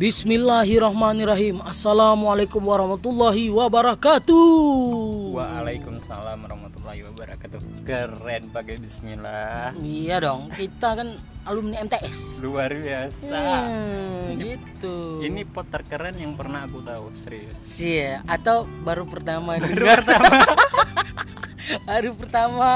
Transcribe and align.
Bismillahirrahmanirrahim. 0.00 1.60
Assalamualaikum 1.60 2.64
warahmatullahi 2.64 3.52
wabarakatuh. 3.52 4.48
Waalaikumsalam 5.36 6.40
warahmatullahi 6.40 7.04
wabarakatuh. 7.04 7.84
Keren 7.84 8.48
pakai 8.48 8.80
bismillah. 8.80 9.76
Iya 9.76 10.24
dong, 10.24 10.48
kita 10.56 10.96
kan 10.96 11.20
alumni 11.44 11.84
MTS. 11.84 12.40
Luar 12.40 12.72
biasa. 12.80 13.28
Hmm, 13.68 14.40
gitu. 14.40 15.20
Ini 15.20 15.44
pot 15.44 15.68
terkeren 15.68 16.16
yang 16.16 16.32
pernah 16.32 16.64
aku 16.64 16.80
tahu, 16.80 17.12
serius. 17.20 17.60
Iya, 17.76 18.24
atau 18.24 18.64
baru 18.80 19.04
pertama 19.04 19.60
dengar. 19.60 20.00
Baru 21.88 22.10
pertama. 22.14 22.70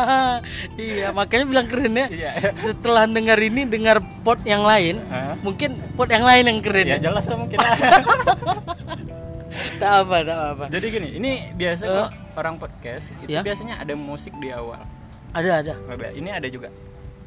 Iya, 0.74 1.10
makanya 1.10 1.44
bilang 1.44 1.66
keren 1.66 1.94
ya. 1.94 2.06
Iya. 2.06 2.30
Setelah 2.52 3.04
dengar 3.06 3.38
ini 3.38 3.64
dengar 3.64 3.98
pot 4.20 4.38
yang 4.42 4.62
lain, 4.62 5.02
Hah? 5.06 5.34
mungkin 5.40 5.74
pot 5.94 6.06
yang 6.06 6.22
lain 6.22 6.44
yang 6.46 6.58
keren 6.60 6.86
Ya 6.86 6.96
ya. 6.96 7.10
jelas 7.10 7.24
lah 7.26 7.36
mungkin. 7.36 7.58
Tak 9.74 9.92
apa, 10.02 10.16
tak 10.22 10.38
apa. 10.50 10.64
Jadi 10.66 10.86
gini, 10.88 11.08
ini 11.14 11.32
biasa 11.52 11.84
kok 11.86 12.10
orang 12.34 12.58
podcast 12.58 13.14
itu 13.16 13.30
Ya. 13.30 13.40
biasanya 13.40 13.78
ada 13.78 13.94
musik 13.94 14.34
di 14.38 14.50
awal. 14.50 14.82
Ada 15.30 15.62
ada. 15.62 15.74
Ada. 15.86 16.08
Ini 16.10 16.30
ada 16.32 16.46
juga. 16.46 16.68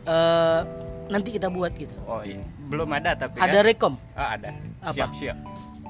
Eh, 0.04 0.60
nanti 1.08 1.32
kita 1.32 1.48
buat 1.48 1.72
gitu. 1.74 1.96
Oh 2.04 2.20
ini 2.20 2.44
belum 2.68 2.88
ada 2.92 3.16
tapi 3.16 3.40
Ada 3.40 3.60
kan? 3.60 3.66
rekom. 3.66 3.94
Ah, 4.12 4.36
ada. 4.36 4.52
Apa? 4.82 4.92
Siap 4.92 5.12
siap. 5.16 5.38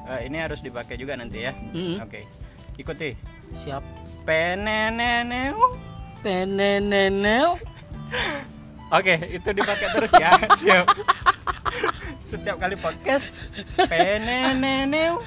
Eh, 0.07 0.29
ini 0.29 0.37
harus 0.37 0.61
dipakai 0.61 0.93
juga 0.93 1.17
nanti 1.17 1.41
ya. 1.41 1.53
Mm-mm. 1.73 2.05
Oke. 2.05 2.25
Ikuti. 2.75 3.17
Siap. 3.53 3.81
Peneneneu. 4.27 5.55
Penenenel. 6.19 7.55
Oke, 8.91 9.15
itu 9.31 9.49
dipakai 9.55 9.87
terus 9.87 10.11
ya. 10.19 10.35
Siap. 10.59 10.85
Setiap 12.19 12.59
kali 12.59 12.75
podcast 12.75 13.31
peneneneu. 13.87 15.23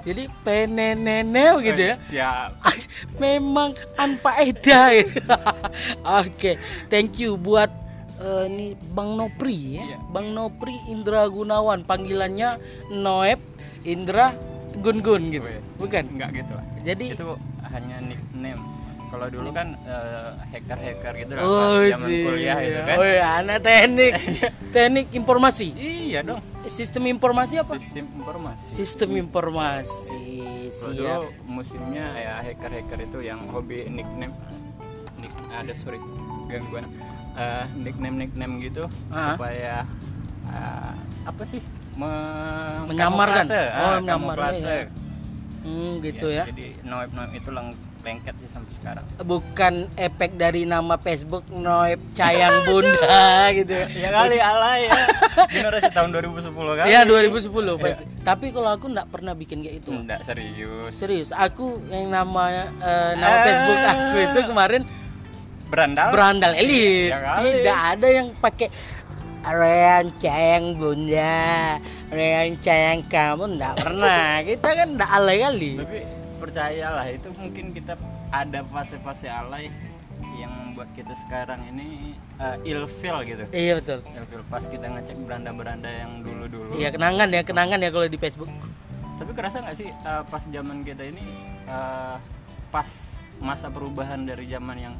Jadi 0.00 0.32
penenenel 0.48 1.60
gitu 1.60 1.92
ya. 1.92 1.94
Siap. 2.00 2.50
Memang 3.20 3.76
anfaedah 4.00 4.96
gitu. 4.96 5.20
Oke, 6.24 6.56
thank 6.88 7.20
you 7.20 7.36
buat 7.36 7.68
eh, 8.16 8.48
ini 8.48 8.72
Bang 8.96 9.12
Nopri 9.20 9.76
ya. 9.76 9.92
Iya. 9.92 9.98
Bang 10.08 10.32
Nopri 10.32 10.72
Indra 10.88 11.28
Gunawan 11.28 11.84
panggilannya 11.84 12.56
Noep 12.96 13.44
Indra 13.84 14.32
Gun 14.80 15.04
Gun 15.04 15.28
gitu. 15.28 15.44
Wes. 15.44 15.68
Bukan. 15.76 16.16
Enggak 16.16 16.32
gitu 16.32 16.52
lah. 16.56 16.64
Jadi 16.80 17.12
Itu 17.12 17.36
hanya 17.70 17.96
nickname. 18.00 18.62
Kalau 19.08 19.24
dulu 19.26 19.48
kan 19.50 19.72
eh, 19.82 20.30
hacker-hacker 20.46 21.12
gitu 21.16 21.32
lah 21.32 21.40
Oh, 21.40 21.80
pas 21.80 21.88
zaman 21.90 22.06
sih. 22.06 22.22
kuliah 22.22 22.58
itu 22.60 22.80
kan. 22.82 22.96
Oh 22.96 23.06
ya, 23.06 23.26
anak 23.40 23.58
teknik. 23.62 24.12
teknik 24.74 25.06
informasi. 25.10 25.68
Iya 25.72 26.20
dong. 26.22 26.40
Sistem 26.62 27.08
informasi 27.08 27.56
apa? 27.56 27.72
Sistem 27.74 28.04
informasi. 28.14 28.68
Sistem 28.68 29.10
informasi. 29.16 30.44
Siap. 30.68 30.94
dulu 31.24 31.32
musimnya 31.48 32.12
ya 32.14 32.34
hacker-hacker 32.38 33.00
itu 33.02 33.18
yang 33.20 33.40
hobi 33.48 33.88
nickname 33.88 34.36
nick 35.16 35.32
ada 35.48 35.72
sorry 35.74 35.96
gangguan 36.46 36.84
Eh, 37.32 37.64
nickname 37.78 38.18
nickname 38.18 38.58
gitu 38.60 38.84
Ah. 39.08 39.32
supaya 39.32 39.86
eh, 40.44 40.92
apa 41.24 41.42
sih 41.42 41.62
Me- 41.94 42.86
Menyamarkan. 42.86 43.42
Oh, 43.48 43.58
Ah, 43.74 43.98
menyamarkan, 43.98 44.52
ya. 44.54 44.86
Hmm, 45.68 46.00
gitu 46.00 46.26
ya. 46.26 46.44
Jadi 46.44 46.80
noib 46.82 47.12
noib 47.12 47.32
itu 47.32 47.50
lang 47.50 47.68
lengket 47.98 48.34
sih 48.36 48.48
sampai 48.48 48.72
sekarang. 48.72 49.04
bukan 49.20 49.74
efek 49.92 50.32
dari 50.34 50.62
nama 50.64 50.96
Facebook 50.96 51.44
Noib 51.50 51.98
Cayang 52.12 52.64
Bunda 52.64 53.20
gitu 53.58 53.68
ya. 53.74 53.86
Ya 53.86 54.08
kali 54.10 54.38
alay 54.38 54.80
ya. 54.86 55.00
Generasi 55.52 55.90
tahun 55.90 56.08
2010 56.14 56.48
kan? 56.72 56.84
Iya 56.84 57.00
2010 57.04 57.52
pasti. 57.76 58.04
Tapi 58.22 58.46
kalau 58.48 58.70
aku 58.70 58.86
nggak 58.88 59.08
pernah 59.08 59.34
bikin 59.34 59.60
kayak 59.60 59.76
itu. 59.78 59.90
Enggak 59.90 60.24
serius. 60.24 60.92
Serius, 60.94 61.28
aku 61.30 61.84
yang 61.86 62.08
namanya 62.08 62.72
eh, 62.78 63.12
nama 63.14 63.28
Ah. 63.30 63.44
Facebook 63.44 63.80
aku 63.84 64.16
itu 64.22 64.40
kemarin 64.46 64.82
Berandal. 65.68 66.08
berandal 66.08 66.52
elit. 66.54 67.12
Ya. 67.12 67.34
Tidak 67.36 67.78
ada 67.92 68.08
yang 68.08 68.32
pakai 68.34 68.72
Rean 69.44 70.06
Cayang 70.14 70.76
Bunda, 70.76 71.76
Rean 72.08 72.56
Cayang 72.64 73.04
kamu 73.04 73.60
nggak 73.60 73.74
pernah. 73.84 74.40
Kita 74.40 74.68
kan 74.72 74.88
nggak 74.96 75.10
alay 75.12 75.36
kali. 75.44 75.72
Tapi 75.76 76.00
percayalah 76.40 77.06
itu 77.12 77.28
mungkin 77.36 77.76
kita 77.76 77.94
ada 78.32 78.64
fase-fase 78.64 79.28
alay 79.28 79.68
yang 80.38 80.50
membuat 80.50 80.88
kita 80.96 81.12
sekarang 81.26 81.60
ini 81.68 82.16
uh, 82.40 82.56
ilfil 82.64 83.16
gitu. 83.28 83.44
Iya 83.52 83.82
betul. 83.82 84.00
Ilfil 84.08 84.42
pas 84.48 84.64
kita 84.64 84.86
ngecek 84.88 85.18
beranda-beranda 85.20 85.90
yang 85.90 86.24
dulu-dulu. 86.24 86.72
Iya 86.78 86.94
kenangan 86.94 87.28
ya 87.28 87.42
kenangan 87.44 87.78
ya 87.82 87.90
kalau 87.92 88.08
di 88.08 88.16
Facebook. 88.16 88.48
Tapi 89.18 89.30
kerasa 89.34 89.60
nggak 89.60 89.76
sih 89.76 89.90
uh, 90.06 90.22
pas 90.24 90.42
zaman 90.46 90.86
kita 90.86 91.04
ini 91.04 91.26
uh, 91.68 92.16
pas 92.72 92.88
masa 93.42 93.68
perubahan 93.68 94.24
dari 94.24 94.48
zaman 94.48 94.78
yang 94.78 94.94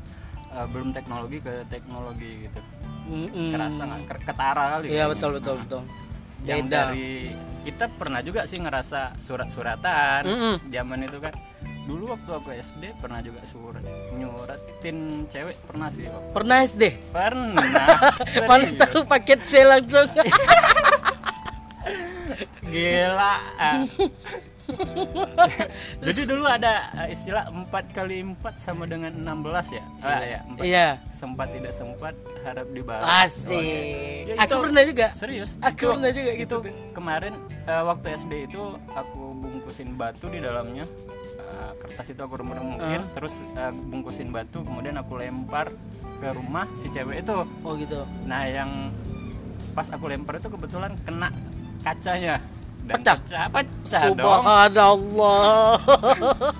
uh, 0.52 0.66
belum 0.68 0.92
teknologi 0.92 1.40
ke 1.40 1.64
teknologi 1.72 2.50
gitu. 2.50 2.60
Mm-mm. 3.08 3.54
Kerasa 3.54 3.80
nggak 3.86 4.26
ketara 4.28 4.64
kali. 4.76 4.92
Iya 4.92 5.08
betul 5.08 5.40
betul 5.40 5.56
betul. 5.64 5.82
Yang 6.40 6.64
Beda. 6.64 6.90
dari 6.90 7.34
kita 7.60 7.90
pernah 7.90 8.20
juga 8.20 8.44
sih 8.44 8.56
ngerasa 8.56 9.18
surat-suratan 9.18 10.22
Mm-mm. 10.24 10.54
zaman 10.68 11.00
itu 11.02 11.18
kan 11.18 11.34
dulu 11.84 12.12
waktu 12.12 12.30
aku 12.30 12.48
SD 12.52 12.96
pernah 12.96 13.18
juga 13.18 13.40
surat 13.44 13.80
nyuratin 14.12 14.98
cewek 15.26 15.56
pernah 15.62 15.88
sih 15.88 16.04
waktu- 16.04 16.32
Pernah 16.32 16.56
SD? 16.62 16.82
pernah 17.08 17.64
Mana 18.48 18.68
tahu 18.74 19.04
paket 19.04 19.40
C 19.42 19.62
langsung. 19.62 20.04
gila. 22.68 23.34
jadi 26.04 26.20
dulu 26.24 26.44
ada 26.44 26.92
uh, 26.94 27.08
istilah 27.08 27.48
4 27.48 27.68
kali 27.90 28.20
4 28.22 28.36
sama 28.56 28.84
dengan 28.84 29.10
16 29.10 29.76
ya 29.76 29.84
ah, 30.00 30.20
ya 30.20 30.38
empat. 30.44 30.62
Iya. 30.62 30.86
sempat 31.10 31.48
tidak 31.50 31.72
sempat 31.72 32.14
harap 32.40 32.66
dibalas 32.68 33.04
Asik. 33.26 34.28
Ya, 34.28 34.34
Aku 34.38 34.52
itu- 34.52 34.62
pernah 34.62 34.82
juga. 34.84 35.06
serius 35.12 35.50
Aku 35.58 35.74
Itu- 35.74 35.90
pernah 35.90 36.10
juga 36.12 36.30
gitu. 36.34 36.56
itu 36.60 36.70
kemarin 36.92 37.34
eh, 37.64 37.82
waktu 37.82 38.06
SD 38.14 38.32
itu 38.46 38.62
aku 38.88 39.22
bungkusin 39.34 39.94
batu 39.94 40.28
di 40.28 40.38
dalamnya 40.38 40.84
Eh, 41.38 41.72
kertas 41.80 42.06
itu 42.06 42.20
aku 42.20 42.36
remuk-remukin 42.36 43.00
terus 43.16 43.32
eh, 43.56 43.72
bungkusin 43.72 44.28
batu 44.28 44.60
kemudian 44.60 44.94
aku 44.94 45.16
lempar 45.16 45.72
ke 46.20 46.28
rumah 46.30 46.68
si 46.74 46.86
cewek 46.86 47.24
itu 47.24 47.34
Oh 47.64 47.72
gitu. 47.72 48.04
nah 48.22 48.44
yang 48.44 48.92
pas 49.72 49.88
aku 49.88 50.06
lempar 50.06 50.36
itu 50.36 50.46
kebetulan 50.46 50.92
kena 51.02 51.32
kacanya 51.80 52.36
dan 52.88 52.98
Pecah? 52.98 53.16
pecah, 53.20 53.44
pecah 53.46 54.02
Subhanallah. 54.08 55.76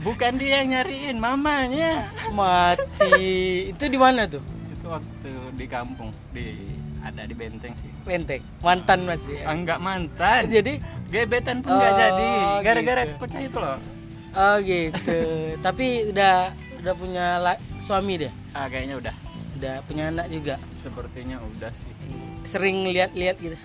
bukan 0.00 0.32
dia 0.34 0.62
yang 0.62 0.68
nyariin 0.72 1.16
mamanya 1.16 2.08
Mati. 2.30 3.20
Itu 3.68 3.84
di 3.86 3.98
mana 3.98 4.24
tuh? 4.24 4.40
itu 4.70 4.86
waktu 4.86 5.30
di 5.54 5.66
kampung 5.66 6.08
di 6.30 6.56
ada 7.00 7.22
di 7.22 7.34
benteng 7.34 7.74
sih 7.74 7.90
Lenteng. 8.02 8.40
Mantan 8.60 9.04
masih. 9.04 9.42
Ah, 9.42 9.52
enggak 9.52 9.76
mantan 9.78 10.48
Jadi 10.48 10.80
gebetan 11.06 11.60
pun 11.60 11.74
nggak 11.74 11.90
Oh, 11.90 11.98
jadi 11.98 12.28
gara-gara 12.62 13.02
gitu. 13.04 13.16
pecah 13.18 13.40
itu 13.42 13.58
loh 13.58 13.76
oh 14.30 14.56
gitu. 14.62 15.20
Tapi 15.58 15.86
udah 16.08 16.34
udah 16.80 16.94
punya 16.94 17.26
la- 17.36 17.60
suami 17.76 18.14
dia. 18.16 18.32
ah 18.52 18.66
kayaknya 18.66 18.96
udah 18.96 19.14
Udah 19.58 19.74
punya 19.84 20.08
anak 20.08 20.30
juga. 20.30 20.56
sepertinya 20.74 21.36
udah 21.42 21.68
sih 21.74 21.92
Sering 22.40 22.88
lihat-lihat 22.88 23.36
gitu. 23.36 23.56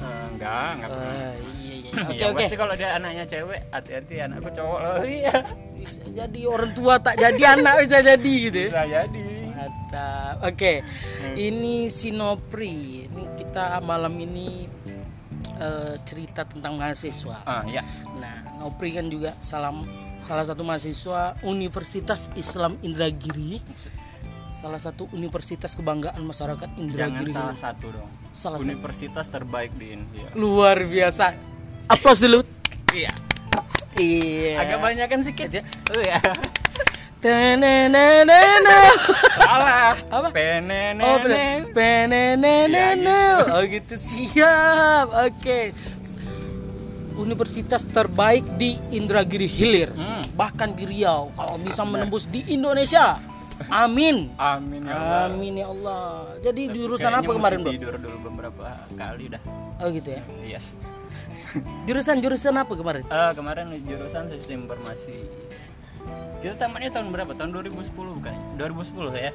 Eh, 0.00 0.24
enggak 0.30 0.68
enggak 0.74 0.88
pernah 0.88 1.08
Oh, 1.10 1.34
iya 1.60 1.74
iya. 1.76 2.02
Oke 2.10 2.16
ya, 2.16 2.26
oke. 2.28 2.38
pasti 2.38 2.56
kalau 2.56 2.74
dia 2.74 2.88
anaknya 2.94 3.24
cewek 3.24 3.60
hati-hati 3.68 4.14
anakku 4.20 4.48
cowok 4.50 4.78
loh 4.78 4.96
iya 5.18 5.36
Bisa 5.74 6.02
jadi 6.06 6.40
orang 6.44 6.70
tua 6.70 6.94
tak 6.96 7.16
jadi 7.16 7.42
anak 7.54 7.74
bisa 7.82 7.98
jadi 8.00 8.32
gitu. 8.42 8.58
ya. 8.58 8.68
bisa 8.68 8.84
jadi 8.86 9.24
Mantap. 9.50 10.34
Oke. 10.42 10.72
Ini 11.34 11.76
Sinopri. 11.90 13.04
Ini 13.04 13.22
kita 13.34 13.76
malam 13.80 14.16
ini 14.16 14.64
eh, 15.58 15.94
cerita 16.00 16.44
tentang 16.44 16.76
mahasiswa. 16.76 17.44
ah 17.44 17.60
ya 17.66 17.84
Nah, 18.16 18.36
Nopri 18.56 18.92
kan 18.92 19.08
juga 19.08 19.36
salam 19.38 19.84
salah 20.20 20.44
satu 20.44 20.60
mahasiswa 20.60 21.36
Universitas 21.42 22.28
Islam 22.34 22.76
Indragiri. 22.80 23.60
Salah 24.60 24.76
satu 24.76 25.08
universitas 25.10 25.72
kebanggaan 25.72 26.20
masyarakat 26.20 26.68
jangan 26.68 26.84
Indragiri. 26.84 27.32
salah 27.32 27.56
satu 27.56 27.86
dong 27.88 28.10
Salah 28.30 28.58
satu. 28.60 28.68
universitas 28.68 29.26
terbaik 29.26 29.72
di 29.72 29.86
India 29.90 30.28
Luar 30.34 30.76
biasa. 30.78 31.32
Aplaus 31.88 32.20
dulu. 32.20 32.44
iya 32.92 33.08
Iya. 33.96 34.56
agak 34.58 34.78
banyak 34.78 35.06
kan 35.06 35.20
sedikit 35.20 35.48
Aja. 35.50 35.60
oh 35.90 36.02
ya 36.02 36.20
Tenenenene. 37.20 38.80
salah 39.34 39.92
Apa? 40.08 40.28
penene 40.28 41.04
Oh. 41.04 41.20
Penenenene. 41.70 43.20
Oh 43.48 43.60
gitu 43.62 43.92
siap. 43.94 45.08
Oke. 45.22 45.72
Universitas 47.14 47.84
terbaik 47.84 48.44
di 48.56 48.80
Indragiri 48.90 49.44
Hilir, 49.44 49.92
Hmm. 49.92 50.24
bahkan 50.32 50.72
di 50.72 50.88
Riau. 50.88 51.28
Kalau 51.30 51.60
bisa 51.60 51.84
menembus 51.84 52.24
di 52.24 52.40
Indonesia, 52.48 53.20
amin. 53.68 54.32
amin 54.34 54.80
ya 54.82 54.94
Allah. 54.94 55.20
Amin 55.26 55.52
ya 55.54 55.66
Allah. 55.68 56.04
Jadi 56.40 56.62
jurusan 56.72 57.10
Kayaknya 57.10 57.26
apa 57.26 57.32
kemarin 57.36 57.58
bro? 57.60 57.70
tidur 57.70 57.94
dulu 57.96 58.16
beberapa 58.24 58.64
kali 58.96 59.24
dah. 59.28 59.42
Oh 59.78 59.88
gitu 59.90 60.08
ya. 60.10 60.22
yes. 60.42 60.66
Jurusan 61.86 62.22
jurusan 62.22 62.54
apa 62.54 62.72
kemarin? 62.72 63.02
Eh, 63.02 63.32
kemarin 63.34 63.74
jurusan 63.82 64.30
sistem 64.30 64.64
informasi. 64.64 65.26
Kita 66.40 66.54
tamatnya 66.56 66.94
tahun 66.94 67.10
berapa? 67.10 67.32
Tahun 67.34 67.50
2010 67.50 67.90
bukan? 67.90 68.34
2010 68.56 69.18
ya? 69.18 69.32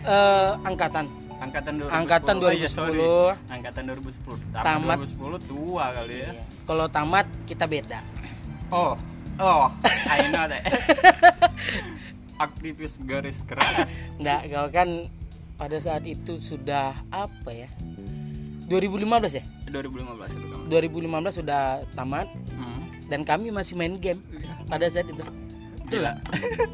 Eh, 0.00 0.50
angkatan. 0.62 1.10
Angkatan 1.40 1.72
2010 1.80 1.90
Angkatan 1.90 2.34
Oh, 2.38 2.52
iya, 2.52 2.68
sorry. 2.68 3.00
2010. 3.00 3.32
angkatan 3.50 3.82
2010 3.88 4.36
Tamat. 4.52 4.64
tamat. 4.64 4.96
2010 5.02 5.40
tua 5.42 5.84
kali 5.90 6.16
ya. 6.20 6.30
Kalau 6.64 6.86
tamat 6.86 7.26
kita 7.44 7.64
beda. 7.66 8.00
Oh. 8.70 8.92
Oh. 9.40 9.66
I 10.12 10.28
know 10.28 10.44
that 10.46 10.62
aktivis 12.40 12.96
garis 13.04 13.44
keras. 13.44 13.92
Nggak, 14.20 14.40
kau 14.48 14.68
kan 14.72 14.88
pada 15.60 15.76
saat 15.76 16.08
itu 16.08 16.40
sudah 16.40 16.96
apa 17.12 17.52
ya? 17.52 17.68
2015 18.72 19.36
ya? 19.36 19.44
2015 19.68 20.38
itu 20.40 20.46
kamu 20.46 20.62
2015 20.70 21.38
sudah 21.42 21.62
tamat 21.92 22.26
hmm. 22.54 23.10
dan 23.12 23.20
kami 23.22 23.52
masih 23.52 23.74
main 23.76 23.98
game 24.00 24.18
Iya. 24.32 24.54
pada 24.66 24.86
saat 24.88 25.06
itu. 25.06 25.20
Gila. 25.90 26.12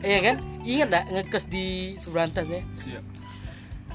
iya 0.04 0.18
kan? 0.22 0.36
Ingat 0.60 0.86
nggak 0.92 1.04
ngekes 1.08 1.44
di 1.48 1.96
seberantas 1.96 2.46
ya? 2.46 2.60
Siap. 2.84 3.04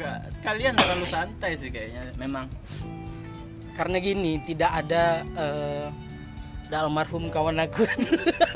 Ka- 0.02 0.24
kalian 0.42 0.74
terlalu 0.74 1.06
santai 1.06 1.54
sih 1.56 1.70
kayaknya 1.70 2.10
memang. 2.18 2.50
Karena 3.78 4.02
gini 4.02 4.42
tidak 4.42 4.82
ada 4.82 5.22
eh, 5.24 5.88
ada 6.72 6.88
almarhum 6.88 7.28
kawan 7.28 7.60
aku 7.60 7.84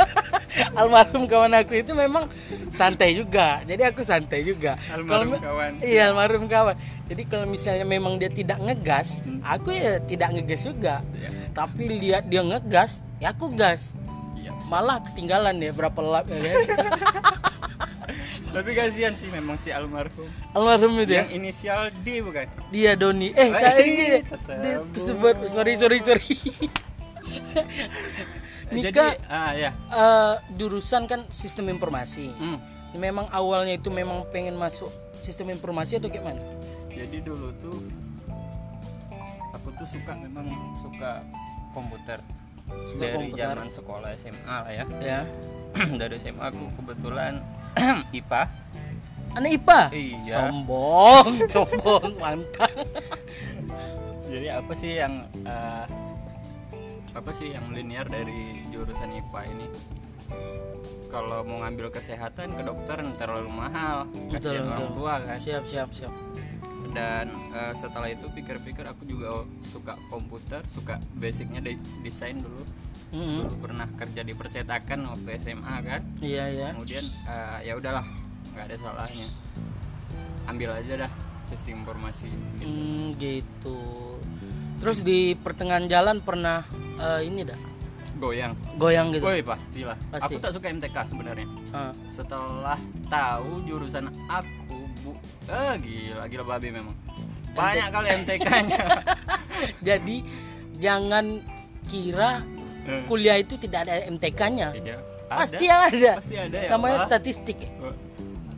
almarhum 0.80 1.28
kawan 1.28 1.52
aku 1.52 1.84
itu 1.84 1.92
memang 1.92 2.32
santai 2.72 3.12
juga. 3.12 3.60
Jadi 3.68 3.84
aku 3.84 4.08
santai 4.08 4.40
juga. 4.48 4.80
Almarhum 4.88 5.36
Kalau- 5.36 5.44
kawan. 5.44 5.72
iya 5.84 6.16
almarhum 6.16 6.48
kawan. 6.48 6.80
Jadi 7.12 7.28
kalau 7.28 7.44
misalnya 7.44 7.84
memang 7.84 8.16
dia 8.16 8.32
tidak 8.32 8.64
ngegas 8.64 9.20
aku 9.44 9.76
ya 9.76 10.00
tidak 10.00 10.32
ngegas 10.32 10.64
juga. 10.64 11.04
Iya. 11.12 11.52
tapi 11.52 11.84
lihat 11.92 12.32
dia 12.32 12.40
ngegas 12.40 13.04
ya 13.20 13.36
aku 13.36 13.52
gas. 13.52 13.92
Iya. 14.40 14.56
Malah 14.72 15.04
ketinggalan 15.04 15.60
ya 15.60 15.76
berapa 15.76 16.00
lap 16.00 16.32
ya 16.32 16.40
kan? 16.40 16.56
Tapi 18.56 18.72
kasihan 18.72 19.12
sih 19.12 19.28
memang 19.36 19.60
si 19.60 19.76
almarhum. 19.76 20.32
Almarhum 20.56 20.96
itu 21.04 21.20
ya? 21.20 21.28
Yang 21.28 21.32
inisial 21.36 21.92
D 22.08 22.24
bukan? 22.24 22.48
Dia 22.72 22.96
Doni. 22.96 23.36
Eh 23.36 23.52
saya 23.52 23.84
ini 23.84 24.24
tersebut. 24.96 25.52
Sorry 25.52 25.76
sorry 25.76 26.00
sorry 26.00 26.32
Nika 28.74 28.92
jadi 28.92 29.04
ah 29.28 29.52
ya. 29.54 29.72
eh, 29.72 30.34
jurusan 30.56 31.06
kan 31.06 31.24
sistem 31.30 31.70
informasi. 31.70 32.32
Hmm. 32.34 32.60
memang 32.96 33.28
awalnya 33.28 33.76
itu 33.76 33.92
memang 33.92 34.24
pengen 34.32 34.56
masuk 34.56 34.88
sistem 35.20 35.52
informasi 35.52 36.00
atau 36.00 36.08
gimana? 36.08 36.40
Jadi 36.88 37.20
dulu 37.20 37.52
tuh 37.60 37.84
aku 39.52 39.68
tuh 39.76 39.84
suka 39.86 40.16
memang 40.16 40.48
suka 40.80 41.20
komputer. 41.72 42.24
Suka 42.88 43.04
dari 43.04 43.30
komputer. 43.30 43.52
zaman 43.52 43.70
sekolah 43.70 44.10
SMA 44.16 44.56
lah 44.58 44.72
ya. 44.72 44.84
Ya. 45.00 45.20
Dari 46.00 46.16
SMA 46.16 46.40
aku 46.42 46.72
kebetulan 46.74 47.44
IPA 48.16 48.42
anak 49.36 49.52
IPA 49.54 49.80
Iya. 49.92 50.32
sombong 50.32 51.28
sombong 51.54 52.16
mantap. 52.16 52.72
Jadi 54.26 54.48
apa 54.48 54.72
sih 54.72 54.96
yang 54.96 55.14
eh, 55.44 55.84
apa 57.16 57.32
sih 57.32 57.48
yang 57.50 57.72
linear 57.72 58.06
dari 58.06 58.62
jurusan 58.70 59.16
IPA 59.16 59.42
ini? 59.50 59.68
Kalau 61.08 61.48
mau 61.48 61.64
ngambil 61.64 61.88
kesehatan 61.90 62.54
kedokteran 62.54 63.16
terlalu 63.16 63.48
mahal 63.48 64.04
Betul, 64.28 64.52
kasihan 64.52 64.68
orang 64.68 64.90
tua 64.92 65.14
kan. 65.24 65.38
Siap 65.40 65.64
siap 65.64 65.90
siap. 65.90 66.14
Dan 66.92 67.28
eh, 67.52 67.74
setelah 67.74 68.08
itu 68.08 68.28
pikir-pikir 68.30 68.84
aku 68.84 69.04
juga 69.04 69.44
suka 69.64 69.96
komputer 70.08 70.60
suka 70.68 71.00
basicnya 71.16 71.60
de- 71.60 71.80
desain 72.02 72.36
dulu. 72.36 72.64
Mm-mm. 73.16 73.48
dulu 73.48 73.70
pernah 73.70 73.88
kerja 73.96 74.22
di 74.22 74.34
percetakan 74.36 75.08
waktu 75.08 75.40
SMA 75.40 75.76
kan. 75.82 76.02
Iya 76.20 76.46
ya 76.52 76.68
kemudian 76.76 77.06
eh, 77.08 77.60
ya 77.64 77.74
udahlah 77.80 78.04
nggak 78.52 78.66
ada 78.66 78.76
salahnya. 78.78 79.28
Ambil 80.46 80.70
aja 80.74 81.08
dah 81.08 81.12
sistem 81.48 81.80
informasi 81.80 82.28
Hmm, 82.60 83.16
gitu. 83.16 83.80
Terus 84.82 85.00
di 85.02 85.32
pertengahan 85.34 85.88
jalan 85.88 86.20
pernah 86.20 86.66
eh, 86.98 87.22
ini 87.24 87.42
dah. 87.44 87.60
Goyang. 88.16 88.56
Goyang 88.80 89.12
gitu. 89.12 89.28
Woi 89.28 89.44
pastilah. 89.44 90.00
Pasti. 90.08 90.36
aku 90.36 90.40
tak 90.40 90.52
suka 90.56 90.72
MTK 90.72 90.96
sebenarnya. 91.04 91.48
Ah, 91.70 91.92
setelah 92.08 92.80
tahu 93.06 93.60
jurusan 93.64 94.08
aku 94.26 94.80
bu. 95.02 95.12
Eh 95.46 95.74
gila 95.80 96.24
gila 96.26 96.44
babi 96.48 96.70
memang. 96.72 96.96
Banyak 97.56 97.88
kali 97.88 98.08
MTK-nya 98.20 98.80
jadi 99.88 100.18
jangan 100.76 101.40
kira 101.88 102.44
kuliah 103.08 103.40
itu 103.40 103.56
tidak 103.56 103.88
ada 103.88 104.04
MTK-nya 104.12 104.76
Iya, 104.76 105.00
pasti 105.32 105.66
ada. 105.72 106.20
pasti 106.20 106.36
ada 106.36 106.58
ya 106.60 106.70
namanya 106.70 107.00
Allah. 107.00 107.08
statistik 107.08 107.56
ya? 107.64 107.72
Oh, 107.80 107.96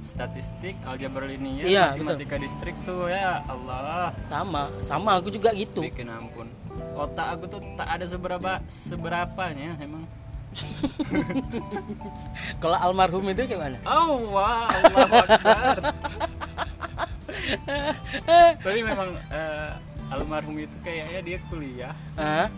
statistik 0.02 0.74
aljabar 0.82 1.30
linear 1.30 1.62
Iya, 1.62 1.86
matematika 1.94 2.42
distrik 2.42 2.74
tuh 2.90 3.06
ya 3.06 3.46
Allah. 3.46 4.18
Sama 4.26 4.74
sama 4.82 5.22
aku 5.22 5.30
juga 5.30 5.54
gitu. 5.54 5.86
Bikin 5.86 6.10
ampun 6.10 6.50
otak 6.98 7.38
aku 7.38 7.46
tuh 7.46 7.62
tak 7.78 7.88
ada 7.88 8.06
seberapa 8.10 8.52
seberapanya 8.68 9.78
emang. 9.78 10.04
Kalau 12.64 12.78
almarhum 12.82 13.30
itu 13.30 13.46
gimana? 13.46 13.78
Oh 13.86 14.34
wah 14.34 14.66
Allah 14.66 15.06
tapi 18.58 18.82
memang 18.82 19.14
eh, 19.30 19.72
almarhum 20.10 20.58
itu 20.58 20.74
kayaknya 20.82 21.20
dia 21.22 21.38
kuliah. 21.52 21.94
Ah 22.18 22.50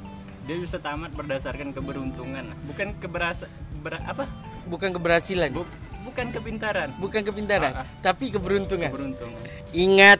dia 0.49 0.57
bisa 0.57 0.81
tamat 0.81 1.13
berdasarkan 1.13 1.69
keberuntungan. 1.69 2.41
Bukan 2.65 2.97
keberasa 2.97 3.45
ber- 3.85 4.01
apa? 4.01 4.25
Bukan 4.65 4.89
keberhasilan? 4.97 5.53
Bu- 5.53 5.69
bukan 6.01 6.33
kepintaran. 6.33 6.89
Bukan 6.97 7.21
kepintaran 7.21 7.83
ah. 7.83 7.87
tapi 8.01 8.33
keberuntungan. 8.33 8.89
Keberuntungan. 8.89 9.37
Ingat 9.77 10.17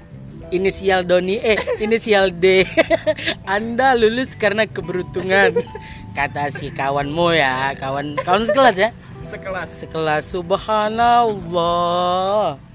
inisial 0.51 1.05
Doni 1.05 1.37
eh 1.39 1.57
inisial 1.81 2.31
D. 2.33 2.65
Anda 3.55 3.93
lulus 3.97 4.35
karena 4.35 4.65
keberuntungan. 4.65 5.57
Kata 6.13 6.49
si 6.51 6.73
kawanmu 6.73 7.33
ya 7.37 7.73
kawan 7.77 8.17
kawan 8.21 8.45
sekelas 8.49 8.75
ya? 8.77 8.89
Sekelas. 9.29 9.69
Sekelas 9.77 10.25
subhanallah. 10.33 11.37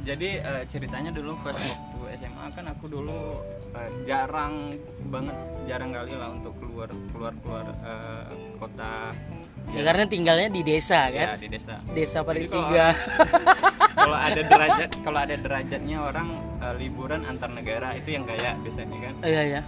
Jadi 0.07 0.39
eh, 0.39 0.63
ceritanya 0.71 1.11
dulu 1.11 1.35
pas 1.43 1.57
waktu 1.59 1.99
SMA 2.15 2.47
kan 2.55 2.71
aku 2.71 2.87
dulu 2.87 3.43
eh, 3.75 3.91
jarang 4.07 4.71
banget 5.11 5.35
jarang 5.67 5.91
kali 5.91 6.15
lah 6.15 6.31
untuk 6.31 6.55
keluar 6.63 6.87
keluar 7.11 7.35
keluar 7.43 7.67
eh, 7.83 8.25
kota 8.61 9.11
ya 9.71 9.83
karena 9.83 10.05
tinggalnya 10.05 10.49
di 10.49 10.61
desa 10.61 11.09
ya 11.09 11.25
kan? 11.27 11.29
di 11.39 11.49
desa. 11.49 11.75
Desa 11.89 12.19
Jadi 12.21 12.27
kalau 12.45 12.45
tiga 12.47 12.87
kalau 13.99 14.19
ada 14.19 14.41
derajat 14.51 14.91
kalau 15.01 15.19
ada 15.19 15.35
derajatnya 15.35 15.97
orang 15.99 16.29
eh, 16.59 16.75
liburan 16.77 17.25
antar 17.25 17.49
negara 17.49 17.95
itu 17.95 18.13
yang 18.13 18.25
kayak 18.25 18.61
biasanya 18.61 18.99
kan? 19.01 19.15
Oh 19.19 19.29
iya. 19.29 19.43
Ya 19.51 19.63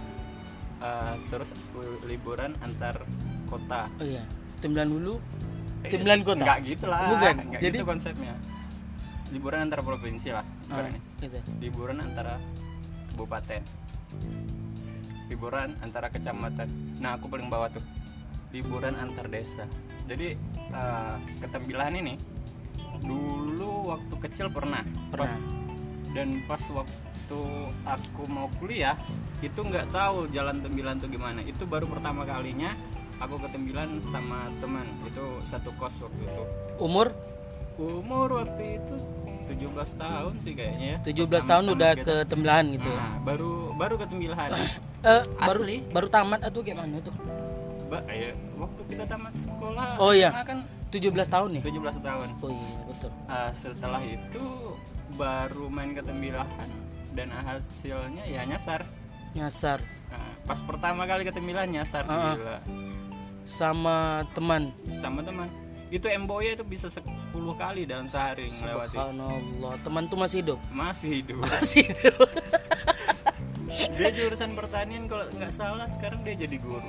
Eh, 0.77 1.13
terus 1.27 1.49
eh, 1.53 1.97
liburan 2.05 2.53
antar 2.59 3.01
kota. 3.45 3.89
Oh 3.97 4.05
iya. 4.05 4.21
Sembilan 4.57 4.85
dulu 4.87 5.17
sembilan 5.83 6.19
kota? 6.21 6.43
Enggak 6.43 6.59
gitu 6.67 6.85
lah. 6.85 6.99
Bukan. 7.09 7.35
Enggak 7.43 7.61
Jadi- 7.63 7.77
gitu 7.77 7.85
konsepnya. 7.87 8.33
Liburan 9.27 9.59
antar 9.59 9.81
provinsi 9.81 10.29
lah 10.29 10.45
Ah, 10.69 10.85
ibaratnya. 10.85 11.01
gitu. 11.19 11.37
liburan 11.59 11.97
antara 11.99 12.37
kabupaten. 13.09 13.61
Liburan 15.27 15.69
antara 15.81 16.07
kecamatan. 16.07 16.69
Nah 16.97 17.17
aku 17.17 17.27
paling 17.27 17.49
bawah 17.49 17.67
tuh 17.67 17.83
liburan 18.57 18.97
antar 18.97 19.29
desa. 19.29 19.69
Jadi 20.09 20.33
ketembilahan 21.45 21.93
ini 22.01 22.17
dulu 23.05 23.93
waktu 23.93 24.15
kecil 24.25 24.49
pernah, 24.49 24.81
pas 25.13 25.29
dan 26.17 26.41
pas 26.49 26.63
waktu 26.73 27.41
aku 27.85 28.25
mau 28.25 28.49
kuliah 28.57 28.97
itu 29.45 29.61
nggak 29.61 29.93
tahu 29.93 30.25
jalan 30.33 30.57
tembilan 30.65 30.97
tuh 30.97 31.05
gimana. 31.13 31.45
Itu 31.45 31.69
baru 31.69 31.85
pertama 31.85 32.25
kalinya 32.25 32.73
aku 33.21 33.37
ketembilan 33.45 34.01
sama 34.09 34.49
teman. 34.57 34.89
Itu 35.05 35.37
satu 35.45 35.69
kos 35.77 36.01
waktu 36.01 36.21
itu. 36.25 36.43
Umur? 36.81 37.13
Umur 37.77 38.41
waktu 38.41 38.81
itu 38.81 38.95
17 39.47 40.01
tahun 40.01 40.33
sih 40.41 40.57
kayaknya 40.57 40.87
ya. 40.97 40.97
17 41.05 41.29
Pas 41.29 41.45
tahun 41.45 41.65
udah 41.77 41.91
tamat 41.93 42.07
ke 42.07 42.15
gitu. 42.73 42.89
Nah, 42.89 43.21
baru 43.21 43.53
baru 43.77 43.95
ketembilahan. 44.01 44.49
Eh, 45.05 45.23
baru 45.37 45.61
Asli. 45.61 45.77
baru 45.93 46.07
tamat 46.09 46.41
atau 46.41 46.65
gimana 46.65 46.97
tuh 47.05 47.13
Mbak, 47.87 48.03
ayo 48.05 48.29
waktu 48.57 48.81
kita 48.85 49.03
tamat 49.05 49.33
sekolah 49.33 49.95
Oh, 49.95 50.11
iya. 50.11 50.29
Kan 50.37 50.59
17 50.87 51.07
tahun 51.25 51.49
nih 51.53 51.63
17 51.63 51.99
tahun. 51.99 52.27
oh 52.37 52.49
iya 52.49 52.77
betul 52.85 53.11
Ah, 53.25 53.49
setelah 53.51 54.01
itu 54.01 54.43
baru 55.13 55.67
main 55.67 55.91
ketembilahan 55.93 56.69
dan 57.11 57.27
hasilnya 57.29 58.23
ya 58.23 58.43
nyasar. 58.43 58.83
nyasar 59.31 59.79
Nah, 60.07 60.31
pas 60.41 60.59
pertama 60.59 61.03
kali 61.03 61.23
ketembilahan 61.23 61.67
nyasar 61.69 62.03
ah. 62.05 62.33
gila 62.33 62.57
sama 63.43 63.97
teman 64.31 64.75
sama 64.97 65.19
teman. 65.21 65.47
Itu 65.87 66.07
Emboya 66.07 66.51
itu 66.51 66.63
bisa 66.63 66.87
se- 66.87 66.99
10 66.99 67.31
kali 67.53 67.83
dalam 67.83 68.05
sehari 68.05 68.51
melewati. 68.53 68.91
Subhanallah 68.93 69.73
teman 69.81 70.03
tuh 70.05 70.17
masih 70.17 70.37
hidup 70.41 70.59
Masih 70.69 71.09
hidup. 71.17 71.39
masih 71.41 71.83
hidup 71.85 72.27
dia 73.95 74.09
jurusan 74.09 74.51
pertanian 74.53 75.05
kalau 75.05 75.27
nggak 75.29 75.47
salah 75.49 75.85
sekarang 75.85 76.19
dia 76.21 76.35
jadi 76.37 76.57
guru. 76.57 76.83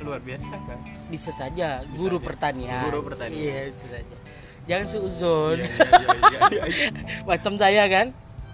Luar 0.00 0.18
biasa 0.18 0.54
kan? 0.64 0.78
Bisa 1.06 1.30
saja 1.30 1.84
guru 1.92 2.16
saja. 2.16 2.26
pertanian. 2.26 2.82
Guru 2.88 3.00
pertanian. 3.06 3.36
iya 3.36 3.58
bisa 3.68 3.86
saja. 3.86 4.16
Jangan 4.64 4.86
seuzon. 4.86 5.56
Iya, 5.58 5.66
iya, 5.66 5.86
iya, 5.90 6.40
iya, 6.50 6.62
iya. 6.68 6.88
macam 7.30 7.52
saya 7.56 7.84
kan? 7.86 8.06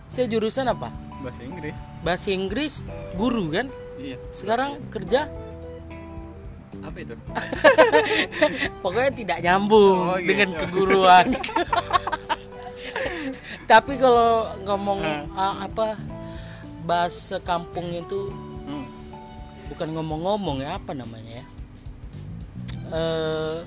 Saya 0.07 0.26
jurusan 0.26 0.67
apa? 0.67 0.88
Bahasa 1.21 1.43
Inggris. 1.43 1.76
Bahasa 2.00 2.29
Inggris 2.31 2.75
guru 3.15 3.50
kan? 3.50 3.67
Iya 3.97 4.17
sekarang 4.31 4.79
kerja? 4.88 5.26
Apa 6.79 6.97
itu? 7.00 7.15
Pokoknya 8.85 9.11
tidak 9.11 9.38
nyambung 9.43 9.99
Oh, 10.07 10.17
gitu. 10.21 10.29
dengan 10.31 10.49
keguruan. 10.55 11.26
Tapi 13.67 13.99
kalau 13.99 14.47
ngomong 14.62 15.03
ah, 15.35 15.67
apa 15.67 15.99
bahasa 16.87 17.43
kampung 17.43 17.91
itu. 17.91 18.31
Bukan 19.70 19.88
ngomong-ngomong 19.96 20.62
ya 20.62 20.78
apa 20.78 20.92
namanya 20.94 21.42
ya? 21.42 21.46
Eh 22.94 23.58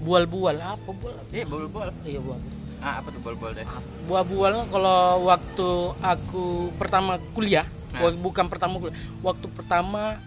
bual-bual 0.00 0.56
apa 0.58 0.90
bual? 0.96 1.16
Iya 1.28 1.44
bol 1.44 1.66
iya 2.08 2.20
bual 2.22 2.40
ah 2.80 3.04
apa 3.04 3.12
tuh 3.12 3.20
bol 3.20 3.52
deh? 3.52 3.66
Buah-bual 4.08 4.72
kalau 4.72 5.28
waktu 5.28 5.68
aku 6.00 6.72
pertama 6.80 7.20
kuliah 7.36 7.66
Nah. 7.90 8.06
bukan 8.22 8.46
pertama 8.46 8.78
kuliah 8.78 8.94
waktu 9.18 9.50
pertama 9.50 10.22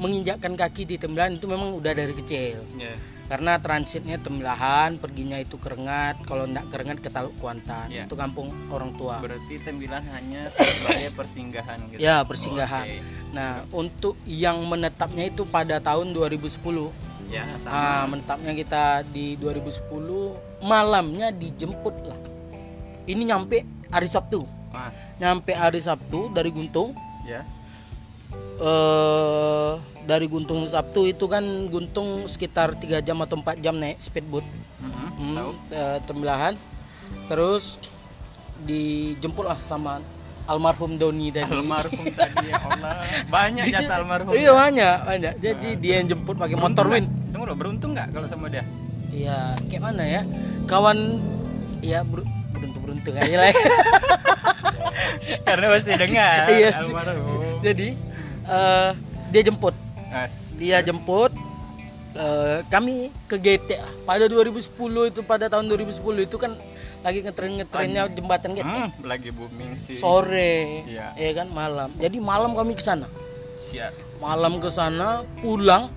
menginjakkan 0.00 0.56
kaki 0.56 0.88
di 0.88 0.96
Tembelan 0.96 1.36
itu 1.36 1.44
memang 1.44 1.76
udah 1.76 1.92
dari 1.92 2.16
kecil. 2.16 2.64
Ya 2.80 2.96
karena 3.34 3.58
transitnya 3.58 4.14
Tembelahan 4.22 4.94
perginya 4.94 5.34
itu 5.42 5.58
Kerengat 5.58 6.22
kalau 6.22 6.46
enggak 6.46 6.70
Kerengat 6.70 7.02
ke 7.02 7.10
Taluk 7.10 7.34
Kuantan. 7.42 7.90
Ya. 7.90 8.06
itu 8.06 8.14
kampung 8.14 8.54
orang 8.70 8.94
tua. 8.94 9.18
Berarti 9.18 9.58
tembilan 9.58 10.06
hanya 10.14 10.46
sebagai 10.54 11.10
persinggahan 11.18 11.82
gitu? 11.90 11.98
Ya 11.98 12.22
persinggahan. 12.22 12.86
Oke. 12.86 13.02
nah 13.34 13.66
untuk 13.74 14.14
yang 14.22 14.62
menetapnya 14.62 15.26
itu 15.26 15.42
pada 15.50 15.82
tahun 15.82 16.14
2010 16.14 16.54
ya 17.26 17.42
sama. 17.58 17.74
Ah 17.74 18.02
menetapnya 18.06 18.54
kita 18.54 19.02
di 19.10 19.34
2010 19.42 20.62
malamnya 20.62 21.34
dijemput 21.34 21.96
lah. 22.06 22.20
Ini 23.10 23.34
nyampe 23.34 23.66
hari 23.90 24.06
Sabtu. 24.06 24.46
Ah 24.70 24.94
nyampe 25.18 25.50
hari 25.58 25.82
Sabtu 25.82 26.30
dari 26.30 26.54
Guntung. 26.54 26.94
Ya. 27.26 27.42
Eh 28.62 29.93
dari 30.04 30.28
Guntung 30.28 30.64
Sabtu 30.64 31.08
itu 31.08 31.24
kan 31.26 31.42
Guntung 31.68 32.28
sekitar 32.28 32.76
3 32.76 33.00
jam 33.00 33.18
atau 33.20 33.40
4 33.40 33.58
jam 33.58 33.74
naik 33.74 33.98
speedboat. 33.98 34.44
Mhm, 34.78 35.08
hmm, 35.16 35.36
eh, 35.72 35.98
Tembelahan 36.04 36.54
terus 37.24 37.80
dijemput 38.64 39.44
lah 39.44 39.56
sama 39.56 40.00
almarhum 40.44 41.00
Doni 41.00 41.32
tadi. 41.32 41.48
Almarhum 41.48 42.04
tadi 42.20 42.52
ya 42.52 42.60
Allah. 42.60 43.00
Banyak 43.28 43.64
jasa 43.66 43.92
almarhum 44.00 44.32
iya 44.36 44.52
banyak 44.52 44.96
banyak. 45.04 45.32
Jadi 45.40 45.68
dia 45.80 45.94
yang 46.00 46.12
jemput 46.12 46.36
pakai 46.36 46.56
motor 46.56 46.84
win. 46.88 47.08
Tunggu 47.32 47.48
lo 47.48 47.56
beruntung 47.56 47.96
nggak 47.96 48.12
kalau 48.12 48.28
sama 48.28 48.52
dia? 48.52 48.64
Iya 49.08 49.56
kayak 49.68 49.82
mana 49.82 50.04
ya? 50.04 50.22
Kawan 50.68 50.98
ya 51.80 52.00
ber- 52.04 52.28
beruntung 52.52 52.82
beruntung 52.84 53.14
aja 53.16 53.36
lah 53.36 53.52
karena 55.48 55.66
pasti 55.76 55.90
dengar 55.96 56.36
Iya 56.48 56.68
almarhum. 56.76 57.60
Jadi 57.64 57.88
eh, 58.44 58.90
dia 59.32 59.42
jemput 59.42 59.74
As. 60.14 60.30
Dia 60.54 60.78
jemput 60.78 61.34
uh, 62.14 62.62
kami 62.70 63.10
ke 63.26 63.36
GT 63.36 63.82
lah. 63.82 63.92
Pada 64.06 64.30
2010 64.30 64.70
itu 65.10 65.20
pada 65.26 65.50
tahun 65.50 65.66
2010 65.66 65.98
itu 66.22 66.36
kan 66.38 66.54
lagi 67.02 67.20
ngetren 67.20 67.58
ngetrennya 67.58 68.02
jembatan 68.14 68.54
GT. 68.54 68.62
Hmm, 68.64 68.90
lagi 69.02 69.34
booming 69.34 69.74
sih. 69.74 69.98
Sore. 69.98 70.86
ya. 70.86 71.12
Ya 71.18 71.30
kan 71.34 71.50
malam. 71.50 71.90
Jadi 71.98 72.16
malam 72.22 72.54
kami 72.54 72.78
ke 72.78 72.82
sana. 72.82 73.10
Siap. 73.68 74.22
Malam 74.22 74.62
ke 74.62 74.70
sana 74.70 75.26
pulang. 75.42 75.90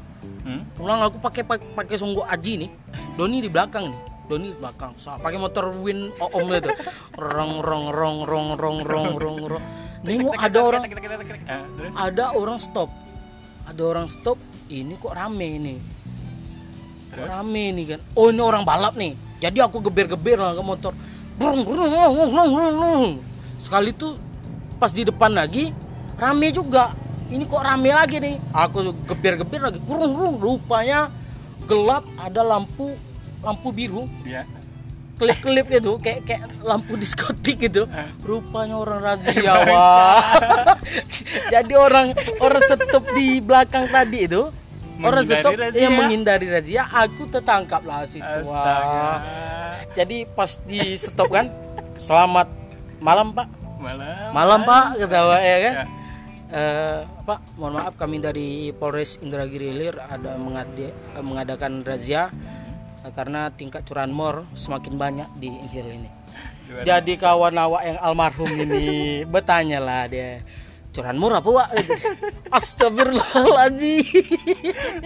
Hmm? 0.43 0.65
Pulang 0.73 0.99
aku 1.05 1.21
pakai 1.21 1.45
pakai 1.47 1.95
songgo 1.95 2.25
aji 2.25 2.65
nih. 2.65 2.69
Doni 3.13 3.37
di 3.45 3.49
belakang 3.53 3.93
nih. 3.93 4.01
Doni 4.27 4.47
di 4.51 4.57
belakang. 4.57 4.91
So, 4.99 5.13
pakai 5.21 5.39
motor 5.39 5.71
Win 5.79 6.09
Oom 6.19 6.51
itu. 6.51 6.73
Rong 7.15 7.63
rong 7.63 7.85
rong 7.93 8.17
rong 8.25 8.49
rong 8.57 8.79
rong 8.83 9.09
rong 9.15 9.37
rong. 9.45 9.65
Nengok 10.01 10.35
ada 10.35 10.59
orang 10.61 10.83
ada 11.97 12.25
orang 12.37 12.57
stop 12.61 13.06
ada 13.67 13.81
orang 13.83 14.07
stop 14.07 14.39
ini 14.71 14.95
kok 14.95 15.11
rame 15.11 15.47
ini. 15.59 15.75
Kok 17.11 17.27
rame 17.27 17.63
nih 17.75 17.85
kan? 17.95 17.99
Oh 18.15 18.31
ini 18.31 18.39
orang 18.39 18.63
balap 18.63 18.95
nih. 18.95 19.19
Jadi 19.43 19.59
aku 19.59 19.83
geber-geber 19.83 20.39
lah 20.39 20.55
ke 20.55 20.63
motor. 20.63 20.95
Brung, 21.35 21.67
brung, 21.67 21.91
brung, 21.91 22.31
brung, 22.31 22.49
brung, 22.55 22.75
brung. 22.79 23.13
sekali 23.57 23.89
tuh 23.89 24.17
pas 24.77 24.89
di 24.89 25.03
depan 25.03 25.35
lagi 25.35 25.75
rame 26.15 26.47
juga. 26.55 26.95
Ini 27.27 27.43
kok 27.43 27.59
rame 27.59 27.91
lagi 27.91 28.23
nih? 28.23 28.39
Aku 28.55 28.95
geber-geber 29.03 29.67
lagi. 29.67 29.79
Kurung 29.83 30.15
kurung. 30.15 30.35
Rupanya 30.39 31.11
gelap 31.67 32.07
ada 32.15 32.41
lampu 32.47 32.95
lampu 33.43 33.69
biru. 33.75 34.07
Ya 34.23 34.47
klip-klip 35.17 35.67
itu 35.73 35.91
kayak 35.97 36.21
kayak 36.23 36.43
lampu 36.61 36.93
diskotik 36.95 37.57
gitu. 37.57 37.89
Rupanya 38.21 38.77
orang 38.77 39.01
razia 39.13 39.53
wah 39.65 40.37
jadi 41.53 41.73
orang 41.75 42.13
orang 42.39 42.63
stop 42.63 43.03
di 43.17 43.41
belakang 43.41 43.89
tadi 43.89 44.29
itu 44.29 44.47
orang 45.01 45.25
stop 45.25 45.53
razia. 45.57 45.77
yang 45.81 45.93
menghindari 45.97 46.47
razia. 46.47 46.85
Aku 46.93 47.25
tertangkap 47.27 47.81
lah 47.83 48.05
situ 48.05 48.23
astaga. 48.23 48.45
Wah 48.47 49.17
jadi 49.97 50.29
pas 50.29 50.61
di 50.63 50.93
stop 50.95 51.33
kan 51.33 51.49
selamat 51.97 52.47
malam 53.01 53.33
pak. 53.33 53.47
Malam. 53.77 54.33
Malam 54.33 54.59
pak 54.65 54.85
ketawa 55.01 55.37
ya 55.41 55.57
kan? 55.61 55.73
Ya. 55.73 55.85
Eh, 56.47 56.99
pak 57.27 57.43
mohon 57.59 57.75
maaf 57.75 57.99
kami 57.99 58.23
dari 58.23 58.71
Polres 58.71 59.19
Indragiri 59.19 59.75
Hilir 59.75 59.99
ada 59.99 60.39
eh, 60.39 61.23
mengadakan 61.23 61.83
razia. 61.83 62.31
eh, 62.31 62.66
karena 63.11 63.51
tingkat 63.53 63.83
curanmor 63.87 64.47
semakin 64.57 64.93
banyak 64.95 65.29
di 65.37 65.47
Inhil 65.51 65.87
ini 65.91 66.09
Luar 66.67 66.83
jadi 66.83 67.13
kawan 67.15 67.55
awak 67.55 67.83
yang 67.87 67.97
almarhum 68.03 68.51
ini 68.51 68.85
bertanya 69.33 69.79
lah 69.79 70.03
dia 70.07 70.43
curanmor 70.91 71.37
apa 71.37 71.49
pak 71.49 71.69
Gitu. 71.77 71.93
Astagfirullahaladzim 72.49 74.03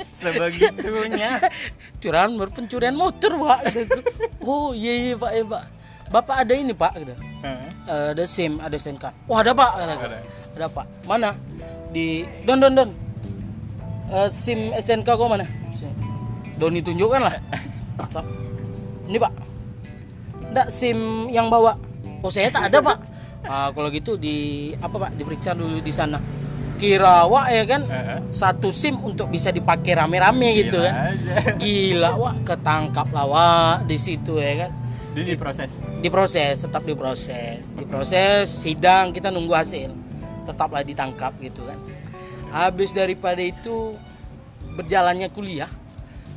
sebegitunya 0.08 1.32
curanmor 2.02 2.50
pencurian 2.56 2.96
motor 2.96 3.36
pak 3.36 3.60
Gitu. 3.76 4.00
oh 4.46 4.72
iya 4.72 4.94
iya 5.12 5.14
pak 5.20 5.32
iya 5.36 5.44
pak 5.46 5.64
bapak 6.12 6.44
ada 6.44 6.54
ini 6.54 6.76
pak 6.76 6.92
gitu. 7.00 7.16
Eh, 7.88 8.12
ada 8.12 8.24
SIM, 8.28 8.60
ada 8.60 8.76
STNK. 8.76 9.32
Wah 9.32 9.40
ada 9.40 9.56
pak, 9.56 9.72
kata. 9.80 9.96
Ada. 9.96 10.18
Ada 10.60 10.66
pak. 10.68 10.86
Mana? 11.08 11.32
Di 11.96 12.28
Don 12.44 12.60
Don 12.60 12.76
Don. 12.76 12.92
Eh, 14.12 14.28
SIM 14.28 14.76
STNK 14.76 15.08
kau 15.08 15.32
mana? 15.32 15.48
Doni 16.60 16.84
tunjukkan 16.84 17.22
lah. 17.24 17.36
So. 18.10 18.22
Ini 19.06 19.18
pak. 19.22 19.34
Enggak 20.52 20.68
SIM 20.74 21.30
yang 21.30 21.52
bawa. 21.52 21.78
Oh 22.26 22.32
saya 22.34 22.50
tak 22.50 22.72
ada 22.72 22.80
pak. 22.82 22.98
Ah, 23.46 23.70
kalau 23.74 23.90
gitu 23.94 24.18
di 24.18 24.72
apa 24.82 24.96
pak? 24.98 25.12
Diperiksa 25.20 25.54
dulu 25.54 25.84
di 25.84 25.94
sana. 25.94 26.18
Kira 26.82 27.30
wak 27.30 27.48
ya 27.54 27.64
kan? 27.70 27.82
Satu 28.34 28.74
SIM 28.74 28.98
untuk 29.06 29.30
bisa 29.30 29.54
dipakai 29.54 29.94
rame-rame 29.94 30.66
gitu 30.66 30.82
kan? 30.82 31.14
aja. 31.14 31.34
Gila 31.62 32.12
wak, 32.18 32.36
ketangkap 32.42 33.08
lah 33.14 33.86
di 33.86 33.98
situ 34.02 34.42
ya 34.42 34.66
kan? 34.66 34.72
Dia 35.14 35.36
diproses 35.36 35.72
diproses 36.02 36.66
tetap 36.66 36.82
diproses 36.82 37.62
diproses 37.78 38.50
sidang 38.50 39.14
kita 39.14 39.30
nunggu 39.30 39.54
hasil 39.54 39.94
tetaplah 40.50 40.82
ditangkap 40.82 41.38
gitu 41.38 41.62
kan 41.70 41.78
habis 42.50 42.90
daripada 42.92 43.40
itu 43.40 43.96
berjalannya 44.74 45.30
kuliah 45.30 45.70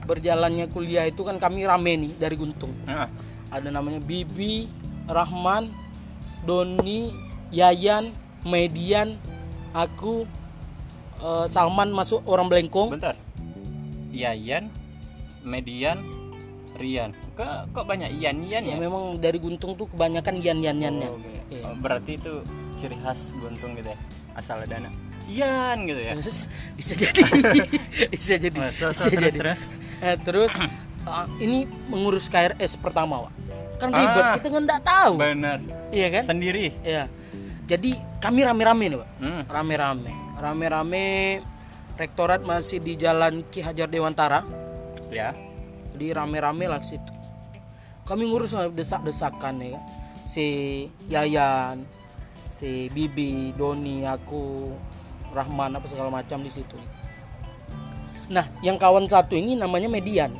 berjalannya 0.04 0.68
kuliah 0.70 1.08
itu 1.08 1.24
kan 1.24 1.40
kami 1.40 1.64
rame 1.64 1.96
nih 1.96 2.12
dari 2.16 2.36
Guntung. 2.36 2.72
Heeh. 2.84 3.08
ada 3.54 3.68
namanya 3.70 4.02
Bibi 4.02 4.66
Rahman 5.06 5.70
Doni 6.42 7.14
Yayan 7.54 8.10
Median 8.44 9.16
aku 9.72 10.26
eh, 11.22 11.46
Salman 11.46 11.94
masuk 11.94 12.20
orang 12.28 12.50
Belengkong 12.50 12.98
bentar. 12.98 13.16
Yayan 14.10 14.68
Median 15.44 16.02
Rian. 16.74 17.14
Kok 17.38 17.70
kok 17.70 17.84
banyak 17.86 18.10
Ian 18.18 18.42
Ian 18.50 18.62
ya 18.66 18.74
ya? 18.74 18.76
memang 18.78 19.22
dari 19.22 19.38
Guntung 19.38 19.78
tuh 19.78 19.86
kebanyakan 19.86 20.42
Yan 20.42 20.58
Yan 20.58 20.78
Yannya 20.82 21.08
Oh, 21.10 21.18
oke. 21.18 21.30
Iya. 21.54 21.62
Oh, 21.70 21.74
berarti 21.78 22.18
itu 22.18 22.42
ciri 22.74 22.98
khas 22.98 23.30
Guntung 23.38 23.78
gitu 23.78 23.94
ya? 23.94 23.98
Asal 24.34 24.58
ada 24.66 24.78
dana 24.78 24.90
Ian 25.26 25.84
gitu 25.84 26.00
ya. 26.00 26.12
Terus 26.18 26.46
bisa 26.74 26.92
jadi 26.94 27.20
bisa 28.12 28.34
jadi 28.36 28.56
Oh, 28.58 28.68
so- 28.68 28.92
so, 28.92 29.06
bisa 29.06 29.10
terus, 29.10 29.24
jadi. 29.24 29.38
terus? 29.38 29.60
Eh, 29.98 30.16
terus 30.20 30.52
ah, 31.04 31.24
ini 31.36 31.62
mengurus 31.86 32.26
KRS 32.26 32.76
pertama 32.76 33.24
Wak. 33.24 33.32
kan 33.74 33.90
ribet 33.90 34.22
Ah. 34.22 34.34
kita 34.36 34.48
kan 34.48 34.62
nggak 34.62 34.82
tahu. 34.82 35.12
Benar. 35.16 35.58
Iya 35.90 36.06
kan? 36.10 36.22
Sendiri. 36.26 36.70
Iya. 36.80 37.10
jadi 37.64 37.90
kami 38.18 38.40
rame-rame 38.40 38.84
nih 38.86 38.98
pak. 38.98 39.08
Hmm. 39.18 39.42
rame-rame. 39.46 40.12
Rame-rame 40.36 41.04
rektorat 41.94 42.40
masih 42.40 42.78
di 42.78 42.94
jalan 42.94 43.40
Ki 43.48 43.60
Hajar 43.60 43.88
Dewantara. 43.88 44.44
Ya. 45.08 45.32
Jadi 45.90 46.06
rame-rame 46.10 46.66
lah 46.66 46.82
situ. 46.82 47.08
Kami 48.04 48.28
ngurus 48.28 48.52
desak-desakan 48.70 49.64
ya 49.64 49.80
si 50.24 50.46
Yayan 51.06 51.84
si 52.46 52.88
Bibi 52.88 53.52
Doni 53.52 54.04
aku 54.04 54.72
Rahman 55.34 55.74
apa 55.74 55.86
segala 55.90 56.08
macam 56.14 56.40
di 56.40 56.50
situ 56.50 56.78
Nah, 58.32 58.48
yang 58.64 58.80
kawan 58.80 59.04
satu 59.04 59.36
ini 59.36 59.52
namanya 59.52 59.84
Median. 59.90 60.32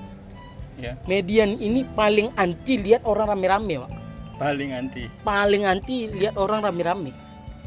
ya 0.81 0.97
Median 1.05 1.61
ini 1.61 1.85
paling 1.85 2.33
anti 2.35 2.81
lihat 2.81 3.05
orang 3.05 3.37
rame-rame, 3.37 3.85
Pak. 3.85 3.91
paling 4.35 4.71
anti 4.73 5.05
Paling 5.23 5.63
anti 5.69 6.09
lihat 6.09 6.35
orang 6.41 6.65
rame-rame. 6.65 7.13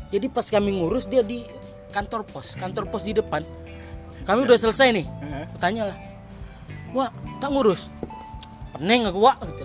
Jadi 0.09 0.25
pas 0.31 0.43
kami 0.47 0.73
ngurus 0.73 1.05
dia 1.05 1.21
di 1.21 1.45
kantor 1.93 2.25
pos, 2.25 2.57
kantor 2.57 2.89
pos 2.89 3.05
di 3.05 3.13
depan. 3.13 3.45
Kami 4.25 4.43
udah 4.43 4.57
selesai 4.59 4.91
nih. 4.91 5.05
Tanya 5.61 5.93
lah. 5.93 5.97
Wah, 6.91 7.11
tak 7.39 7.53
ngurus. 7.53 7.87
Pening 8.75 9.07
aku, 9.07 9.19
Wak, 9.23 9.37
gitu. 9.53 9.63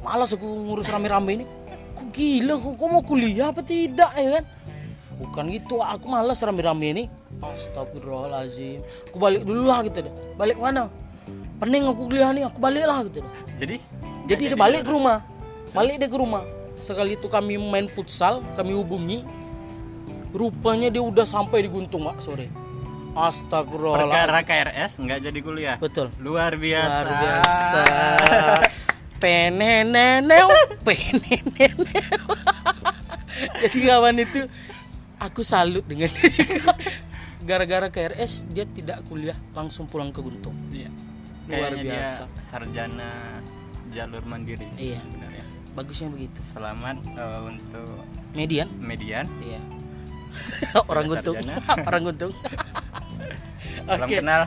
Malas 0.00 0.32
aku 0.32 0.46
ngurus 0.46 0.88
rame-rame 0.88 1.42
ini. 1.42 1.44
Kok 1.94 2.06
gila, 2.14 2.54
kok, 2.56 2.72
kok 2.76 2.88
mau 2.88 3.02
kuliah 3.04 3.52
apa 3.52 3.60
tidak 3.60 4.10
ya 4.16 4.40
kan? 4.40 4.44
Bukan 5.14 5.46
gitu, 5.54 5.78
aku 5.78 6.10
malas 6.10 6.42
rame-rame 6.42 6.86
ini. 6.90 7.04
Astagfirullahaladzim. 7.38 8.82
Aku 9.10 9.16
balik 9.22 9.42
dulu 9.46 9.62
lah 9.66 9.82
gitu. 9.86 10.06
dah. 10.06 10.14
Balik 10.34 10.58
mana? 10.58 10.90
Pening 11.62 11.86
aku 11.86 12.10
kuliah 12.10 12.34
nih, 12.34 12.44
aku 12.50 12.58
balik 12.58 12.84
lah 12.84 13.06
gitu. 13.06 13.22
dah. 13.22 13.30
jadi 13.58 13.76
Jadi 14.26 14.42
dia 14.50 14.58
balik 14.58 14.82
ke 14.82 14.90
rumah. 14.90 15.22
Balik 15.70 16.02
dia 16.02 16.08
ke 16.10 16.18
rumah. 16.18 16.42
Sekali 16.82 17.14
itu 17.14 17.30
kami 17.30 17.54
main 17.60 17.86
futsal, 17.86 18.42
kami 18.58 18.74
hubungi. 18.74 19.22
Rupanya 20.34 20.90
dia 20.90 20.98
udah 20.98 21.22
sampai 21.22 21.62
di 21.62 21.70
Guntung, 21.70 22.10
Pak, 22.10 22.18
sore. 22.18 22.50
Astagfirullahaladzim. 23.14 24.10
perkara 24.10 24.38
KRS 24.42 24.92
nggak 24.98 25.18
jadi 25.30 25.38
kuliah 25.38 25.76
Betul. 25.78 26.10
luar 26.18 26.58
biasa 26.58 26.98
Luar 26.98 27.08
biasa. 27.22 27.82
Peneneneu, 29.22 30.50
peneneneu. 30.82 31.78
Jadi 33.64 33.78
kawan 33.86 34.20
itu 34.20 34.46
aku 35.18 35.40
salut 35.40 35.84
dengan. 35.84 36.10
Gara-gara 37.44 37.92
KRS 37.92 38.48
dia 38.48 38.64
tidak 38.64 39.04
kuliah, 39.04 39.36
langsung 39.52 39.84
pulang 39.84 40.08
ke 40.08 40.18
Guntung. 40.18 40.56
Iya. 40.72 40.88
Luar 41.44 41.76
Kayaknya 41.76 41.84
biasa. 42.00 42.22
sarjana 42.40 43.10
jalur 43.92 44.24
mandiri 44.24 44.64
sih 44.72 44.90
Iya. 44.90 44.98
sebenarnya 44.98 45.44
Bagusnya 45.76 46.08
begitu. 46.08 46.40
selamat 46.50 46.96
eh, 47.04 47.40
untuk 47.44 48.00
Median? 48.32 48.64
median 48.80 49.28
Iya. 49.38 49.60
Orang 50.90 51.04
Guntung. 51.04 51.36
Orang 51.88 52.02
Guntung. 52.08 52.32
salam 53.84 54.08
Oke. 54.08 54.16
kenal 54.18 54.42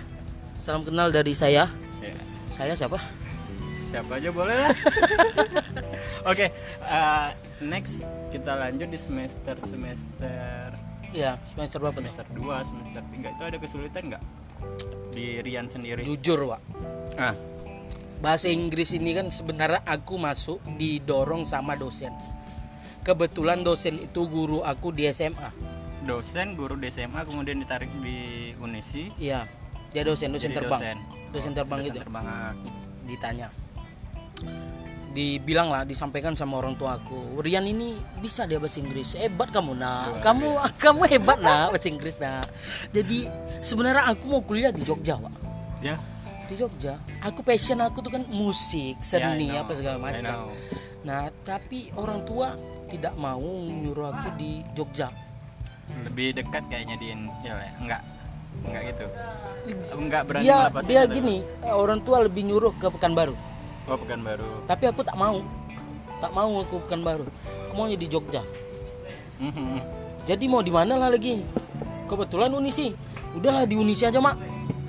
Salam 0.57 0.81
kenal 0.81 1.13
dari 1.13 1.37
saya. 1.37 1.69
Ya, 2.01 2.17
Saya 2.49 2.73
siapa? 2.73 2.97
siapa 3.87 4.19
aja 4.19 4.27
boleh 4.27 4.51
lah 4.51 4.75
oke 6.27 6.43
eh, 6.83 7.27
next 7.59 8.01
kita 8.29 8.53
lanjut 8.53 8.87
di 8.87 8.99
semester 8.99 9.55
semester 9.59 10.73
Iya, 11.07 11.39
semester 11.47 11.79
berapa 11.79 11.97
nih? 11.97 12.11
semester 12.11 12.27
2 12.35 12.67
semester 12.67 13.01
3 13.01 13.31
itu 13.31 13.43
ada 13.45 13.57
kesulitan 13.57 14.03
nggak 14.07 14.23
di 15.09 15.39
Rian 15.39 15.65
sendiri 15.65 16.03
Jujur, 16.03 16.51
Pak. 16.51 16.61
ah 17.15 17.35
Bahasa 18.17 18.49
Inggris 18.49 18.91
ini 18.91 19.13
kan 19.13 19.29
sebenarnya 19.29 19.85
aku 19.85 20.17
masuk 20.17 20.57
didorong 20.73 21.45
sama 21.45 21.77
dosen. 21.77 22.09
Kebetulan 22.99 23.61
dosen 23.61 24.01
itu 24.01 24.25
guru 24.25 24.65
aku 24.65 24.89
di 24.89 25.05
SMA. 25.07 25.53
dosen 26.01 26.55
guru 26.55 26.73
di 26.75 26.87
SMA 26.87 27.21
kemudian 27.23 27.57
ditarik 27.57 27.91
di 27.99 28.17
Unisi 28.57 29.13
Iya, 29.15 29.45
dia 29.91 30.01
dosen, 30.01 30.33
dosen 30.33 30.49
Jadi 30.49 30.57
terbang. 30.57 30.81
dosen. 30.81 30.97
Dosen 31.29 31.51
terbang 31.53 31.77
dosen 31.77 31.87
gitu. 31.87 31.99
terbang 32.01 32.25
ah. 32.25 32.53
Ditanya. 33.05 33.47
Dibilang 35.17 35.73
lah, 35.73 35.81
disampaikan 35.81 36.37
sama 36.37 36.61
orang 36.61 36.77
tua 36.77 37.01
aku. 37.01 37.41
Rian 37.41 37.65
ini 37.65 37.97
bisa 38.21 38.45
dia 38.45 38.61
bahasa 38.61 38.77
Inggris. 38.77 39.17
Hebat 39.17 39.49
kamu 39.49 39.73
nak. 39.73 40.21
Kamu 40.21 40.61
kamu 40.85 41.01
hebat 41.09 41.41
nak 41.41 41.73
bahasa 41.73 41.89
Inggris 41.89 42.21
nak. 42.21 42.45
Jadi 42.93 43.25
sebenarnya 43.57 44.05
aku 44.05 44.29
mau 44.29 44.45
kuliah 44.45 44.69
di 44.69 44.85
Jogja, 44.85 45.17
Pak. 45.17 45.33
ya 45.81 45.97
Di 46.45 46.53
Jogja. 46.53 47.01
Aku 47.25 47.41
passion 47.41 47.81
aku 47.81 48.05
tuh 48.05 48.13
kan 48.13 48.29
musik, 48.29 49.01
seni 49.01 49.49
Ya, 49.49 49.57
I 49.57 49.57
know. 49.57 49.61
apa 49.65 49.71
segala 49.73 49.97
macam. 49.97 50.53
Nah, 51.01 51.33
tapi 51.41 51.89
orang 51.97 52.21
tua 52.21 52.53
tidak 52.85 53.17
mau 53.17 53.41
nyuruh 53.65 54.13
aku 54.13 54.37
di 54.37 54.61
Jogja. 54.71 55.09
lebih 56.03 56.35
dekat 56.35 56.67
kayaknya 56.67 56.99
di 56.99 57.15
Indonesia 57.15 57.63
ya 57.63 57.71
enggak 57.79 58.01
enggak 58.59 58.81
gitu 58.91 59.05
enggak 59.95 60.21
berani 60.27 60.43
Dia 60.43 60.59
dia 60.83 61.01
gini, 61.07 61.37
orang 61.63 62.03
tua 62.03 62.27
lebih 62.27 62.43
nyuruh 62.43 62.75
ke 62.75 62.91
Pekanbaru. 62.91 63.33
Oh 63.87 63.97
Pekanbaru 63.97 64.67
Tapi 64.67 64.83
aku 64.87 65.01
tak 65.01 65.15
mau. 65.15 65.39
Tak 66.19 66.31
mau 66.33 66.51
aku 66.61 66.83
Pekanbaru. 66.85 67.25
Aku 67.69 67.73
maunya 67.77 67.95
di 67.95 68.07
Jogja. 68.09 68.41
Mhm. 69.39 69.79
Jadi 70.27 70.45
mau 70.49 70.59
di 70.59 70.73
mana 70.73 70.97
lah 70.97 71.07
lagi? 71.07 71.39
Kebetulan 72.09 72.51
Unisi. 72.51 72.91
Udahlah 73.37 73.63
di 73.69 73.77
Unisi 73.77 74.03
aja, 74.03 74.17
Mak. 74.17 74.35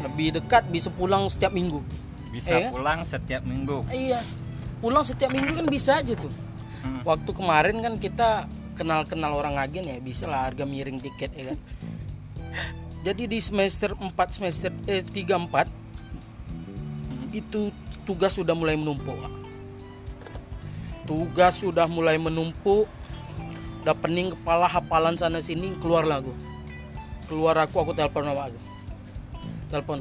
Lebih 0.02 0.40
dekat 0.40 0.66
bisa 0.70 0.88
pulang 0.88 1.28
setiap 1.28 1.52
minggu. 1.52 1.82
bisa 2.28 2.52
Eh, 2.52 2.68
kan? 2.68 2.72
pulang 2.76 3.00
setiap 3.08 3.40
minggu 3.40 3.88
Iya. 3.88 4.20
Pulang 4.84 5.00
setiap 5.00 5.32
minggu 5.32 5.58
kan 5.58 5.66
bisa 5.66 5.96
aja 5.98 6.12
tuh. 6.12 6.30
Hmm. 6.84 7.00
Waktu 7.02 7.30
kemarin 7.32 7.80
kan 7.80 7.94
kita 7.96 8.44
kenal-kenal 8.76 9.34
orang 9.34 9.58
agen 9.58 9.88
ya, 9.88 9.98
bisa 9.98 10.28
lah 10.30 10.46
harga 10.46 10.62
miring 10.68 11.00
tiket 11.02 11.32
ya 11.34 11.44
kan. 11.50 11.58
Jadi 13.02 13.26
di 13.26 13.38
semester 13.40 13.96
4 13.96 14.12
semester 14.30 14.70
eh 14.86 15.02
3 15.02 15.40
4 15.40 15.66
itu 17.32 17.70
tugas 18.08 18.32
sudah 18.32 18.56
mulai 18.56 18.80
menumpuk. 18.80 19.20
Tugas 21.04 21.60
sudah 21.60 21.84
mulai 21.84 22.16
menumpuk. 22.16 22.88
Udah 23.84 23.92
pening 23.92 24.32
kepala 24.32 24.64
hafalan 24.64 25.20
sana 25.20 25.44
sini 25.44 25.76
keluar 25.76 26.08
lagu. 26.08 26.32
Keluar 27.28 27.60
aku 27.60 27.76
aku 27.84 27.92
telepon 27.92 28.24
sama 28.24 28.48
aku. 28.48 28.58
Telepon. 29.68 29.98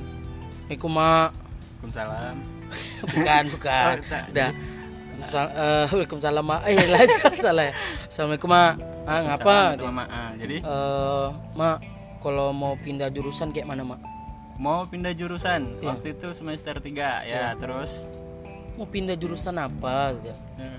Assalamualaikum 0.67 0.91
mak. 0.95 1.31
Waalaikumsalam 1.77 2.35
bukan 3.15 3.43
bukan 3.53 3.95
udah 4.33 4.49
Sal- 5.23 5.53
eh, 5.55 5.85
Waalaikumsalam 5.87 6.43
mak 6.43 6.61
eh 6.67 6.75
lah 6.89 6.99
salah 7.39 7.63
ya 7.69 7.73
Assalamualaikum 8.11 8.49
mak 8.51 8.71
ah 9.07 9.19
ngapa 9.23 9.57
jadi 10.35 10.57
"Eh, 10.59 11.27
mak 11.55 11.77
kalau 12.19 12.51
mau 12.51 12.75
pindah 12.75 13.07
jurusan 13.07 13.55
kayak 13.55 13.69
mana 13.71 13.87
mak 13.87 14.01
mau 14.57 14.83
pindah 14.83 15.13
jurusan? 15.13 15.77
Iya. 15.77 15.85
waktu 15.87 16.07
itu 16.13 16.27
semester 16.33 16.75
3 16.77 17.23
ya 17.23 17.53
terus? 17.55 18.09
Mau 18.73 18.85
pindah 18.85 19.13
jurusan 19.13 19.55
apa 19.55 20.13
gitu. 20.17 20.33
eh, 20.57 20.77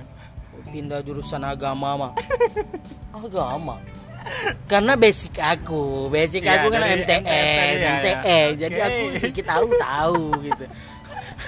Mau 0.53 0.63
pindah 0.69 1.01
jurusan 1.01 1.43
agama 1.43 1.89
mak 1.97 2.13
agama? 3.17 3.79
Karena 4.67 4.93
basic 4.93 5.39
aku 5.39 6.07
basic 6.09 6.45
Iya, 6.45 6.61
aku 6.61 6.67
kan 6.69 6.81
tadi 6.83 7.01
ya, 7.01 7.19
ya. 7.25 8.43
jadi 8.53 8.77
Oke. 8.77 8.85
aku 8.85 9.03
sedikit 9.17 9.45
tahu 9.49 9.67
tahu 9.75 10.23
gitu. 10.43 10.65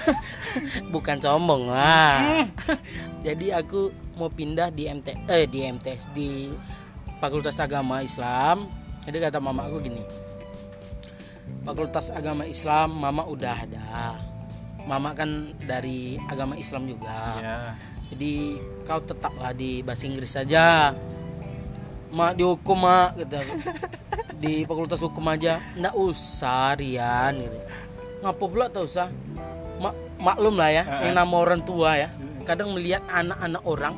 Bukan 0.93 1.17
sombong 1.19 1.69
lah. 1.69 2.47
Jadi 3.27 3.53
aku 3.53 3.91
mau 4.17 4.27
pindah 4.27 4.73
di 4.73 4.89
MT 4.89 5.29
eh 5.29 5.45
di 5.45 5.61
MTS 5.61 6.09
di 6.09 6.49
Fakultas 7.21 7.61
Agama 7.61 8.01
Islam. 8.01 8.65
Jadi 9.05 9.17
kata 9.19 9.37
mama 9.37 9.69
aku 9.69 9.77
gini 9.79 10.01
Fakultas 11.61 12.09
Agama 12.09 12.43
Islam 12.47 12.97
mama 12.97 13.23
udah 13.27 13.55
ada. 13.65 14.17
Mama 14.81 15.13
kan 15.13 15.53
dari 15.61 16.17
agama 16.25 16.57
Islam 16.57 16.89
juga. 16.89 17.37
Ya 17.37 17.57
jadi 18.11 18.59
kau 18.83 18.99
tetaplah 18.99 19.55
di 19.55 19.79
bahasa 19.79 20.03
Inggris 20.03 20.35
saja. 20.35 20.91
Mak 22.11 22.35
dihukum 22.35 22.83
mak 22.83 23.15
gitu. 23.15 23.39
Di 24.35 24.67
fakultas 24.67 24.99
hukum 24.99 25.23
aja. 25.31 25.63
Ndak 25.79 25.95
usah 25.95 26.75
Rian 26.75 27.39
gitu. 27.39 27.57
Ngapa 28.19 28.43
pula 28.51 28.67
tak 28.67 28.83
usah. 28.83 29.07
Mak 29.79 29.95
maklum 30.19 30.59
lah 30.59 30.69
ya 30.69 30.83
yang 31.07 31.15
nama 31.15 31.35
orang 31.39 31.63
tua 31.63 31.95
ya. 31.95 32.11
Kadang 32.43 32.75
melihat 32.75 32.99
anak-anak 33.07 33.63
orang 33.63 33.95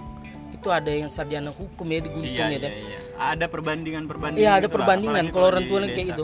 itu 0.53 0.69
ada 0.69 0.91
yang 0.93 1.09
sarjana 1.09 1.49
hukum 1.51 1.83
ya 1.91 1.99
di 1.99 2.09
Guntung 2.13 2.47
iya, 2.47 2.55
ya 2.55 2.55
iya, 2.55 2.71
iya. 2.71 2.97
ada 3.19 3.51
perbandingan 3.51 4.07
perbandingan 4.07 4.47
Iya 4.47 4.51
ada 4.63 4.71
gitu 4.71 4.79
perbandingan. 4.79 5.25
kalau 5.35 5.51
orang 5.51 5.67
tua 5.67 5.79
kayak 5.83 5.91
desa. 5.91 6.07
gitu. 6.15 6.23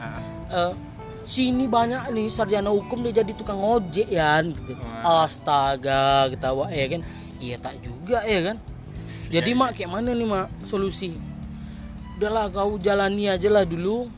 Sini 1.29 1.69
banyak 1.69 2.09
nih 2.09 2.25
sarjana 2.25 2.73
hukum 2.73 3.05
dia 3.05 3.21
jadi 3.21 3.37
tukang 3.37 3.61
ojek 3.61 4.09
ya 4.09 4.41
gitu. 4.41 4.73
Astaga 5.05 6.25
ketawa 6.33 6.73
ya 6.73 6.89
kan. 6.89 7.05
Iya 7.37 7.61
tak 7.61 7.77
juga 7.85 8.25
ya 8.25 8.49
kan. 8.49 8.57
Jadi 9.29 9.53
mak 9.53 9.77
kayak 9.77 9.93
mana 9.93 10.17
nih 10.17 10.25
mak 10.25 10.49
solusi? 10.65 11.13
Udahlah 12.17 12.49
kau 12.49 12.81
jalani 12.81 13.29
aja 13.29 13.45
lah 13.45 13.61
dulu. 13.61 14.09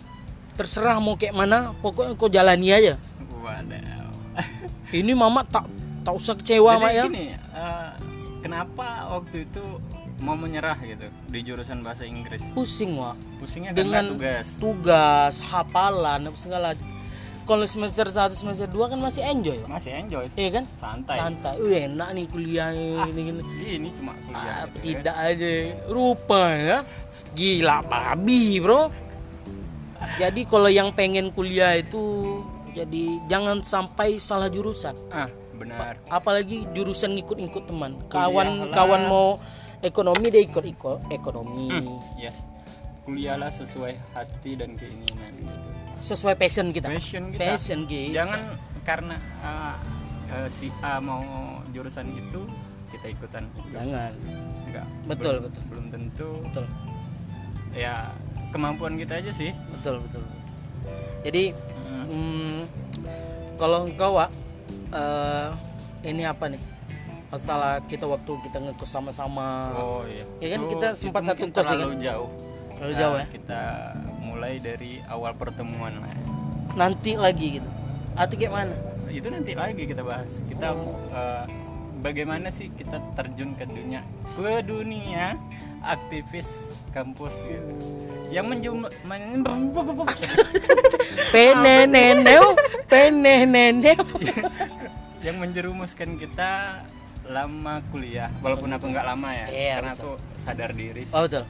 Terserah 0.56 1.04
mau 1.04 1.20
kayak 1.20 1.36
mana, 1.36 1.76
pokoknya 1.84 2.16
kau 2.16 2.32
jalani 2.32 2.72
aja. 2.72 2.96
Ini 4.92 5.12
mama 5.12 5.44
tak 5.44 5.68
tak 6.08 6.16
usah 6.16 6.36
kecewa 6.40 6.80
Jadi 6.80 6.84
mak 6.84 6.92
ya. 6.96 7.04
gini, 7.12 7.28
eh, 7.36 7.92
kenapa 8.40 9.12
waktu 9.12 9.52
itu 9.52 9.64
mau 10.24 10.36
menyerah 10.40 10.80
gitu 10.80 11.08
di 11.28 11.40
jurusan 11.44 11.84
bahasa 11.84 12.08
Inggris? 12.08 12.40
Pusing 12.56 12.96
mak. 12.96 13.20
Pusingnya 13.40 13.76
Dengan 13.76 14.16
tugas. 14.16 14.48
tugas, 14.64 15.34
hafalan, 15.44 16.32
segala. 16.40 16.72
Kalau 17.52 17.66
semester 17.68 18.08
1 18.08 18.32
semester 18.32 18.68
2 18.72 18.92
kan 18.96 19.00
masih 19.04 19.28
enjoy, 19.28 19.60
Pak. 19.60 19.68
Masih 19.68 19.92
enjoy. 19.92 20.26
Iya 20.40 20.50
kan? 20.56 20.64
Santai. 20.80 21.18
Santai. 21.20 21.56
Wih, 21.60 21.92
enak 21.92 22.10
nih 22.16 22.26
kuliah 22.32 22.72
nih, 22.72 23.12
ini 23.12 23.22
gini. 23.28 23.42
Ini 23.60 23.90
cuma 23.92 24.16
kuliah. 24.24 24.56
Ah, 24.56 24.64
gitu 24.72 24.80
tidak 24.88 25.16
aja. 25.20 25.52
Rupanya 25.92 26.78
gila 27.36 27.78
babi, 27.84 28.64
Bro. 28.64 28.88
Jadi 30.16 30.42
kalau 30.48 30.72
yang 30.72 30.96
pengen 30.96 31.36
kuliah 31.36 31.76
itu 31.76 32.40
jadi 32.72 33.04
jangan 33.28 33.60
sampai 33.64 34.18
salah 34.18 34.48
jurusan 34.48 34.96
ah 35.12 35.28
benar 35.56 36.00
apalagi 36.10 36.66
jurusan 36.74 37.14
ngikut-ngikut 37.20 37.68
teman 37.70 38.00
kawan 38.10 38.72
lah. 38.72 38.74
kawan 38.74 39.02
mau 39.06 39.38
ekonomi 39.84 40.32
dia 40.32 40.42
ikut 40.42 40.66
ikut 40.66 41.00
ekonomi 41.12 41.70
yes 42.18 42.42
kuliahlah 43.06 43.52
sesuai 43.52 44.00
hati 44.16 44.58
dan 44.58 44.74
keinginan 44.80 45.36
gitu 45.38 45.81
sesuai 46.02 46.36
passion 46.36 46.70
kita. 46.70 46.90
Passion 46.90 47.24
kita. 47.30 47.42
Passion 47.46 47.80
kita. 47.86 48.14
Jangan 48.18 48.42
karena 48.82 49.16
ah, 49.40 49.76
eh, 50.28 50.50
si 50.50 50.68
A 50.82 50.98
mau 50.98 51.22
jurusan 51.70 52.10
itu 52.12 52.44
kita 52.90 53.08
ikutan. 53.08 53.46
Jangan. 53.70 54.12
Enggak. 54.68 54.86
Betul, 55.06 55.36
belum, 55.38 55.44
betul. 55.48 55.64
belum 55.70 55.86
tentu. 55.90 56.30
Betul. 56.44 56.66
Ya 57.72 58.12
kemampuan 58.52 59.00
kita 59.00 59.22
aja 59.22 59.32
sih. 59.32 59.56
Betul 59.72 60.04
betul, 60.04 60.22
betul. 60.22 60.40
jadi 61.22 61.44
Mm. 61.92 62.08
hmm, 62.08 62.58
kalau 63.60 63.84
engkau 63.84 64.16
Wak, 64.16 64.32
eh, 64.96 65.50
ini 66.08 66.24
apa 66.24 66.48
nih? 66.48 66.62
Masalah 67.28 67.84
kita 67.84 68.08
waktu 68.08 68.32
kita 68.44 68.58
ngekos 68.60 68.88
sama-sama. 68.90 69.72
Oh 69.76 70.04
iya. 70.08 70.24
Ya 70.40 70.48
kan? 70.56 70.60
Itu- 70.64 70.72
kita 70.72 70.88
sempat 70.96 71.22
satu 71.28 71.46
kos 71.48 71.52
ya 71.52 71.76
terlalu 71.76 71.96
jauh. 72.00 72.30
Terlalu 72.76 72.92
Nah, 72.92 73.00
jauh 73.00 73.16
ya? 73.16 73.26
kita 73.28 73.62
mulai 74.32 74.58
dari 74.58 75.04
awal 75.06 75.36
pertemuan 75.36 76.00
lah. 76.00 76.16
Nanti 76.74 77.14
lagi 77.16 77.60
gitu? 77.60 77.70
Atau 78.16 78.36
kayak 78.36 78.54
mana? 78.54 78.76
Itu 79.08 79.28
nanti 79.28 79.52
lagi 79.54 79.84
kita 79.84 80.02
bahas. 80.02 80.40
Kita 80.44 80.72
eh, 81.12 81.44
bagaimana 82.00 82.48
sih 82.48 82.72
kita 82.72 83.04
terjun 83.14 83.54
ke 83.54 83.68
dunia? 83.68 84.02
Ke 84.34 84.64
dunia 84.64 85.36
aktivis 85.82 86.80
kampus 86.90 87.44
gitu. 87.44 87.74
Yang 88.32 88.46
menjum 88.48 88.76
men- 89.04 89.44
peneneneu 91.34 92.56
peneneneu. 92.88 94.00
Yang 95.26 95.36
menjerumuskan 95.38 96.18
kita 96.18 96.82
lama 97.30 97.80
kuliah 97.94 98.34
walaupun 98.42 98.74
aku 98.74 98.90
nggak 98.90 99.06
lama 99.06 99.30
ya 99.32 99.46
Iya, 99.48 99.72
karena 99.78 99.92
aku 99.94 100.10
sadar 100.34 100.74
diri 100.74 101.06
sih. 101.06 101.14
oh 101.14 101.24
betul 101.24 101.46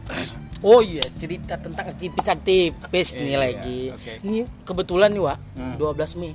oh 0.62 0.80
iya 0.80 1.02
cerita 1.12 1.56
tentang 1.56 1.90
aktivis 1.90 2.24
aktivis 2.24 3.10
nih 3.14 3.26
Iya, 3.28 3.38
lagi. 3.38 3.80
Oke. 3.92 4.14
ini 4.22 4.40
kebetulan 4.62 5.10
nih 5.10 5.24
Wak. 5.24 5.38
Hmm. 5.56 5.76
12 5.76 6.16
Mei. 6.16 6.34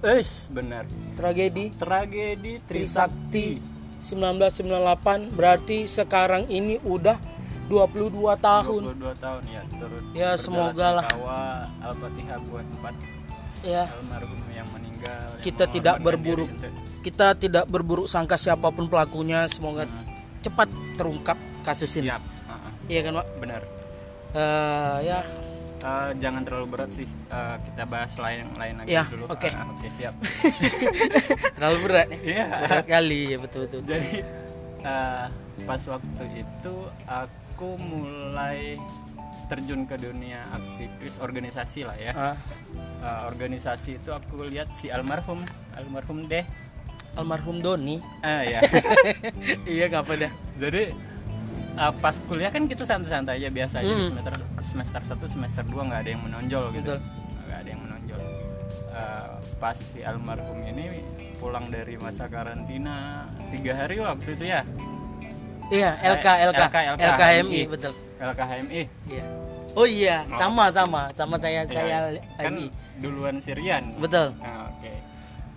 Wes, 0.00 0.46
benar. 0.48 0.84
Tragedi 1.14 1.72
tragedi 1.72 2.60
Trisakti 2.60 3.58
Trisakti. 3.58 3.72
1998 4.04 5.32
berarti 5.32 5.84
sekarang 5.84 6.44
ini 6.46 6.76
udah 6.78 7.16
22 7.66 8.12
tahun. 8.36 8.82
22 8.92 9.16
tahun 9.16 9.42
ya 9.48 9.62
turut 9.72 10.02
Ya, 10.12 10.30
semoga 10.36 11.00
lah. 11.00 11.06
Al-Fatihah 11.80 12.36
buat 12.44 12.66
empat 12.70 12.94
ya. 13.62 13.88
almarhum 13.88 14.36
yang 14.50 14.68
meninggal 14.68 15.00
yang 15.32 15.40
Kita 15.40 15.64
tidak 15.66 15.96
mengorbankan 15.96 16.04
berburuk. 16.04 16.50
diri 16.52 16.82
kita 17.00 17.26
tidak 17.34 17.64
berburuk 17.66 18.06
sangka 18.06 18.36
siapa 18.36 18.68
pun 18.68 18.84
pelakunya. 18.86 19.44
Semoga 19.46 19.84
Hmm. 19.84 20.04
cepat 20.40 20.68
terungkap 20.94 21.36
kasus 21.60 21.92
ini. 21.96 22.08
Siap 22.08 22.33
iya 22.86 23.00
kan 23.00 23.12
Wak? 23.14 23.26
Benar. 23.38 23.62
Eh, 24.32 24.98
ya. 25.02 25.20
Eh, 25.80 26.10
jangan 26.16 26.42
terlalu 26.42 26.66
berat 26.70 26.90
sih. 26.90 27.04
Eh, 27.06 27.56
kita 27.62 27.84
bahas 27.84 28.12
lain 28.16 28.48
lain 28.54 28.74
lagi 28.78 28.88
Ya, 28.90 29.04
dulu. 29.04 29.28
oke. 29.28 29.48
Ah, 29.48 29.68
oke 29.68 29.88
siap. 29.88 30.14
Terlalu 31.56 31.78
berat. 31.82 32.06
Nih 32.08 32.20
iya. 32.24 32.46
Berat 32.62 32.86
kali 32.86 33.20
ya 33.28 33.38
betul 33.38 33.60
betul 33.66 33.80
jadi 33.84 34.24
eh, 34.80 35.24
pas 35.62 35.82
waktu 35.84 36.24
itu 36.36 36.74
aku 37.04 37.68
mulai 37.78 38.80
terjun 39.44 39.84
ke 39.84 39.94
dunia 39.94 40.40
aktivis 40.50 41.16
organisasi 41.18 41.80
lah 41.82 41.96
ya. 41.96 42.12
Ah, 42.14 42.36
Eh, 43.04 43.20
organisasi 43.28 44.00
itu 44.00 44.10
aku 44.10 44.48
lihat 44.48 44.72
si 44.72 44.88
almarhum. 44.88 45.44
Almarhum 45.76 46.24
deh. 46.24 46.40
Almarhum 47.14 47.60
Doni. 47.60 48.00
Ah 48.18 48.40
ya 48.42 48.58
iya 49.68 49.86
nggak 49.92 50.02
apa 50.02 50.14
dah 50.18 50.32
jadi 50.58 50.90
eh, 51.74 51.92
pas 51.94 52.14
kuliah 52.22 52.48
kan 52.48 52.64
kita 52.64 52.82
santai-santai 52.82 53.36
aja 53.36 53.48
biasa 53.48 53.74
aja 53.78 53.88
di 53.88 54.00
Hmm. 54.00 54.10
semester 54.10 54.34
semester 54.64 55.00
1 55.04 55.26
semester 55.26 55.62
2 55.62 55.84
nggak 55.84 56.00
ada 56.00 56.10
yang 56.10 56.22
menonjol 56.22 56.64
gitu. 56.72 56.94
Nggak 57.44 57.58
ada 57.58 57.68
yang 57.68 57.80
menonjol. 57.80 58.20
Eh, 58.90 59.28
pas 59.56 59.74
si 59.74 60.00
almarhum 60.00 60.60
ini 60.62 60.84
pulang 61.36 61.66
dari 61.68 61.94
masa 61.96 62.24
karantina 62.26 63.26
tiga 63.50 63.72
hari 63.76 63.98
waktu 63.98 64.28
itu 64.32 64.44
ya? 64.46 64.62
Iya 65.66 65.90
LK 65.98 66.26
Eh, 66.26 66.44
LK 66.46 66.58
LK, 66.60 66.76
LK, 66.92 67.02
LKMI 67.02 67.40
HMI. 67.40 67.60
betul. 67.66 67.92
LKHMI 68.16 68.82
iya. 69.06 69.24
Oh 69.74 69.84
iya 69.84 70.22
Oh. 70.24 70.38
sama 70.38 70.64
sama. 70.70 71.02
Sama 71.12 71.34
saya 71.36 71.66
saya 71.66 72.12
Ya, 72.12 72.22
kan 72.38 72.54
HMI 72.54 72.66
duluan 72.96 73.36
Sirian. 73.38 73.84
Betul. 73.96 74.30
Nah, 74.38 74.70
oke. 74.70 74.92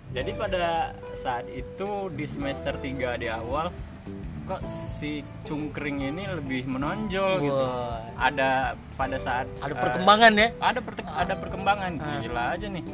Jadi 0.08 0.30
pada 0.34 0.90
saat 1.14 1.46
itu 1.46 1.88
di 2.10 2.24
semester 2.24 2.74
3 2.74 3.14
di 3.14 3.28
awal 3.28 3.68
kok 4.48 4.60
si 4.66 5.10
cungkring 5.42 6.00
ini 6.02 6.24
lebih 6.26 6.64
menonjol 6.64 7.32
gitu. 7.38 7.52
Wah. 7.62 8.00
Ada 8.18 8.50
pada 8.94 9.16
saat 9.16 9.46
ada 9.58 9.70
eh, 9.70 9.78
perkembangan 9.78 10.32
ya 10.34 10.48
ada 10.58 10.80
perte- 10.80 11.04
ada 11.06 11.34
perkembangan 11.34 11.92
Ah. 11.96 12.18
gila 12.18 12.42
aja 12.50 12.66
nih. 12.66 12.84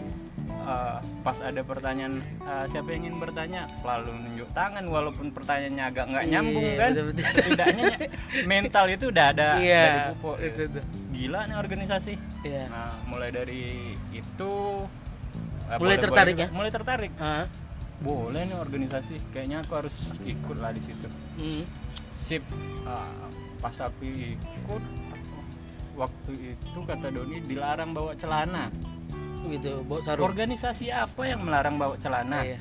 Eh, 0.65 0.97
pas 1.21 1.39
ada 1.39 1.61
pertanyaan 1.63 2.15
eh, 2.41 2.65
siapa 2.67 2.89
yang 2.89 3.05
ingin 3.05 3.17
bertanya 3.19 3.69
selalu 3.75 4.11
nunjuk 4.13 4.49
tangan 4.51 4.83
walaupun 4.85 5.29
pertanyaannya 5.31 5.85
agak 5.85 6.05
nggak 6.07 6.25
Iya, 6.25 6.33
nyambung 6.33 6.69
kan 6.75 6.91
betul-betul. 6.91 7.25
setidaknya 7.31 7.85
ny- 7.85 8.11
mental 8.51 8.85
itu 8.89 9.05
udah 9.07 9.27
ada 9.29 9.49
Iya, 9.57 9.85
dari 9.85 10.01
pupuk 10.11 10.37
itu 10.41 10.63
tuh. 10.71 10.85
gila 11.11 11.41
nih 11.45 11.57
organisasi 11.57 12.15
Iya. 12.43 12.63
Nah, 12.67 12.93
mulai 13.05 13.31
dari 13.31 13.63
itu 14.11 14.53
Mulai 15.65 15.79
boleh- 15.79 15.97
tertarik 15.99 16.35
boleh- 16.35 16.45
ya? 16.45 16.49
Mulai 16.53 16.71
tertarik. 16.71 17.11
Ah, 17.17 17.45
Boleh 18.01 18.43
nih 18.45 18.57
organisasi. 18.57 19.21
Kayaknya 19.31 19.63
aku 19.63 19.73
harus 19.77 19.95
ikut 20.21 20.57
lah 20.57 20.71
di 20.71 20.81
situ. 20.81 21.07
hmm. 21.37 21.63
Sip. 22.15 22.43
Ah, 22.83 23.07
pas 23.59 23.77
aku 23.79 24.03
ikut 24.05 24.83
waktu 25.95 26.33
itu 26.53 26.79
kata 26.81 27.07
Doni 27.09 27.39
dilarang 27.41 27.93
bawa 27.93 28.13
celana. 28.15 28.67
gitu 29.45 29.85
bawa 29.85 30.01
sarung 30.01 30.25
Organisasi 30.25 30.89
apa 30.89 31.21
yang 31.23 31.45
melarang 31.45 31.77
bawa 31.77 31.95
celana? 31.95 32.41
iya 32.43 32.57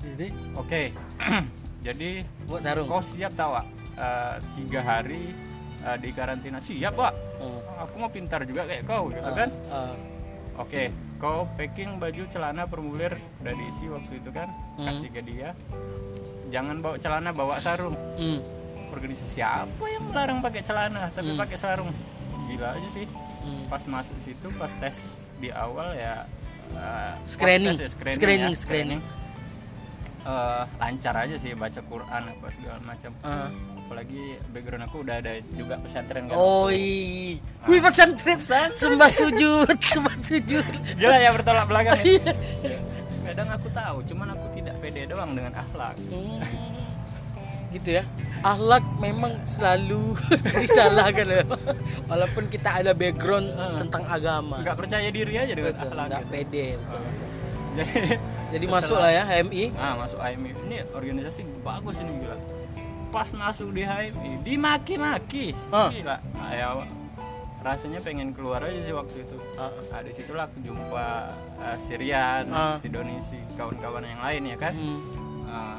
jadi 0.00 0.30
Oke. 0.54 0.94
Jadi 1.82 2.22
bawa 2.46 2.62
sarung 2.62 2.86
kau 2.86 3.02
siap 3.02 3.34
tahu 3.34 3.50
Wak? 3.52 3.66
Eh, 3.92 4.34
tiga 4.54 4.80
hari 4.80 5.34
eh, 5.80 5.96
di 5.98 6.10
karantina 6.10 6.62
siap 6.62 6.94
pak. 6.94 7.10
Oh. 7.38 7.58
Aku 7.82 7.98
mau 7.98 8.06
pintar 8.06 8.46
juga 8.46 8.62
kayak 8.62 8.86
kau 8.86 9.10
gitu 9.10 9.18
Ah, 9.20 9.34
kan? 9.34 9.50
ah. 9.66 9.94
Oke, 10.54 10.94
kau 11.22 11.46
packing 11.54 12.02
baju 12.02 12.26
celana 12.26 12.66
formulir 12.66 13.14
udah 13.38 13.54
diisi 13.54 13.86
waktu 13.86 14.18
itu 14.18 14.34
kan, 14.34 14.50
Hmm. 14.74 14.90
kasih 14.90 15.08
ke 15.08 15.22
dia. 15.22 15.54
Jangan 16.50 16.82
bawa 16.82 16.96
celana, 16.98 17.30
bawa 17.30 17.62
sarung. 17.62 17.94
Hmm. 18.18 18.42
Organisasi 18.90 19.38
apa 19.38 19.84
yang 19.86 20.02
melarang 20.04 20.42
pakai 20.42 20.60
celana 20.60 21.08
tapi 21.08 21.30
Hmm. 21.32 21.38
pakai 21.38 21.56
sarung? 21.56 21.94
Gila 22.50 22.74
aja 22.74 22.88
sih. 22.90 23.06
Hmm. 23.06 23.70
Pas 23.70 23.82
masuk 23.86 24.18
situ, 24.18 24.50
pas 24.52 24.74
tes 24.76 24.98
di 25.38 25.48
awal 25.48 25.94
ya 25.94 26.26
uh, 26.74 27.14
Screening. 27.24 27.78
tes 27.78 27.86
ya, 27.86 27.90
Screening, 28.12 28.50
ya, 28.50 28.58
screening. 28.58 29.00
Uh, 30.22 30.62
lancar 30.78 31.14
aja 31.18 31.34
sih 31.34 31.50
baca 31.54 31.80
Quran 31.82 32.22
apa 32.28 32.46
segala 32.50 32.78
macam. 32.82 33.10
Ah. 33.22 33.50
Apalagi 33.92 34.24
background 34.48 34.84
aku 34.88 34.96
udah 35.04 35.20
ada 35.20 35.32
juga 35.52 35.76
pesantren 35.76 36.24
kan. 36.24 36.32
Oh 36.34 36.72
iya, 36.72 37.36
wih 37.68 37.76
pesantren 37.78 38.40
sembah 38.72 39.10
sujud, 39.12 39.68
sembah 39.92 40.16
sujud. 40.18 40.64
Gila 40.96 41.16
ya 41.18 41.28
bertolak 41.30 41.68
belakang 41.68 42.00
ya. 42.00 42.16
Iya. 42.16 42.32
Kadang 43.22 43.48
aku 43.52 43.68
tahu, 43.68 43.96
cuman 44.02 44.32
aku 44.32 44.46
tidak 44.54 44.80
pede 44.80 45.04
doang 45.04 45.36
dengan 45.36 45.52
akhlak. 45.54 45.92
Hmm. 46.08 46.40
Gitu 47.68 48.00
ya. 48.00 48.04
Ahlak 48.42 48.80
memang 48.96 49.44
selalu 49.44 50.16
disalahkan 50.64 51.26
ya. 51.26 51.44
Walaupun 52.06 52.48
kita 52.48 52.80
ada 52.80 52.92
background 52.92 53.52
Ah. 53.52 53.76
tentang 53.76 54.04
agama. 54.06 54.56
nggak 54.58 54.72
percaya 54.74 55.08
diri 55.08 55.36
aja 55.36 55.52
dengan 55.52 55.68
Betul, 55.70 55.84
akhlak 55.86 56.06
nggak 56.08 56.22
gitu. 56.22 56.32
pede. 56.32 56.66
betul. 56.74 57.00
jadi 57.72 58.16
Jadi 58.50 58.64
setelah- 58.64 58.72
masuk 58.80 58.96
lah 58.96 59.10
ya 59.10 59.22
HMI. 59.26 59.64
ah 59.74 59.94
masuk 59.98 60.18
HMI 60.18 60.50
ini 60.62 60.76
organisasi 60.90 61.40
bagus 61.60 61.96
ini 62.00 62.12
gila 62.18 62.36
pas 63.12 63.28
masuk 63.28 63.70
di 63.70 63.84
HMI 63.84 64.40
dimaki-maki 64.40 65.52
Ah. 65.68 65.86
gila 65.86 66.16
ya 66.48 66.68
rasanya 67.62 68.00
pengen 68.00 68.32
keluar 68.32 68.58
aja 68.58 68.80
sih 68.80 68.90
waktu 68.90 69.22
itu 69.22 69.36
Ah. 69.54 69.68
nah 69.86 70.00
di 70.00 70.10
situlah 70.10 70.48
aku 70.48 70.58
jumpa 70.60 71.06
eh, 71.60 71.76
Sirian 71.78 72.48
Ah. 72.48 72.80
si 72.80 72.88
Doni 72.88 73.20
si 73.20 73.36
kawan-kawan 73.54 74.02
yang 74.02 74.18
lain 74.18 74.42
ya 74.46 74.56
kan 74.58 74.72
Hmm. 74.72 75.00
Ah, 75.44 75.76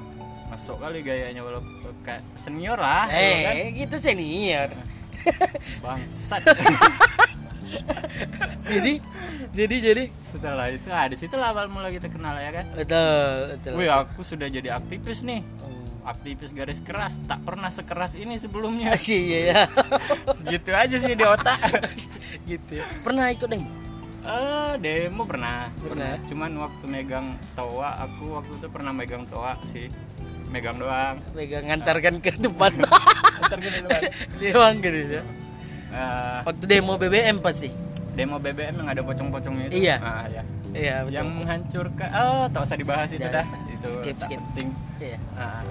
masuk 0.48 0.78
kali 0.78 1.02
gayanya 1.02 1.42
walaupun 1.42 1.74
kayak 2.06 2.22
senior 2.36 2.78
lah 2.78 3.10
kan. 3.10 3.54
Eh, 3.58 3.74
gitu 3.76 3.98
senior. 3.98 4.70
bangsat 5.82 6.44
jadi, 8.66 8.94
jadi, 9.52 9.76
jadi. 9.82 10.04
setelah 10.30 10.68
itu 10.68 10.90
ah 10.90 11.06
di 11.06 11.16
situ 11.16 11.34
awal 11.34 11.66
mula 11.68 11.88
kita 11.88 12.06
kenal 12.06 12.36
ya 12.36 12.52
kan 12.52 12.66
Betul, 12.74 13.56
betul. 13.56 13.72
Wih 13.76 13.90
aku 13.90 14.22
sudah 14.22 14.46
jadi 14.46 14.76
aktivis 14.76 15.22
nih 15.22 15.42
Hmm. 15.42 15.83
Aktivis 16.04 16.52
garis 16.52 16.80
keras 16.80 17.18
tak 17.24 17.40
pernah 17.42 17.68
sekeras 17.68 18.14
ini 18.14 18.36
sebelumnya 18.36 18.94
Iya 19.04 19.40
ya. 19.48 19.62
gitu 20.52 20.72
aja 20.72 20.96
sih 20.96 21.14
di 21.14 21.24
otak 21.24 21.60
gitu 22.50 22.72
ya. 22.76 22.86
Pernah 23.00 23.30
ikut 23.30 23.48
deng? 23.48 23.64
Eh, 24.24 24.74
demo 24.80 25.24
pernah. 25.24 25.68
Pernah. 25.76 26.16
Cuman 26.24 26.52
waktu 26.58 26.86
megang 26.86 27.28
toa, 27.54 28.00
aku 28.00 28.34
waktu 28.34 28.56
itu 28.56 28.68
pernah 28.68 28.92
megang 28.92 29.28
toa 29.28 29.60
sih. 29.64 29.92
Megang 30.48 30.78
doang. 30.78 31.20
Megang 31.34 31.66
ngantarkan 31.66 32.20
ke 32.20 32.32
depan. 32.38 32.72
Ntar 33.42 33.58
gini 33.58 33.80
doang. 33.82 34.02
Doang 34.40 34.76
gitu 34.80 35.00
ya. 35.12 35.24
Eh, 35.90 36.40
Waktu 36.42 36.64
demo 36.66 36.96
BBM 36.96 37.38
pasti. 37.38 37.68
demo 38.14 38.38
BBM 38.38 38.78
yang 38.78 38.90
ada 38.90 39.02
pocong-pocongnya 39.02 39.66
itu. 39.68 39.84
Iya. 39.84 39.96
Ah, 39.98 40.24
iya. 40.26 40.44
Iya, 40.72 40.96
betul. 41.02 41.14
Yang 41.14 41.28
menghancurkan 41.34 42.10
oh, 42.14 42.46
tak 42.48 42.62
usah 42.64 42.78
dibahas 42.78 43.10
itu 43.10 43.22
Udah, 43.22 43.34
dah. 43.36 43.48
Itu 43.70 43.88
skip, 43.92 44.18
skip. 44.18 44.40
penting. 44.54 44.70
Iya. 44.98 45.18
Ah, 45.34 45.62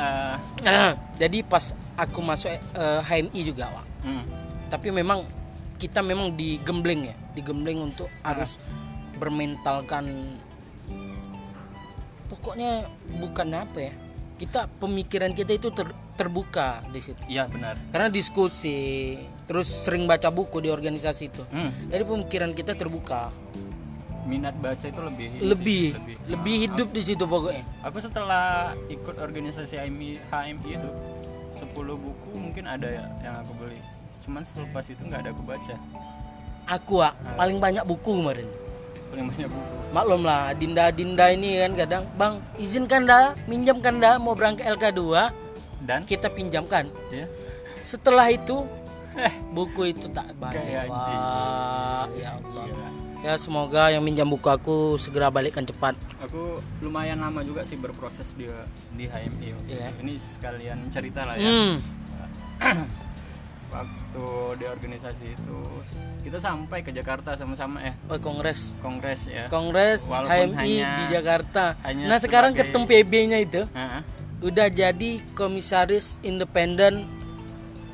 Eh, 0.00 0.34
Nah, 0.64 0.96
jadi 1.20 1.44
pas 1.44 1.76
aku 1.92 2.24
masuk 2.24 2.48
eh, 2.48 3.00
HMI 3.04 3.40
juga, 3.44 3.68
Wak. 3.68 3.86
hmm. 4.00 4.24
Tapi 4.72 4.88
memang 4.88 5.28
kita 5.76 6.00
memang 6.00 6.32
digembleng 6.32 7.04
ya, 7.04 7.16
digembleng 7.36 7.84
untuk 7.84 8.08
harus 8.22 8.56
bermentalkan 9.20 10.08
pokoknya 12.28 12.88
bukan 13.18 13.48
apa 13.52 13.78
ya. 13.90 13.94
Kita 14.40 14.72
pemikiran 14.80 15.36
kita 15.36 15.52
itu 15.52 15.68
ter- 15.68 15.92
terbuka 16.16 16.80
di 16.88 17.00
situ. 17.04 17.20
Iya 17.28 17.44
benar. 17.44 17.76
Karena 17.92 18.08
diskusi, 18.08 19.20
terus 19.44 19.68
sering 19.68 20.08
baca 20.08 20.32
buku 20.32 20.64
di 20.64 20.72
organisasi 20.72 21.24
itu. 21.28 21.44
Hmm. 21.52 21.68
Jadi 21.92 22.04
pemikiran 22.08 22.56
kita 22.56 22.72
terbuka, 22.72 23.28
Minat 24.20 24.52
baca 24.56 24.84
itu 24.84 25.00
lebih 25.00 25.26
ini 25.26 25.36
sih, 25.36 25.46
lebih 25.46 25.84
lebih 26.28 26.54
Ah, 26.54 26.60
hidup 26.62 26.88
di 26.92 27.02
situ 27.02 27.24
pokoknya. 27.24 27.64
Aku 27.82 27.98
setelah 27.98 28.46
ikut 28.86 29.16
organisasi 29.16 29.74
HMI, 29.76 30.20
HMI 30.28 30.70
itu 30.76 30.90
10 31.52 31.66
buku 31.96 32.30
mungkin 32.34 32.64
ada 32.64 32.86
ya 32.86 33.04
yang 33.20 33.40
aku 33.40 33.52
beli. 33.56 33.80
Cuman 34.20 34.44
setelah 34.44 34.68
pas 34.70 34.84
itu 34.84 35.00
nggak 35.00 35.20
ada 35.24 35.30
aku 35.32 35.42
baca. 35.42 35.74
Aku 36.68 37.00
Wak, 37.00 37.16
paling 37.34 37.58
banyak 37.58 37.82
buku 37.82 38.10
kemarin. 38.14 38.46
Paling 39.10 39.26
banyak 39.26 39.48
buku. 39.48 39.74
Maklum 39.90 40.22
lah, 40.22 40.54
Dinda-Dinda 40.54 41.26
ini 41.32 41.58
kan 41.58 41.72
kadang, 41.74 42.02
Bang, 42.14 42.34
izinkan 42.54 43.02
dah, 43.02 43.34
minjamkan 43.44 43.98
dah 43.98 44.22
mau 44.22 44.38
berangkat 44.38 44.70
LK2, 44.70 45.02
Dan 45.82 46.06
kita 46.06 46.30
pinjamkan. 46.30 46.86
ya, 47.10 47.26
Setelah 47.82 48.30
itu, 48.30 48.62
eh 49.16 49.34
buku 49.50 49.90
itu 49.90 50.06
tak 50.06 50.30
balik. 50.38 50.62
Wah, 50.86 52.06
ya 52.14 52.38
Allah. 52.38 52.64
gila. 52.68 52.88
Ya 53.20 53.36
semoga 53.36 53.88
yang 53.88 54.00
minjam 54.00 54.24
buku 54.24 54.48
aku 54.48 54.76
segera 54.96 55.28
balikkan 55.28 55.60
cepat. 55.62 55.92
Aku 56.20 56.56
lumayan 56.80 57.20
lama 57.20 57.44
juga 57.44 57.60
sih 57.62 57.76
berproses 57.76 58.32
di 58.32 58.48
di 58.90 59.04
HMI. 59.04 59.52
Iya. 59.66 59.92
Ini 59.94 60.12
sekalian 60.16 60.88
cerita 60.88 61.28
lah 61.28 61.36
ya. 61.36 61.44
Hmm. 61.44 61.74
Waktu 63.70 64.26
di 64.56 64.64
organisasi 64.66 65.26
itu 65.30 65.58
kita 66.20 66.36
sampai 66.36 66.80
ke 66.80 66.90
Jakarta 66.90 67.32
sama-sama 67.32 67.78
ya 67.80 67.92
Oh, 68.06 68.18
kongres. 68.18 68.72
kongres 68.80 69.24
ya. 69.26 69.46
Kongres 69.46 70.08
Walaupun 70.08 70.56
HMI 70.56 70.56
hanya- 70.80 70.96
di 70.96 71.04
Jakarta. 71.08 71.64
hanya 71.82 72.04
Nah, 72.06 72.18
sekarang 72.18 72.50
sebagai- 72.50 72.72
ketum 72.72 72.82
PB-nya 72.84 73.38
itu 73.38 73.62
Heeh. 73.68 74.02
udah 74.42 74.66
jadi 74.66 75.10
komisaris 75.32 76.18
independen 76.20 77.04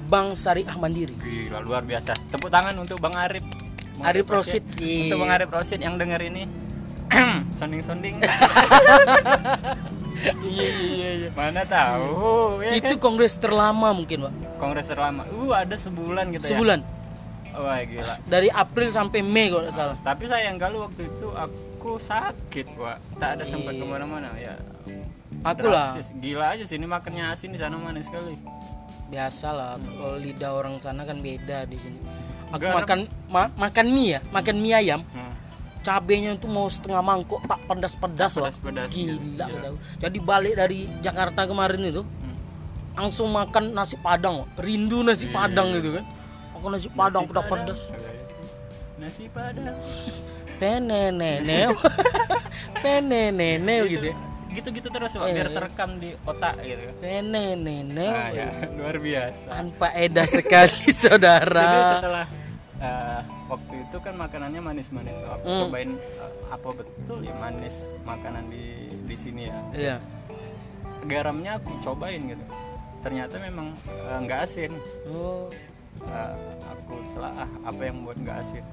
Bank 0.06 0.38
Syariah 0.38 0.70
Mandiri. 0.76 1.18
Gila 1.18 1.58
luar 1.60 1.82
biasa. 1.82 2.14
Tepuk 2.30 2.46
tangan 2.48 2.78
untuk 2.78 2.96
Bang 2.96 3.12
Arif. 3.12 3.42
Bang 3.96 4.06
Arif 4.06 4.26
Rosid. 4.26 4.62
Untuk 4.62 5.18
Bang 5.18 5.32
Arif 5.32 5.48
Rosid 5.48 5.80
yang 5.80 5.96
denger 5.96 6.20
ini. 6.22 6.44
Sonding-sonding. 7.58 8.20
Iya 10.42 10.68
iya 10.80 11.10
iya. 11.14 11.28
Mana 11.30 11.60
tahu 11.62 12.64
ya 12.64 12.72
Itu 12.72 12.96
kan? 12.96 13.04
kongres 13.04 13.36
terlama 13.36 13.92
mungkin, 13.92 14.24
Pak. 14.24 14.32
kongres 14.56 14.88
terlama. 14.88 15.28
Uh, 15.28 15.52
ada 15.52 15.76
sebulan 15.76 16.32
gitu 16.32 16.48
ya. 16.48 16.56
Sebulan. 16.56 16.80
Wah, 17.52 17.84
gila. 17.84 18.14
Dari 18.24 18.48
April 18.48 18.88
sampai 18.90 19.20
Mei 19.20 19.48
kalau 19.48 19.64
tidak 19.64 19.76
salah. 19.76 19.96
Tapi 20.00 20.24
sayang 20.24 20.56
kali 20.56 20.76
waktu 20.76 21.02
itu 21.04 21.28
aku 21.30 22.00
sakit, 22.00 22.66
Wak. 22.74 22.96
Tak 23.16 23.30
ada 23.36 23.44
sempat 23.44 23.72
Iya. 23.72 23.80
ke 23.80 23.86
mana-mana 23.86 24.28
ya. 24.36 24.56
Aku 25.42 25.68
lah. 25.68 26.00
Gila 26.16 26.56
aja 26.56 26.64
sih 26.64 26.76
ini 26.76 26.88
makannya 26.88 27.28
asin 27.28 27.52
di 27.52 27.60
sana 27.60 27.76
manis 27.76 28.08
sekali. 28.08 28.40
biasa 29.06 29.48
lah 29.48 29.72
kalau 29.78 30.18
lidah 30.18 30.50
orang 30.50 30.80
sana 30.80 31.04
kan 31.04 31.20
beda 31.20 31.62
di 31.62 31.76
sini. 31.76 32.00
Aku 32.48 32.62
Garam. 32.62 32.76
makan 32.76 32.98
ma- 33.26 33.52
makan 33.52 33.86
mie 33.88 34.08
ya, 34.08 34.20
makan 34.28 34.56
mie 34.56 34.72
ayam. 34.72 35.00
Hmm. 35.08 35.34
Cabenya 35.80 36.34
itu 36.34 36.46
mau 36.46 36.66
setengah 36.66 36.98
mangkok 36.98 37.42
tak 37.44 37.62
pedas-pedas, 37.64 38.32
Wak. 38.36 38.58
Pedas-pedas, 38.58 38.90
Gila, 38.90 39.46
kata 39.46 39.66
aku. 39.68 39.78
Jadi 39.98 40.18
balik 40.18 40.54
dari 40.54 40.90
Jakarta 40.98 41.46
kemarin 41.46 41.78
itu 41.80 42.02
Hmm. 42.02 42.34
langsung 42.96 43.30
makan 43.30 43.70
nasi 43.70 43.94
padang, 43.96 44.46
rindu 44.56 45.02
nasi 45.02 45.26
padang 45.26 45.70
gitu 45.72 45.94
kan. 45.94 46.04
Makan 46.52 46.70
nasi 46.72 46.88
padang 46.88 47.22
Nasi 47.22 47.30
pedas-pedas. 47.30 47.80
Nasi 48.96 49.24
padang. 49.28 49.76
Peneneneu. 50.56 51.76
Peneneneu 52.82 53.84
gitu 53.86 54.06
ya. 54.10 54.16
Gitu-gitu 54.56 54.88
terus, 54.88 55.12
Wak, 55.14 55.28
biar 55.28 55.46
Eh. 55.46 55.54
terekam 55.54 55.90
di 55.96 56.10
otak 56.18 56.54
gitu. 56.60 56.88
Peneneneu. 56.98 58.08
Nah, 58.08 58.28
ya, 58.30 58.48
luar 58.78 58.96
biasa. 58.96 59.44
Tanpa 59.46 59.86
edah 59.94 60.26
sekali 60.26 60.88
saudara. 60.96 61.60
Jadi 61.62 61.80
setelah 61.94 62.26
eh, 62.76 63.20
waktu 63.46 63.74
itu 63.82 63.96
kan 63.98 64.14
makanannya 64.16 64.60
manis-manis 64.62 65.14
tuh. 65.14 65.30
Aku 65.30 65.44
Hmm. 65.44 65.60
cobain 65.62 65.90
eh, 65.92 66.32
apa 66.46 66.68
betul 66.72 67.18
ya 67.20 67.34
manis 67.34 67.76
makanan 68.02 68.48
di 68.48 68.64
di 69.04 69.14
sini 69.14 69.42
ya. 69.46 69.58
Iya. 69.72 69.96
Garamnya 71.04 71.56
aku 71.56 71.70
cobain 71.80 72.18
gitu. 72.26 72.44
Ternyata 72.98 73.38
memang 73.38 73.76
nggak 74.18 74.40
asin. 74.42 74.72
Oh, 75.06 75.52
Eh, 75.98 76.32
aku 76.62 76.92
telah 77.12 77.32
ah, 77.38 77.50
apa 77.64 77.80
yang 77.82 78.04
buat 78.04 78.16
nggak 78.16 78.36
asin. 78.38 78.64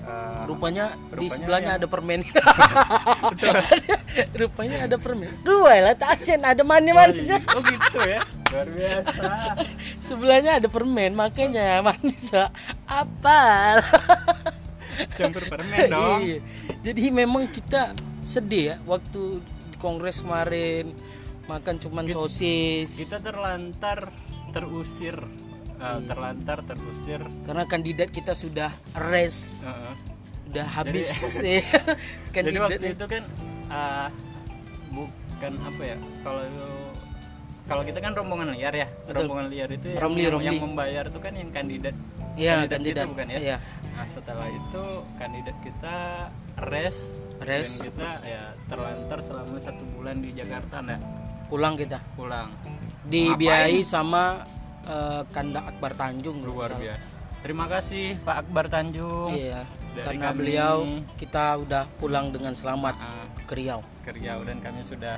Eh, 0.00 0.40
rupanya 0.44 0.92
di 1.12 1.12
Rupanya 1.18 1.28
sebelahnya 1.30 1.72
ya. 1.72 1.78
ada 1.78 1.86
permen. 1.86 2.20
rupanya 4.40 4.86
ada 4.86 4.96
permen. 4.96 5.30
Dua 5.42 5.74
lah 5.80 5.94
tak 5.96 6.18
asin, 6.20 6.40
ada 6.42 6.62
manis-manis. 6.62 7.30
oh 7.54 7.62
gitu 7.62 7.98
ya. 8.04 8.20
Luar 8.52 8.68
biasa. 8.70 9.22
sebelahnya 10.08 10.52
ada 10.62 10.68
permen, 10.70 11.12
makanya 11.14 11.82
manis. 11.82 12.30
Apa? 12.86 13.40
Campur 15.18 15.44
permen 15.50 15.90
dong. 15.90 16.20
Iya. 16.22 16.38
Jadi 16.86 17.02
memang 17.10 17.50
kita 17.50 17.94
sedih 18.22 18.64
ya 18.72 18.76
waktu 18.86 19.42
di 19.74 19.76
kongres 19.76 20.24
kemarin 20.24 20.96
makan 21.44 21.76
cuman 21.76 22.08
sosis 22.08 22.96
Kita 22.96 23.20
terlantar 23.20 24.08
terusir. 24.54 25.18
Eh, 25.74 26.00
terlantar 26.06 26.62
terusir. 26.64 27.20
karena 27.44 27.66
kandidat 27.66 28.08
kita 28.08 28.32
sudah 28.32 28.70
res, 28.94 29.58
Heeh. 29.60 29.94
udah 30.54 30.66
habis. 30.70 31.10
ya. 31.42 31.60
Jadi 32.30 32.56
waktu 32.56 32.78
kandidat 32.78 32.94
itu 32.94 33.06
kan 33.10 33.22
uh, 33.66 34.08
bukan 34.90 35.52
apa 35.60 35.82
ya 35.84 35.96
kalau 36.20 36.44
kalau 37.64 37.82
kita 37.82 37.98
kan 37.98 38.12
rombongan 38.12 38.52
liar 38.52 38.74
ya 38.74 38.86
Betul. 39.02 39.24
rombongan 39.24 39.46
liar 39.48 39.68
itu 39.70 39.86
yang, 39.88 39.98
Romli, 39.98 40.20
yang, 40.22 40.32
Romli. 40.34 40.46
yang 40.46 40.58
membayar 40.60 41.04
itu 41.04 41.18
kan 41.18 41.32
yang 41.32 41.50
kandidat 41.50 41.96
Iya, 42.34 42.66
kandidat 42.66 42.70
kandidat. 42.74 42.96
gitu 42.98 43.12
bukan 43.12 43.26
ya 43.26 43.38
Iya. 43.40 43.56
nah 43.90 44.06
setelah 44.06 44.48
itu 44.48 44.84
kandidat 45.16 45.56
kita 45.60 45.96
res 46.60 46.98
Res. 47.40 47.70
dan 47.70 47.84
kita 47.84 48.08
ya 48.22 48.42
terlantar 48.66 49.18
selama 49.20 49.56
satu 49.56 49.84
bulan 49.90 50.18
di 50.18 50.30
Jakarta 50.32 50.78
ndak 50.80 51.00
pulang 51.46 51.74
kita 51.74 51.98
pulang 52.14 52.50
dibiayai 53.04 53.80
sama 53.82 54.42
eh, 54.82 55.22
Kanda 55.28 55.62
Akbar 55.64 55.94
Tanjung 55.94 56.42
luar 56.42 56.68
salah. 56.70 56.82
biasa 56.82 57.10
terima 57.40 57.66
kasih 57.66 58.16
Pak 58.18 58.36
Akbar 58.42 58.66
Tanjung 58.66 59.30
Iya, 59.30 59.62
karena 59.96 60.26
kami- 60.28 60.38
beliau 60.38 60.76
kita 61.14 61.44
udah 61.56 61.84
pulang 61.96 62.28
dengan 62.28 62.52
selamat 62.52 62.94
Ah, 62.96 63.23
ke 63.44 63.54
Riau. 63.60 63.80
ke 64.04 64.10
Riau 64.16 64.40
dan 64.42 64.58
kami 64.60 64.80
sudah 64.84 65.16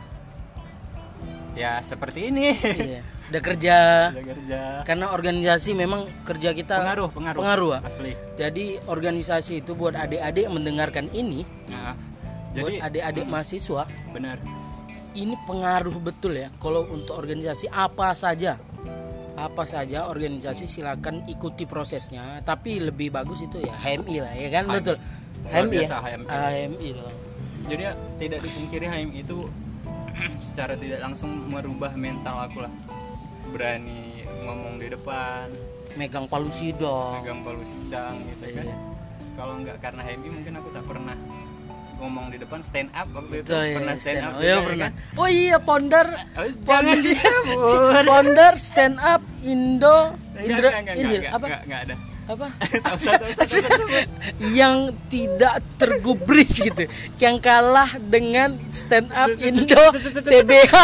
ya 1.56 1.80
seperti 1.80 2.28
ini 2.28 2.52
iya, 2.60 3.00
udah 3.32 3.42
kerja. 3.42 3.76
Sudah 4.12 4.26
kerja 4.28 4.60
Karena 4.84 5.06
organisasi 5.16 5.70
memang 5.72 6.04
kerja 6.28 6.52
kita 6.52 6.84
pengaruh 6.84 7.10
pengaruh 7.10 7.40
pengaruh, 7.40 7.70
ah. 7.78 7.80
asli 7.88 8.12
Jadi 8.36 8.76
organisasi 8.84 9.64
itu 9.64 9.72
buat 9.72 9.96
adik-adik 9.96 10.46
mendengarkan 10.52 11.08
ini, 11.16 11.48
Nah, 11.72 11.96
buat 12.52 12.70
jadi 12.70 12.74
adik-adik 12.84 13.24
mahasiswa, 13.24 13.88
benar 14.12 14.36
ini 15.16 15.34
pengaruh 15.48 15.96
betul 15.96 16.36
ya. 16.36 16.52
Kalau 16.60 16.84
untuk 16.92 17.16
organisasi 17.16 17.72
apa 17.72 18.12
saja, 18.12 18.60
apa 19.34 19.64
saja 19.64 20.12
organisasi 20.12 20.68
silakan 20.68 21.24
ikuti 21.26 21.64
prosesnya. 21.64 22.44
Tapi 22.44 22.84
lebih 22.84 23.10
bagus 23.10 23.42
itu 23.42 23.64
ya 23.64 23.72
HMI 23.72 24.16
lah, 24.20 24.32
ya 24.36 24.48
kan 24.52 24.64
HMI. 24.68 24.76
betul. 24.76 24.96
Luar 25.00 25.52
HMI 25.56 25.64
ya. 25.64 25.72
biasa, 25.72 25.94
HMI. 26.04 26.28
HMI 26.28 26.88
loh. 26.94 27.12
Jadi 27.66 27.82
tidak 28.16 28.38
dipungkiri 28.40 28.86
HMI 28.86 29.20
itu 29.20 29.38
secara 30.40 30.74
tidak 30.74 31.00
langsung 31.00 31.30
merubah 31.46 31.92
mental 31.92 32.46
aku 32.46 32.62
lah 32.62 32.72
berani 33.48 34.22
ngomong 34.42 34.78
di 34.78 34.88
depan 34.88 35.50
Megang 35.94 36.28
palu 36.28 36.48
sidang. 36.50 37.20
megang 37.20 37.40
palu 37.40 37.62
sidang 37.62 38.14
gitu 38.26 38.44
kan 38.52 38.64
Iya. 38.64 38.76
kalau 39.34 39.54
nggak 39.58 39.76
karena 39.80 40.00
HMI 40.02 40.28
mungkin 40.30 40.52
aku 40.54 40.68
tak 40.70 40.84
pernah 40.84 41.16
ngomong 41.96 42.28
di 42.28 42.36
depan 42.36 42.60
stand 42.60 42.92
up 42.92 43.08
waktu 43.10 43.34
itu 43.34 43.48
Betul, 43.48 43.62
ya, 43.62 43.74
pernah 43.74 43.94
stand, 43.94 44.04
stand 44.04 44.20
up 44.20 44.28
up. 44.28 44.36
juga, 44.36 44.44
Iya 44.44 44.52
ya 44.52 44.60
pernah. 44.62 44.84
kan? 44.86 44.92
Oh 45.16 45.28
iya 45.30 45.56
Ponder. 45.58 46.06
Oh, 46.36 46.44
Ponder. 46.62 47.00
Ponder 48.04 48.52
stand 48.56 48.96
up 48.98 49.22
Indo 49.42 49.98
Indra 50.36 50.68
enggak, 50.74 50.94
apa? 51.32 51.46
enggak, 51.46 51.60
enggak 51.64 51.80
ada 51.82 51.94
Apa? 52.26 52.50
Yang 54.58 54.98
tidak 55.06 55.62
tergubris 55.78 56.58
gitu. 56.58 56.90
Yang 57.22 57.36
kalah 57.38 57.90
dengan 58.02 58.58
stand 58.74 59.14
up 59.14 59.30
Indo 59.38 59.84
TBH. 60.26 60.74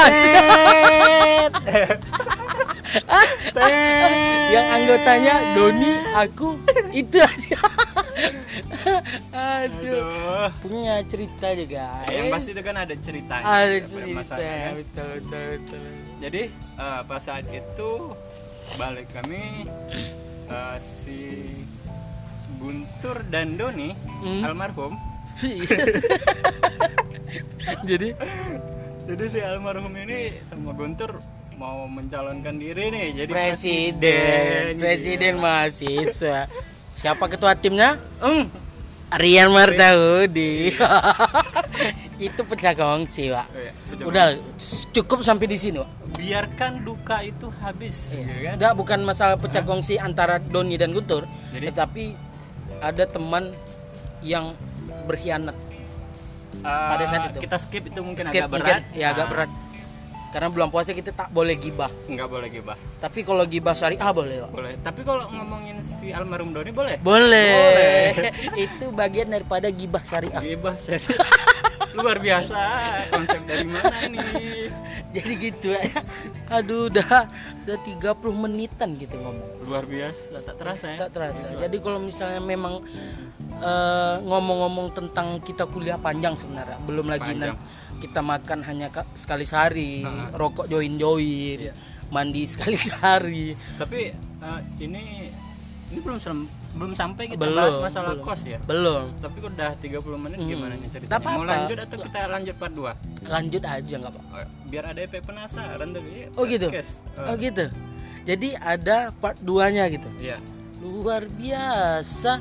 yang 4.53 4.67
anggotanya 4.69 5.35
Doni, 5.57 5.95
aku 6.15 6.61
itu. 6.95 7.19
Aduh. 9.33 9.73
Aduh. 9.83 10.51
Punya 10.61 11.01
cerita 11.09 11.49
juga. 11.57 12.05
yang 12.11 12.29
pasti 12.31 12.51
itu 12.53 12.63
kan 12.63 12.77
ada 12.77 12.95
ceritanya 12.99 13.45
ada 13.47 13.79
cerita. 13.81 14.35
kan? 14.37 14.73
Betul 14.77 15.09
betul 15.19 15.45
betul. 15.57 15.83
jadi 16.23 16.43
eh, 16.79 17.01
pas 17.07 17.23
saat 17.23 17.47
itu 17.49 17.91
balik 18.77 19.09
kami 19.13 19.67
eh, 20.47 20.79
si 20.81 21.21
Guntur 22.59 23.27
dan 23.29 23.59
Doni 23.59 23.91
Hmm. 24.23 24.47
almarhum 24.47 24.95
Jadi 27.89 28.09
jadi 29.03 29.25
si 29.27 29.39
almarhum 29.43 29.91
ini 29.99 30.39
sama 30.47 30.71
Guntur 30.73 31.19
mau 31.59 31.91
mencalonkan 31.91 32.55
diri 32.55 32.91
nih 32.91 33.07
jadi 33.23 33.31
presiden, 33.31 34.79
presiden 34.79 35.43
mahasiswa. 35.43 36.47
Siapa 36.95 37.27
ketua 37.27 37.59
timnya? 37.59 37.99
Hmm. 38.23 38.47
Rian 39.13 39.51
Martaudi. 39.53 40.73
itu 42.27 42.41
pecah 42.47 42.73
kongsi, 42.73 43.29
Pak. 43.29 43.47
Oh, 43.51 43.59
iya. 43.61 43.73
Udah 44.07 44.27
cukup 44.95 45.21
sampai 45.21 45.51
di 45.51 45.59
sini, 45.61 45.83
Pak. 45.83 45.91
Biarkan 46.23 46.73
duka 46.81 47.17
itu 47.21 47.51
habis 47.59 47.97
gitu 48.09 48.23
kan 48.41 48.55
Enggak 48.55 48.75
bukan 48.75 49.01
masalah 49.03 49.35
pecah 49.35 49.61
kongsi 49.61 49.99
antara 49.99 50.39
Doni 50.39 50.75
dan 50.75 50.91
Guntur, 50.91 51.27
Jadi? 51.51 51.67
tetapi 51.67 52.05
ada 52.79 53.05
teman 53.05 53.51
yang 54.21 54.55
berkhianat. 55.05 55.55
Eh, 56.55 56.63
pada 56.63 57.05
saat 57.05 57.23
itu. 57.29 57.43
kita 57.43 57.59
skip 57.59 57.83
itu 57.85 57.99
mungkin 57.99 58.23
Skip 58.23 58.39
agak 58.41 58.51
berat 58.53 58.83
mungkin, 58.85 58.95
ya 58.95 59.07
agak 59.11 59.27
berat. 59.27 59.51
Karena 60.31 60.49
bulan 60.49 60.69
puasa 60.69 60.91
kita 60.91 61.11
tak 61.11 61.29
boleh 61.29 61.53
gibah. 61.55 61.93
nggak 62.07 62.25
boleh 62.25 62.49
gibah 62.49 62.73
Tapi 62.97 63.21
kalau 63.21 63.45
gibah 63.45 63.75
syariah 63.75 64.09
boleh, 64.11 64.41
Pak. 64.41 64.51
boleh 64.51 64.73
tapi 64.81 65.01
kalau 65.03 65.29
ngomongin 65.29 65.83
si 65.83 66.09
almarhum 66.09 66.51
Doni 66.51 66.71
boleh 66.71 66.97
Boleh. 66.99 68.17
itu 68.65 68.89
bagian 68.95 69.29
daripada 69.29 69.69
gibah 69.69 70.01
syariah. 70.01 70.41
gibah 70.41 70.79
serius 70.79 71.05
luar 71.95 72.19
biasa 72.19 72.59
konsep 73.09 73.41
dari 73.43 73.67
mana 73.67 73.97
ini 74.03 74.19
Jadi 75.13 75.33
gitu 75.37 75.69
ya. 75.69 75.85
Aduh, 76.49 76.89
udah 76.89 77.29
udah 77.63 77.79
30 77.79 78.01
menitan 78.35 78.97
gitu 78.97 79.13
ngomong. 79.15 79.61
luar 79.63 79.85
biasa 79.85 80.41
tak 80.41 80.57
terasa 80.57 80.85
ya 80.89 80.99
Tak 80.99 81.11
terasa. 81.13 81.47
Jadi 81.55 81.77
kalau 81.79 82.01
misalnya 82.01 82.41
memang 82.41 82.81
eh, 83.55 84.15
ngomong-ngomong 84.19 84.89
tentang 84.91 85.37
kita 85.39 85.65
kuliah 85.67 85.97
panjang 85.97 86.33
sebenarnya, 86.33 86.81
belum 86.83 87.07
lagi 87.07 87.37
kita 88.01 88.19
makan 88.19 88.65
hanya 88.65 88.89
ka- 88.89 89.07
sekali 89.13 89.45
sehari, 89.45 90.01
rokok 90.33 90.67
join-join, 90.67 91.59
Iya. 91.61 91.73
mandi 92.09 92.43
sekali 92.45 92.75
sehari. 92.89 93.53
tapi 93.77 94.11
eh, 94.17 94.61
ini 94.81 95.29
ini 95.89 95.99
belum 96.01 96.17
sem- 96.17 96.49
belum 96.73 96.93
sampai 96.93 97.25
kita 97.27 97.37
Belum, 97.39 97.59
bahas 97.59 97.77
masalah 97.85 98.13
belum. 98.13 98.25
kos 98.25 98.43
ya 98.43 98.59
Belum. 98.63 99.05
tapi 99.19 99.39
udah 99.39 99.71
30 99.77 99.93
menit 100.19 100.39
gimana 100.41 100.73
nih 100.75 100.89
ceritanya 100.89 101.11
Tak 101.11 101.21
apa-apa. 101.21 101.37
mau 101.37 101.45
lanjut 101.47 101.79
atau 101.79 101.97
kita 102.01 102.19
lanjut 102.27 102.55
part 102.57 102.73
2 102.73 103.29
Lanjut 103.29 103.63
aja 103.63 103.95
nggak 103.99 104.13
apa. 104.13 104.21
biar 104.65 104.85
ada 104.87 105.01
efek 105.01 105.21
penasaran 105.23 105.89
tapi 105.91 106.11
Oh 106.33 106.45
gitu. 106.45 106.67
Eh, 106.69 106.87
Oh 107.23 107.37
gitu. 107.37 107.65
Jadi 108.23 108.49
ada 108.55 108.97
part 109.13 109.37
2-nya 109.39 109.85
gitu. 109.89 110.09
iya 110.17 110.41
Luar 110.79 111.29
biasa. 111.29 112.41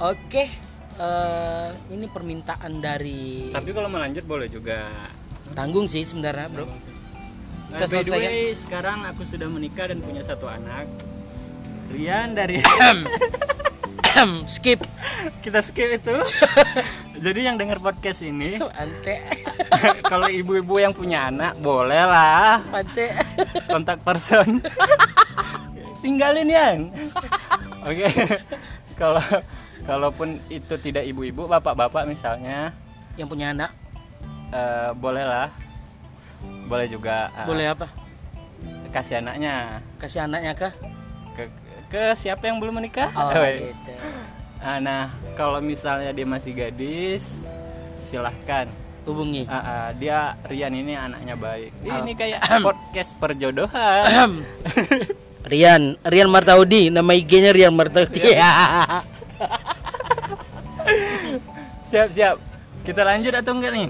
Oke, 0.00 0.46
eh, 0.94 1.68
ini 1.90 2.06
permintaan 2.06 2.78
dari 2.78 3.50
tapi 3.50 3.70
kalau 3.70 3.86
mau 3.86 3.98
lanjut 3.98 4.22
boleh 4.22 4.46
juga 4.46 4.86
tanggung 5.52 5.84
sih 5.84 6.00
sebenarnya, 6.00 6.46
Bro. 6.48 6.64
Nah, 6.64 6.70
by 7.74 7.84
the 7.84 7.86
selesaikan. 8.00 8.30
way, 8.30 8.54
sekarang 8.54 8.98
aku 9.04 9.22
sudah 9.22 9.44
menikah 9.44 9.84
dan 9.84 9.98
punya 9.98 10.22
satu 10.22 10.46
anak. 10.46 10.86
Rian 11.88 12.36
dari 12.36 12.60
Skip. 14.50 14.82
kita 15.46 15.62
skip 15.62 15.94
itu. 15.94 16.10
Jadi 17.24 17.40
yang 17.46 17.54
dengar 17.54 17.78
podcast 17.78 18.18
ini, 18.26 18.58
Ante. 18.80 19.22
kalau 20.10 20.26
ibu-ibu 20.26 20.82
yang 20.82 20.90
punya 20.90 21.30
anak, 21.30 21.54
boleh 21.62 22.02
lah 22.02 22.58
Ante. 22.74 23.14
kontak 23.70 24.02
person. 24.02 24.58
Tinggalin 26.02 26.50
yang. 26.50 26.78
Oke. 27.86 28.10
Kalau 28.98 29.22
kalaupun 29.86 30.42
itu 30.50 30.74
tidak 30.82 31.06
ibu-ibu, 31.06 31.46
bapak-bapak 31.46 32.02
misalnya, 32.10 32.74
Yang 33.14 33.28
punya 33.34 33.46
anak, 33.54 33.70
eh, 34.50 34.90
boleh 34.98 35.24
lah. 35.26 35.48
Boleh 36.66 36.86
juga 36.90 37.30
eh, 37.34 37.46
boleh 37.46 37.66
apa? 37.70 37.86
kasih 38.88 39.20
anaknya 39.20 39.84
Kasih 40.00 40.24
anaknya 40.24 40.52
kah? 40.56 40.72
Ke 41.88 42.12
siapa 42.14 42.44
yang 42.44 42.56
belum 42.56 42.76
menikah? 42.76 43.08
Oh, 43.12 43.28
Eh, 43.34 43.66
gitu. 43.66 43.92
Ah, 44.58 44.78
Nah, 44.78 45.10
kalau 45.34 45.58
misalnya 45.58 46.10
dia 46.10 46.22
masih 46.22 46.50
gadis, 46.52 47.42
silahkan. 48.02 48.64
Hubungi. 49.02 49.42
Ah, 49.44 49.56
ah, 49.56 49.86
dia 49.90 50.36
Rian 50.44 50.70
ini 50.70 50.92
anaknya 50.92 51.32
baik. 51.32 51.70
Ah. 51.82 51.98
Ini 51.98 52.10
kayak 52.12 52.38
podcast 52.66 53.10
perjodohan. 53.16 54.30
Rian, 55.42 55.96
Rian 56.02 56.28
Martaudi, 56.28 56.88
nama 56.88 57.10
IG-nya 57.10 57.50
Rian 57.50 57.72
Martaudi. 57.72 58.20
Iya. 58.20 58.36
Ya. 58.36 58.50
siap 61.88 62.08
siap. 62.10 62.36
Kita 62.82 63.00
lanjut 63.00 63.32
atau 63.32 63.52
enggak 63.52 63.72
nih? 63.72 63.88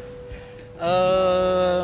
Eh, 0.79 1.83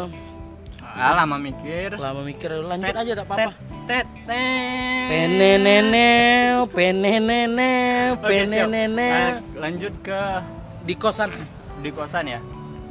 Ah, 0.95 1.13
lama 1.19 1.37
mikir. 1.37 1.99
lama 1.99 2.23
mikir 2.23 2.49
lanjut 2.63 2.95
aja 2.95 3.13
tak 3.17 3.25
apa-apa. 3.27 3.51
Tet, 3.85 4.09
tet. 4.25 5.05
Pene 5.05 5.61
neneu, 5.61 6.65
pene 6.67 7.21
neneu, 7.21 8.17
Oke, 8.17 8.25
pene 8.27 8.57
siap. 8.59 8.69
neneu. 8.71 9.13
Ah, 9.13 9.37
lanjut 9.61 9.93
ke 10.01 10.21
Di 10.83 10.95
kosan. 10.95 11.31
di 11.79 11.91
kosan 11.91 12.25
ya. 12.27 12.41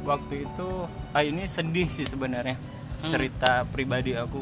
Waktu 0.04 0.46
itu, 0.46 0.68
ah 1.10 1.20
ini 1.20 1.42
sedih 1.44 1.86
sih 1.86 2.06
sebenarnya. 2.06 2.54
Cerita 3.04 3.66
pribadi 3.66 4.14
aku. 4.14 4.38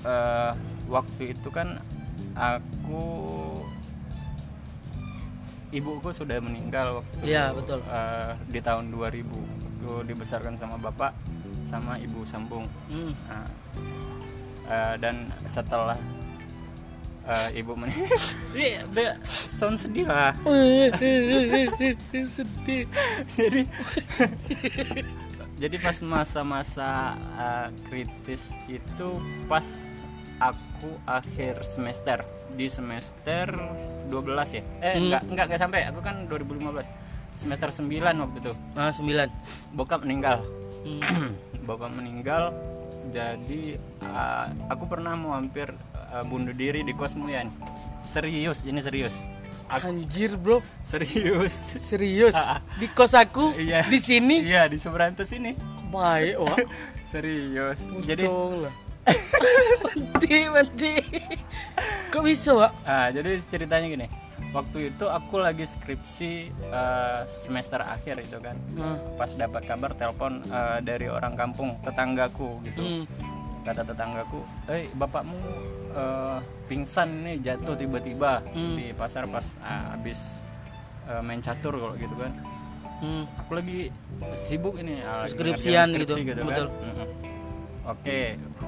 Eh, 0.00 0.52
waktu 0.86 1.34
itu 1.34 1.48
kan 1.50 1.82
aku 2.32 3.02
ibuku 5.68 6.14
sudah 6.14 6.38
meninggal 6.38 7.02
waktu 7.02 7.16
Iya, 7.26 7.50
betul. 7.50 7.82
eh, 7.82 8.30
di 8.46 8.60
tahun 8.60 8.88
2000 8.88 9.34
aku 9.82 10.06
dibesarkan 10.06 10.54
sama 10.54 10.78
bapak 10.78 11.10
sama 11.62 11.98
ibu 11.98 12.22
sambung 12.22 12.62
Hmm. 12.86 13.10
Nah, 13.26 13.46
eh, 14.66 14.94
dan 14.96 15.16
setelah 15.44 15.98
eh, 17.24 17.58
ibu 17.58 17.72
meninggal 17.72 18.18
Iya, 18.56 18.82
be- 18.86 19.18
sound 19.24 19.76
sedih 19.76 20.04
lah 20.04 20.32
Sedih. 22.26 22.84
jadi 23.36 23.62
jadi 25.56 25.76
pas 25.78 25.96
masa-masa 26.02 26.90
uh, 27.34 27.68
kritis 27.86 28.52
itu 28.66 29.08
pas 29.46 29.64
aku 30.36 30.92
akhir 31.02 31.64
semester 31.64 32.20
di 32.52 32.68
semester 32.68 33.48
12 34.06 34.12
ya 34.52 34.62
eh 34.78 34.92
Hmm. 34.92 35.02
enggak 35.02 35.22
enggak 35.26 35.44
enggak 35.48 35.60
sampai 35.60 35.80
aku 35.84 36.00
kan 36.00 36.28
2015 36.28 36.84
semester 37.34 37.68
9 37.70 37.88
waktu 38.16 38.38
itu 38.38 38.52
Ah, 38.72 38.88
sembilan. 38.90 39.28
bokap 39.72 40.00
meninggal 40.02 40.44
Hmm. 40.84 41.32
bapak 41.66 41.90
meninggal 41.90 42.52
jadi 43.12 43.78
uh, 44.04 44.46
aku 44.70 44.84
pernah 44.90 45.14
mau 45.14 45.34
hampir 45.34 45.70
uh, 46.12 46.24
bunuh 46.26 46.54
diri 46.54 46.82
di 46.82 46.92
kos 46.94 47.14
Muyan 47.14 47.50
serius 48.02 48.62
ini 48.66 48.78
serius 48.82 49.22
aku 49.66 49.90
Anjir, 49.90 50.38
Bro. 50.38 50.62
serius 50.78 51.54
Serius. 51.82 52.38
Ah, 52.38 52.58
ah. 52.58 52.60
Di 52.78 52.86
kos 52.86 53.10
aku, 53.18 53.50
iya 53.58 53.82
di 53.82 53.98
sini. 53.98 54.46
iya 54.46 54.70
di 54.70 54.78
Seberantes 54.78 55.26
ini 55.34 55.58
Baik, 55.90 56.38
wah. 56.38 56.58
serius 57.10 57.86
jadi 58.06 58.26
Untung 58.30 58.66
lah. 58.66 58.74
mati, 59.86 60.50
mati. 60.50 60.94
Kok 62.10 62.22
bisa, 62.26 62.54
Pak? 62.58 62.72
ah, 62.86 63.06
jadi 63.10 63.38
ceritanya 63.46 63.86
gini 63.86 64.25
waktu 64.48 64.78
itu 64.88 65.04
aku 65.04 65.34
lagi 65.36 65.62
skripsi 65.62 66.32
uh, 66.66 67.22
semester 67.26 67.78
akhir 67.78 68.20
itu 68.20 68.38
kan 68.38 68.56
Nah. 68.72 68.96
pas 69.14 69.28
dapat 69.28 69.62
kabar 69.62 69.92
telepon 69.92 70.40
uh, 70.46 70.78
dari 70.80 71.06
orang 71.06 71.34
kampung 71.34 71.76
tetanggaku 71.80 72.60
gitu 72.62 72.82
Hmm. 72.82 73.04
kata 73.62 73.82
tetanggaku 73.84 74.40
eh 74.68 74.86
bapakmu 74.92 75.36
uh, 75.92 76.38
pingsan 76.64 77.22
nih 77.22 77.36
jatuh 77.42 77.74
tiba-tiba 77.74 78.40
Hmm. 78.48 78.74
di 78.74 78.92
pasar 78.92 79.26
pas 79.26 79.44
uh, 79.58 79.92
habis 79.92 80.40
uh, 81.04 81.20
main 81.20 81.38
catur 81.38 81.74
kalau 81.74 81.94
gitu 81.94 82.14
kan 82.14 82.32
Hmm. 82.96 83.28
aku 83.36 83.52
lagi 83.54 83.92
sibuk 84.32 84.78
ini 84.78 85.04
lagi 85.04 85.28
Skripsian 85.30 85.92
gitu, 85.92 86.16
skripsi 86.16 86.40
betul. 86.40 86.66
Mm-mm. 86.72 87.08
oke 87.84 88.18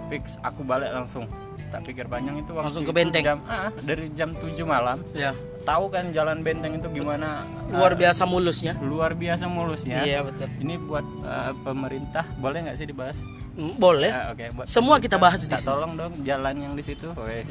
fix 0.09 0.37
aku 0.39 0.61
balik 0.63 0.93
langsung 0.93 1.25
tak 1.69 1.81
pikir 1.83 2.05
panjang 2.05 2.37
itu 2.37 2.53
waktu 2.53 2.67
Langsung 2.67 2.85
ke 2.85 2.93
Benteng? 2.93 3.25
jam 3.25 3.39
ah, 3.45 3.73
dari 3.79 4.09
jam 4.13 4.33
7 4.33 4.53
malam 4.63 5.01
Ya. 5.13 5.33
Tahu 5.69 5.85
kan 5.89 6.05
jalan 6.11 6.41
benteng 6.41 6.73
itu 6.75 6.89
gimana 6.91 7.45
Luar 7.69 7.93
biasa 7.93 8.25
mulusnya. 8.25 8.73
luar 8.81 9.13
biasa 9.13 9.45
mulusnya 9.47 10.01
Iya 10.01 10.25
betul. 10.25 10.49
ini 10.57 10.81
buat 10.81 11.05
ah, 11.23 11.53
pemerintah 11.53 12.25
boleh 12.35 12.65
nggak 12.65 12.77
sih 12.77 12.87
dibahas 12.87 13.21
Hmm, 13.53 13.75
Boleh. 13.75 14.07
Ah, 14.09 14.31
oke 14.31 14.45
buat 14.55 14.67
Semua 14.67 14.97
kita 14.97 15.19
bahas 15.19 15.43
di 15.43 15.51
sini. 15.51 15.67
tolong 15.67 15.93
dong 15.93 16.15
jalan 16.23 16.55
yang 16.57 16.73
di 16.73 16.81
situ. 16.81 17.11
Iya. 17.13 17.43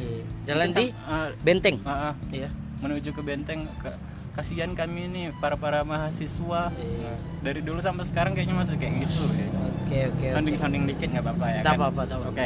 Jalan 0.47 0.72
di 0.72 0.86
Ah, 1.03 1.36
Benteng. 1.38 1.84
ah, 1.84 2.09
ah, 2.09 2.13
Iya. 2.30 2.47
menuju 2.80 3.11
ke 3.11 3.20
benteng 3.20 3.68
ke 3.78 3.91
kasihan 4.32 4.72
kami 4.72 5.05
ini 5.05 5.24
para 5.36 5.53
para 5.53 5.84
mahasiswa 5.84 6.72
Iya. 6.72 7.11
Dari 7.43 7.59
dulu 7.59 7.78
sampai 7.78 8.01
sekarang 8.03 8.32
kayaknya 8.32 8.55
masih 8.55 8.80
kayak 8.80 9.03
gitu 9.03 9.20
ya. 9.30 9.47
Oke 9.84 9.99
oke. 10.09 10.26
sounding 10.32 10.55
sounding 10.55 10.84
dikit 10.86 11.07
nggak 11.09 11.24
apa-apa 11.24 11.45
ya 11.49 11.59
Tak 11.61 11.70
kan? 11.70 11.80
apa-apa, 11.86 12.01
oke 12.24 12.45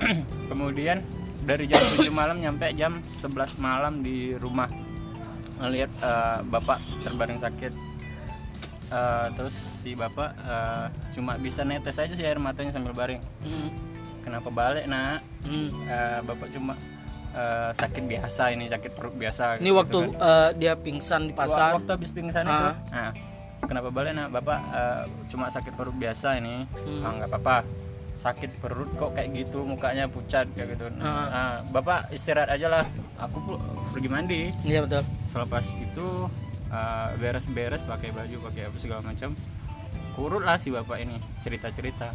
kemudian 0.48 0.98
dari 1.42 1.64
jam 1.66 1.78
7 1.80 2.08
malam 2.10 2.36
nyampe 2.38 2.64
jam 2.72 3.00
11 3.04 3.28
malam 3.58 4.00
di 4.00 4.32
rumah 4.34 4.72
ngelihat 5.58 5.90
eh, 5.92 6.38
bapak 6.44 6.76
terbaring 7.00 7.38
sakit 7.38 7.72
Eh, 8.86 9.26
terus 9.32 9.56
si 9.80 9.96
bapak 9.96 10.36
eh, 10.36 10.84
cuma 11.10 11.40
bisa 11.40 11.64
netes 11.64 11.96
aja 11.96 12.12
sih 12.12 12.20
air 12.20 12.36
matanya 12.36 12.68
sambil 12.70 12.92
baring 12.92 13.24
Hmm. 13.40 13.72
kenapa 14.20 14.48
balik 14.48 14.84
nak 14.84 15.24
Hmm. 15.42 15.72
Eh, 15.82 16.20
bapak 16.22 16.52
cuma 16.52 16.76
eh, 17.32 17.70
sakit 17.72 18.04
biasa 18.04 18.52
ini 18.52 18.68
sakit 18.68 18.92
perut 18.92 19.16
biasa 19.16 19.56
Ini 19.56 19.64
gitu 19.64 19.72
waktu 19.74 19.98
kan. 20.06 20.20
eh, 20.20 20.50
dia 20.54 20.72
pingsan 20.76 21.24
di 21.24 21.32
pasar. 21.32 21.72
Waktu 21.74 21.88
habis 21.90 22.12
pingsan 22.12 22.44
itu. 22.44 22.52
Ah. 22.52 22.76
Nah, 22.92 23.10
kenapa 23.64 23.88
balik 23.88 24.12
nak? 24.12 24.28
Bapak 24.30 24.60
eh, 24.60 25.02
cuma 25.26 25.48
sakit 25.48 25.72
perut 25.72 25.96
biasa 25.96 26.36
ini. 26.36 26.68
Hmm. 26.84 27.00
Ah, 27.00 27.10
nggak 27.16 27.28
apa-apa. 27.32 27.56
Sakit 28.22 28.62
perut 28.62 28.86
kok 28.94 29.18
kayak 29.18 29.34
gitu, 29.34 29.66
mukanya 29.66 30.06
pucat 30.06 30.46
kayak 30.54 30.78
gitu. 30.78 30.86
Ah. 31.02 31.26
Nah, 31.26 31.54
Bapak 31.74 32.14
istirahat 32.14 32.54
aja 32.54 32.70
lah. 32.70 32.84
Aku 33.18 33.58
pergi 33.90 34.06
mandi. 34.08 34.40
Iya 34.62 34.86
betul. 34.86 35.02
Selepas 35.26 35.66
itu 35.74 36.06
eh, 36.70 37.08
beres-beres 37.18 37.82
pakai 37.82 38.14
baju, 38.14 38.36
pakai 38.46 38.70
apa 38.70 38.76
segala 38.78 39.02
macam. 39.02 39.34
Kurut 40.14 40.44
lah 40.46 40.54
si 40.60 40.68
bapak 40.70 41.02
ini 41.02 41.16
cerita-cerita. 41.42 42.14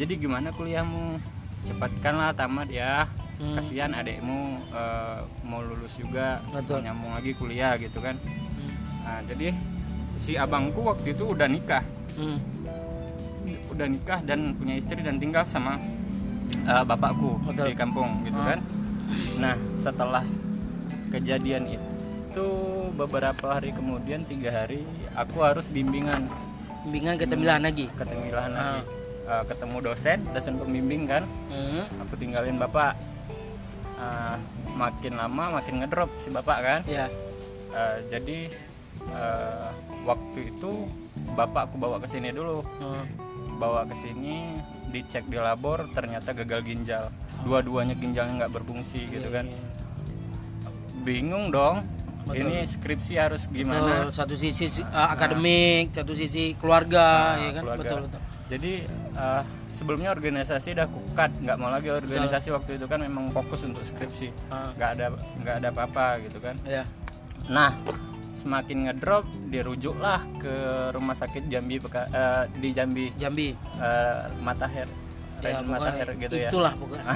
Jadi 0.00 0.14
gimana 0.16 0.54
kuliahmu? 0.56 1.20
Cepatkanlah 1.68 2.32
tamat 2.32 2.72
ya. 2.72 3.04
Hmm. 3.36 3.58
Kasihan 3.58 3.92
adekmu 3.92 4.56
eh, 4.72 5.20
mau 5.44 5.60
lulus 5.60 6.00
juga, 6.00 6.40
Betul. 6.48 6.80
mau 6.80 6.84
nyambung 6.88 7.12
lagi 7.12 7.32
kuliah 7.36 7.76
gitu 7.76 8.00
kan. 8.00 8.16
Hmm. 8.16 8.72
Nah, 9.04 9.20
jadi 9.28 9.52
si 10.16 10.38
abangku 10.38 10.80
waktu 10.80 11.12
itu 11.12 11.34
udah 11.36 11.48
nikah, 11.50 11.84
Hmm. 12.12 12.36
Udah 13.82 13.90
nikah 13.90 14.22
dan 14.22 14.54
punya 14.54 14.78
istri 14.78 15.02
dan 15.02 15.18
tinggal 15.18 15.42
sama 15.42 15.74
uh, 16.62 16.86
bapakku 16.86 17.34
Betul. 17.42 17.66
di 17.66 17.74
kampung 17.74 18.22
gitu 18.22 18.38
Ah. 18.38 18.54
kan. 18.54 18.60
Nah, 19.36 19.54
setelah 19.76 20.22
kejadian 21.10 21.66
itu 21.66 22.46
beberapa 22.94 23.58
hari 23.58 23.74
kemudian 23.74 24.22
tiga 24.22 24.54
hari 24.54 24.86
aku 25.12 25.42
harus 25.42 25.66
bimbingan 25.66 26.30
Bimbingan 26.82 27.18
ketembilan 27.18 27.58
lagi. 27.60 27.90
ketemilahan 27.90 28.52
Ah. 28.52 28.58
lagi 28.78 28.82
Uh, 29.22 29.38
ketemu 29.46 29.76
dosen 29.84 30.18
dosen 30.30 30.54
pembimbing 30.56 31.06
kan 31.06 31.22
Hmm. 31.46 31.86
aku 31.98 32.14
tinggalin 32.16 32.54
bapak 32.56 32.94
Uh, 33.94 34.34
makin 34.72 35.14
lama 35.14 35.44
makin 35.52 35.78
ngedrop 35.78 36.10
si 36.18 36.26
bapak 36.28 36.58
kan 36.58 36.80
Ya. 36.84 37.06
Uh, 37.70 38.02
jadi 38.08 38.50
uh, 39.08 39.70
waktu 40.02 40.50
itu 40.50 40.90
bapak 41.32 41.70
aku 41.70 41.78
bawa 41.78 41.98
ke 41.98 42.06
sini 42.08 42.30
dulu 42.30 42.66
Hmm. 42.78 43.06
Bawa 43.54 43.84
ke 43.84 43.94
sini 43.94 44.58
dicek 44.88 45.24
di 45.24 45.36
labor 45.36 45.88
ternyata 45.90 46.32
gagal 46.32 46.60
ginjal 46.62 47.08
dua-duanya 47.42 47.94
ginjalnya 47.94 48.44
nggak 48.44 48.52
berfungsi 48.52 49.08
gitu 49.08 49.28
kan 49.28 49.48
bingung 51.02 51.48
dong 51.48 51.82
Betul. 52.22 52.38
ini 52.46 52.62
skripsi 52.62 53.12
harus 53.16 53.42
Betul, 53.44 53.66
gimana 53.66 53.92
satu 54.08 54.34
sisi 54.34 54.70
si- 54.70 54.84
eh, 54.84 55.08
akademik, 55.08 55.90
satu 55.90 56.14
sisi 56.14 56.54
keluarga, 56.54 57.34
Nah, 57.34 57.42
ya 57.42 57.50
kan? 57.50 57.62
keluarga. 57.66 57.82
Betul, 57.82 58.00
betul. 58.06 58.20
jadi 58.44 58.72
uh, 59.12 59.42
sebelumnya 59.68 60.10
organisasi 60.12 60.68
udah 60.72 60.86
kukat 60.86 61.30
nggak 61.40 61.56
mau 61.56 61.66
lagi 61.68 61.88
organisasi 61.88 62.52
waktu 62.52 62.76
itu 62.76 62.84
kan 62.84 63.00
memang 63.00 63.32
fokus 63.32 63.64
untuk 63.64 63.80
skripsi 63.80 64.28
Ah. 64.48 64.70
nggak 64.72 64.90
ada 64.92 65.06
nggak 65.40 65.54
ada 65.56 65.68
apa-apa 65.70 66.06
gitu 66.22 66.38
kan 66.38 66.54
Ya. 66.62 66.84
Nah, 67.44 67.74
semakin 68.42 68.78
ngedrop 68.84 69.22
dirujuklah 69.46 70.20
ke 70.36 70.54
rumah 70.90 71.14
sakit 71.14 71.46
Jambi 71.46 71.78
Beka- 71.78 72.10
eh, 72.10 72.44
di 72.52 72.68
Jambi 72.70 73.14
Jambi. 73.14 73.54
eh, 73.78 74.20
Matahir, 74.38 74.90
Ya, 75.38 75.58
Matahir 75.60 76.06
gitu 76.16 76.34
ya. 76.36 76.48
Itulah 76.48 76.70
pokoknya. 76.72 77.06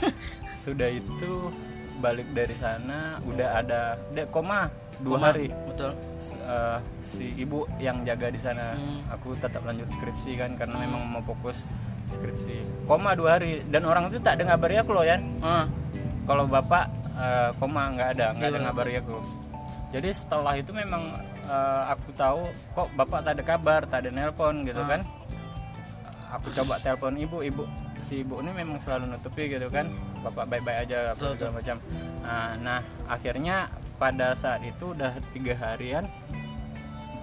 Sudah 0.64 0.88
itu 0.88 1.48
balik 1.96 2.28
dari 2.30 2.52
sana 2.52 3.20
udah 3.22 3.48
ada 3.56 3.80
dek 4.10 4.28
koma 4.28 4.68
dua 4.98 5.16
Koma. 5.16 5.26
hari. 5.26 5.48
Betul. 5.64 5.92
Eh, 6.34 6.78
si 7.00 7.32
ibu 7.34 7.64
yang 7.76 8.00
jaga 8.02 8.28
di 8.28 8.36
sana, 8.36 8.72
Hmm. 8.74 9.00
aku 9.06 9.32
tetap 9.34 9.60
lanjut 9.62 9.88
skripsi 9.88 10.36
kan 10.36 10.52
karena 10.54 10.76
memang 10.78 11.00
mau 11.06 11.22
fokus 11.22 11.64
skripsi. 12.06 12.84
Koma 12.84 13.12
dua 13.12 13.36
hari 13.36 13.64
dan 13.66 13.84
orang 13.84 14.08
itu 14.08 14.16
tak 14.18 14.36
ada 14.36 14.48
ngabari 14.50 14.76
aku 14.76 14.90
loh 14.90 15.04
Yan. 15.04 15.20
Ah. 15.40 15.64
kalau 16.22 16.44
bapak 16.44 16.84
eh, 17.12 17.50
koma 17.56 17.90
nggak 17.90 18.08
ada 18.12 18.26
nggak 18.32 18.44
ada 18.46 18.54
Iya, 18.54 18.64
ngabari 18.64 18.94
aku 18.98 19.16
jadi 19.90 20.08
setelah 20.10 20.54
itu 20.54 20.70
memang 20.70 21.18
eh, 21.42 21.82
aku 21.90 22.10
tahu 22.14 22.46
kok 22.72 22.88
bapak 22.94 23.20
tak 23.22 23.32
ada 23.38 23.44
kabar 23.44 23.80
tak 23.84 24.06
ada 24.06 24.10
nelpon 24.10 24.62
gitu 24.62 24.80
Ah. 24.80 24.88
kan 24.88 25.00
aku 26.30 26.46
coba 26.54 26.78
telepon 26.78 27.18
ibu 27.18 27.42
ibu 27.42 27.64
si 27.98 28.22
ibu 28.22 28.38
ini 28.38 28.54
memang 28.54 28.78
selalu 28.78 29.10
nutupi 29.10 29.50
gitu 29.50 29.66
kan 29.66 29.90
bapak 30.22 30.46
baik-baik 30.46 30.86
aja 30.86 31.10
apa 31.10 31.18
Betul, 31.18 31.32
segala 31.36 31.52
macam 31.58 31.76
nah, 32.22 32.50
nah 32.56 32.78
akhirnya 33.06 33.56
pada 33.98 34.32
saat 34.32 34.62
itu 34.62 34.94
udah 34.94 35.12
tiga 35.34 35.52
harian 35.54 36.06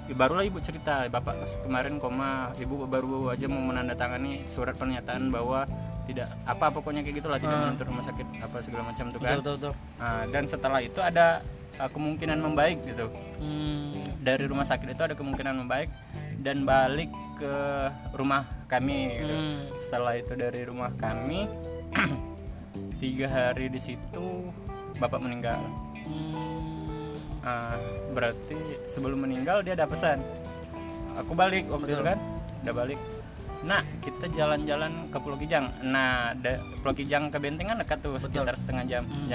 barulah 0.10 0.44
ibu 0.44 0.60
cerita 0.60 1.04
bapak 1.08 1.36
kemarin 1.64 2.00
koma 2.00 2.52
ibu 2.56 2.84
baru 2.84 3.28
aja 3.28 3.44
mau 3.46 3.60
menandatangani 3.60 4.48
surat 4.48 4.72
pernyataan 4.76 5.28
bahwa 5.28 5.68
tidak 6.08 6.32
apa 6.48 6.72
pokoknya 6.72 7.04
kayak 7.04 7.20
gitulah 7.20 7.36
tidak 7.36 7.52
Ah. 7.54 7.64
menuntut 7.68 7.88
rumah 7.88 8.06
sakit 8.06 8.28
apa 8.40 8.58
segala 8.60 8.84
macam 8.88 9.06
tuh 9.08 9.20
Betul, 9.20 9.28
kan 9.28 9.38
betul, 9.38 9.56
betul. 9.58 9.74
Nah, 10.00 10.24
dan 10.32 10.44
setelah 10.48 10.80
itu 10.80 11.00
ada 11.02 11.28
uh, 11.78 11.88
kemungkinan 11.88 12.38
membaik 12.38 12.82
gitu 12.84 13.08
Hmm. 13.38 13.94
dari 14.18 14.44
rumah 14.44 14.64
sakit 14.64 14.90
itu 14.90 15.04
ada 15.04 15.14
kemungkinan 15.14 15.54
membaik 15.58 15.94
dan 16.38 16.62
balik 16.64 17.08
ke 17.36 17.54
rumah 18.12 18.42
kami 18.66 19.14
gitu. 19.16 19.30
Hmm. 19.32 19.58
setelah 19.78 20.14
itu 20.14 20.34
dari 20.34 20.62
rumah 20.64 20.90
kami 20.96 21.46
tiga 22.98 23.28
hari 23.28 23.68
di 23.68 23.80
situ 23.80 24.50
bapak 24.96 25.20
meninggal 25.20 25.62
Hmm. 26.08 27.12
Ah, 27.42 27.76
berarti 28.10 28.56
sebelum 28.86 29.22
meninggal 29.22 29.60
dia 29.60 29.74
ada 29.74 29.84
pesan 29.84 30.24
aku 31.14 31.32
balik 31.34 31.68
waktu 31.68 31.90
itu 31.90 32.00
Betul. 32.00 32.10
kan 32.10 32.20
udah 32.62 32.74
balik 32.76 33.00
nah 33.60 33.82
kita 34.00 34.32
jalan-jalan 34.32 35.08
ke 35.08 35.18
Pulau 35.18 35.36
Kijang 35.36 35.68
nah 35.82 36.32
da- 36.34 36.64
Pulau 36.78 36.94
Kijang 36.94 37.28
ke 37.28 37.38
Bentengan 37.38 37.76
dekat 37.76 38.00
tuh 38.00 38.16
sekitar 38.16 38.56
setengah 38.56 38.84
jam 38.86 39.04
Hmm. 39.04 39.28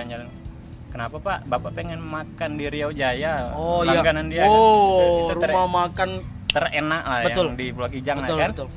Kenapa 0.93 1.17
pak 1.17 1.39
bapak 1.45 1.73
pengen 1.73 1.99
makan 1.99 2.51
di 2.55 2.69
Riau 2.69 2.93
Jaya 2.93 3.51
Oh 3.51 3.81
iya. 3.81 3.99
langganan 3.99 4.29
dia 4.29 4.45
kan. 4.45 4.51
Oh, 4.51 5.01
itu, 5.27 5.35
itu 5.35 5.47
rumah 5.47 5.67
makan 5.81 6.11
terenak 6.47 7.03
lah 7.03 7.21
Betul. 7.25 7.47
yang 7.47 7.57
di 7.57 7.67
Pulau 7.71 7.89
Kijang 7.89 8.17
lah 8.17 8.23
betul, 8.23 8.39
kan 8.39 8.51
betul. 8.53 8.69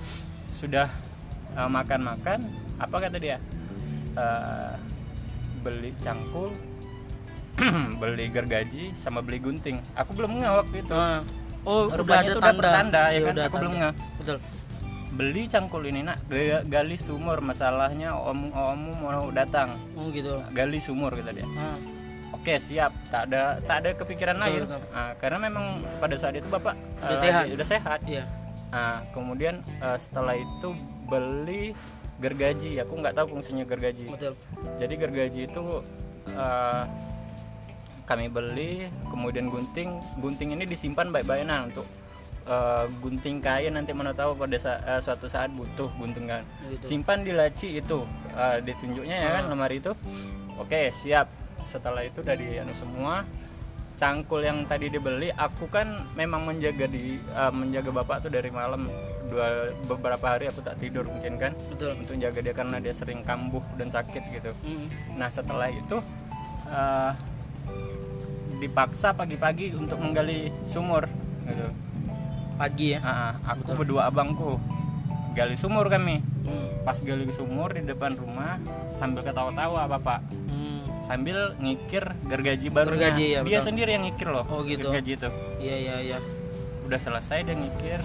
sudah 0.50 0.88
uh, 1.54 1.70
makan-makan 1.70 2.40
apa 2.78 2.96
kata 2.98 3.18
dia 3.18 3.38
Uh, 4.16 4.72
beli 5.60 5.92
cangkul 6.00 6.56
beli 8.00 8.28
gergaji 8.28 8.96
sama 8.96 9.20
beli 9.20 9.38
gunting 9.38 9.76
aku 9.92 10.12
belum 10.14 10.40
nggak 10.40 10.54
waktu 10.56 10.76
itu 10.80 10.94
Ah. 10.94 11.20
Oh, 11.66 11.90
udah 11.90 11.98
Rupanya 11.98 12.16
ada 12.16 12.30
itu 12.30 12.38
udah 12.38 12.46
tanda. 12.46 12.62
pertanda, 12.62 13.02
ya 13.02 13.10
Iya, 13.10 13.20
kan? 13.20 13.34
udah 13.34 13.44
Aku 13.44 13.56
belum 13.58 13.74
ngeh. 13.76 13.94
Betul. 14.16 14.38
beli 15.12 15.44
cangkul 15.46 15.84
ini 15.84 16.02
nak 16.02 16.18
ga- 16.26 16.64
gali 16.64 16.96
sumur 16.96 17.40
masalahnya 17.40 18.12
om 18.14 18.40
ommu 18.50 18.92
mau 18.98 19.28
datang 19.32 19.76
Oh, 19.94 20.08
gitu. 20.10 20.40
gali 20.50 20.76
sumur 20.78 21.12
kata 21.12 21.32
dia 21.34 21.44
Ah. 21.50 21.76
Oke 22.46 22.62
siap 22.62 22.94
tak 23.10 23.34
ada 23.34 23.58
tak 23.66 23.78
ada 23.82 23.90
kepikiran 23.98 24.38
Betul, 24.38 24.46
lain 24.46 24.62
betul. 24.70 24.82
Nah, 24.94 25.12
karena 25.18 25.38
memang 25.42 25.66
pada 25.98 26.14
saat 26.14 26.38
itu 26.38 26.46
bapak 26.46 26.78
Udah 27.02 27.10
eh, 27.10 27.18
sehat. 27.18 27.44
udah 27.50 27.68
sehat 27.68 28.00
Iya. 28.06 28.24
Nah, 28.70 29.02
kemudian 29.10 29.66
eh, 29.82 29.98
setelah 29.98 30.38
itu 30.38 30.78
beli 31.10 31.74
gergaji. 32.22 32.78
Aku 32.86 33.02
nggak 33.02 33.16
tahu 33.18 33.34
fungsinya 33.34 33.66
gergaji. 33.66 34.06
Betul. 34.06 34.38
Jadi 34.78 34.94
gergaji 34.94 35.42
itu 35.50 35.64
eh, 36.30 36.84
kami 38.06 38.30
beli, 38.30 38.86
kemudian 39.10 39.50
gunting. 39.50 39.98
Gunting 40.22 40.54
ini 40.54 40.70
disimpan 40.70 41.10
baik-baik 41.10 41.50
nah 41.50 41.66
untuk 41.66 41.88
eh, 42.46 42.86
gunting 43.02 43.42
kain 43.42 43.74
nanti 43.74 43.90
mana 43.90 44.14
tahu 44.14 44.38
pada 44.38 44.60
sa- 44.62 44.82
eh, 44.86 45.02
suatu 45.02 45.26
saat 45.26 45.50
butuh 45.50 45.90
guntingan. 45.98 46.46
Gitu. 46.70 46.94
Simpan 46.94 47.26
di 47.26 47.34
laci 47.34 47.80
itu, 47.80 48.06
eh, 48.38 48.62
ditunjuknya 48.62 49.18
ya 49.18 49.30
kan 49.40 49.44
lemari 49.50 49.82
itu. 49.82 49.98
Oke 50.60 50.94
siap. 50.94 51.26
Setelah 51.66 52.06
itu 52.06 52.22
dari 52.22 52.62
anu 52.62 52.72
semua. 52.78 53.26
Cangkul 53.96 54.44
yang 54.44 54.68
tadi 54.68 54.92
dibeli 54.92 55.32
aku 55.32 55.72
kan 55.72 56.04
memang 56.20 56.44
menjaga 56.44 56.84
di 56.84 57.16
eh, 57.16 57.52
menjaga 57.56 57.96
bapak 57.96 58.28
tuh 58.28 58.32
dari 58.32 58.52
malam 58.52 58.92
dua 59.32 59.72
beberapa 59.88 60.36
hari 60.36 60.52
aku 60.52 60.60
tak 60.60 60.84
tidur 60.84 61.08
mungkin 61.08 61.40
kan. 61.40 61.56
Betul. 61.72 61.96
Untuk 62.04 62.20
jaga 62.20 62.40
dia 62.44 62.52
karena 62.52 62.78
dia 62.84 62.92
sering 62.92 63.24
kambuh 63.24 63.64
dan 63.80 63.88
sakit 63.88 64.24
gitu. 64.36 64.52
Mm. 64.68 64.86
nah 65.16 65.32
setelah 65.32 65.72
itu 65.72 66.04
eh, 66.68 67.12
dipaksa 68.60 69.16
pagi-pagi 69.16 69.76
untuk 69.80 69.96
menggali 70.00 70.52
sumur 70.68 71.08
gitu. 71.48 71.68
Pagi 72.60 72.96
ya? 72.96 73.00
Ah, 73.00 73.34
aku 73.48 73.80
berdua 73.80 74.12
abangku 74.12 74.60
gali 75.36 75.56
sumur 75.56 75.88
kami. 75.88 76.20
Mm. 76.46 76.86
pas 76.86 77.00
gali 77.02 77.26
sumur 77.34 77.74
di 77.74 77.82
depan 77.82 78.14
rumah 78.14 78.62
sambil 78.94 79.24
ketawa-tawa 79.24 79.88
bapak. 79.88 80.20
Sambil 81.06 81.54
ngikir 81.58 82.02
gergaji 82.26 82.68
barunya 82.68 83.14
Gergaji, 83.14 83.26
ya, 83.30 83.40
dia 83.40 83.56
betul. 83.56 83.68
sendiri 83.70 83.90
yang 83.92 84.04
ngikir 84.04 84.28
loh 84.28 84.46
Oh, 84.48 84.66
gitu. 84.66 84.90
gergaji 84.90 85.12
itu 85.16 85.30
iya 85.60 85.76
iya 85.78 85.96
iya 86.02 86.18
udah 86.82 86.98
selesai 86.98 87.46
dia 87.46 87.54
ngikir 87.54 88.00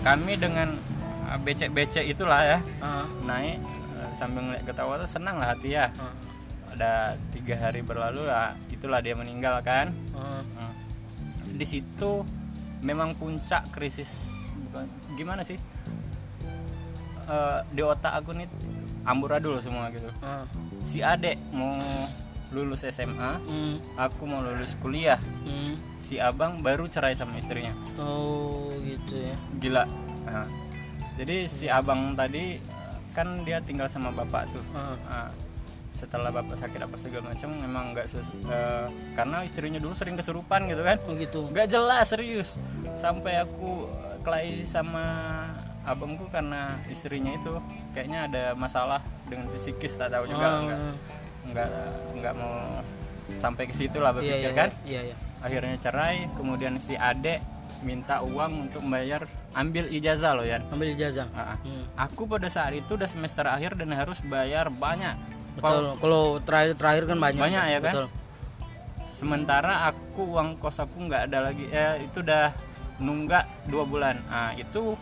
kami 0.00 0.32
dengan 0.34 0.78
uh, 1.26 1.38
becek-becek 1.38 2.06
itulah 2.06 2.38
ya 2.40 2.58
Ah, 2.78 3.10
naik 3.20 3.58
uh, 3.92 4.10
sambil 4.14 4.42
ngeliat 4.44 4.62
ketawa 4.64 4.96
tuh 4.96 5.10
senang 5.10 5.36
lah 5.36 5.50
hati 5.52 5.74
ya 5.74 5.90
ah, 5.92 6.14
ada 6.70 6.92
tiga 7.30 7.58
hari 7.58 7.82
berlalu 7.82 8.22
ya 8.22 8.54
itulah 8.68 8.98
dia 8.98 9.12
meninggal 9.12 9.58
kan 9.60 9.90
ah. 10.12 10.38
Hmm. 10.54 10.72
di 11.50 11.66
situ 11.66 12.22
memang 12.78 13.12
puncak 13.12 13.66
krisis 13.68 14.30
bukan 14.64 14.86
gimana 15.12 15.42
sih 15.42 15.58
Eh, 17.28 17.60
di 17.68 17.84
otak 17.84 18.08
aku 18.14 18.32
nih 18.32 18.48
amburadul 19.04 19.60
semua 19.60 19.92
gitu 19.92 20.08
Ah. 20.18 20.48
si 20.80 21.04
adek 21.04 21.36
mau 21.52 21.76
lulus 22.50 22.80
SMA 22.82 23.40
Mm. 23.40 23.76
aku 23.94 24.22
mau 24.24 24.40
lulus 24.40 24.72
kuliah. 24.78 25.20
Mm. 25.44 25.76
si 25.98 26.16
abang 26.16 26.58
baru 26.58 26.88
cerai 26.88 27.12
sama 27.12 27.36
istrinya. 27.36 27.76
Oh 27.96 28.72
gitu 28.80 29.20
ya. 29.20 29.36
Gila. 29.58 29.84
Nah, 30.24 30.48
jadi 31.14 31.44
si 31.44 31.66
abang 31.66 32.14
tadi 32.14 32.56
kan 33.12 33.42
dia 33.42 33.60
tinggal 33.60 33.84
sama 33.86 34.08
bapak 34.08 34.48
tuh. 34.48 34.64
Ah. 34.72 34.96
Nah, 35.04 35.28
setelah 35.90 36.30
bapak 36.30 36.54
sakit 36.54 36.78
apa 36.78 36.94
segala 36.94 37.34
macam 37.34 37.50
memang 37.52 37.84
nggak 37.90 38.06
eh, 38.06 38.86
karena 39.12 39.42
istrinya 39.42 39.76
dulu 39.76 39.92
sering 39.92 40.14
kesurupan 40.14 40.64
gitu 40.66 40.80
kan. 40.80 40.96
Oh 41.04 41.12
gitu. 41.12 41.50
Nggak 41.50 41.68
jelas 41.68 42.06
serius. 42.08 42.56
Sampai 42.94 43.36
aku 43.36 43.90
kelahi 44.22 44.62
sama 44.62 45.04
abangku 45.82 46.28
karena 46.28 46.76
istrinya 46.86 47.32
itu 47.32 47.48
kayaknya 47.92 48.28
ada 48.28 48.44
masalah 48.52 49.00
dengan 49.24 49.48
psikis 49.50 49.96
tak 49.96 50.12
tahu 50.12 50.24
juga 50.24 50.46
Ah. 50.46 50.60
nggak 50.62 50.80
nggak 51.52 51.68
nggak 52.20 52.34
mau 52.36 52.82
sampai 53.36 53.68
ke 53.68 53.74
situ 53.76 54.00
lah 54.00 54.12
iya 54.12 54.16
berpikir 54.16 54.40
iya 54.40 54.50
kan? 54.56 54.70
iya 54.84 55.00
iya. 55.12 55.16
Akhirnya 55.38 55.76
cerai 55.78 56.26
kemudian 56.34 56.82
si 56.82 56.98
adek 56.98 57.38
minta 57.86 58.18
uang 58.26 58.66
untuk 58.66 58.82
membayar 58.82 59.22
ambil 59.54 59.86
ijazah 59.86 60.34
loh 60.34 60.42
ya 60.42 60.58
ambil 60.74 60.90
ijazah. 60.90 61.30
Ah, 61.30 61.54
ah. 61.54 61.58
Hmm. 61.62 61.84
aku 61.94 62.26
pada 62.26 62.50
saat 62.50 62.74
itu 62.74 62.98
udah 62.98 63.06
semester 63.06 63.46
akhir 63.46 63.78
dan 63.78 63.94
harus 63.94 64.18
bayar 64.26 64.66
banyak. 64.66 65.14
Betul. 65.54 65.94
Kalau 66.02 66.24
terakhir 66.42 66.74
terakhir 66.74 67.04
kan 67.06 67.18
banyak. 67.22 67.42
Banyak 67.42 67.64
ya 67.70 67.78
kan? 67.78 67.94
betul. 67.94 68.06
Sementara 69.06 69.90
aku 69.90 70.38
uang 70.38 70.58
kos 70.58 70.82
aku 70.82 71.06
nggak 71.06 71.30
ada 71.30 71.50
lagi. 71.50 71.70
Eh 71.70 72.06
itu 72.06 72.22
udah 72.22 72.50
nunggak 72.98 73.46
dua 73.70 73.86
bulan. 73.86 74.18
Ah 74.26 74.50
itu 74.58 74.98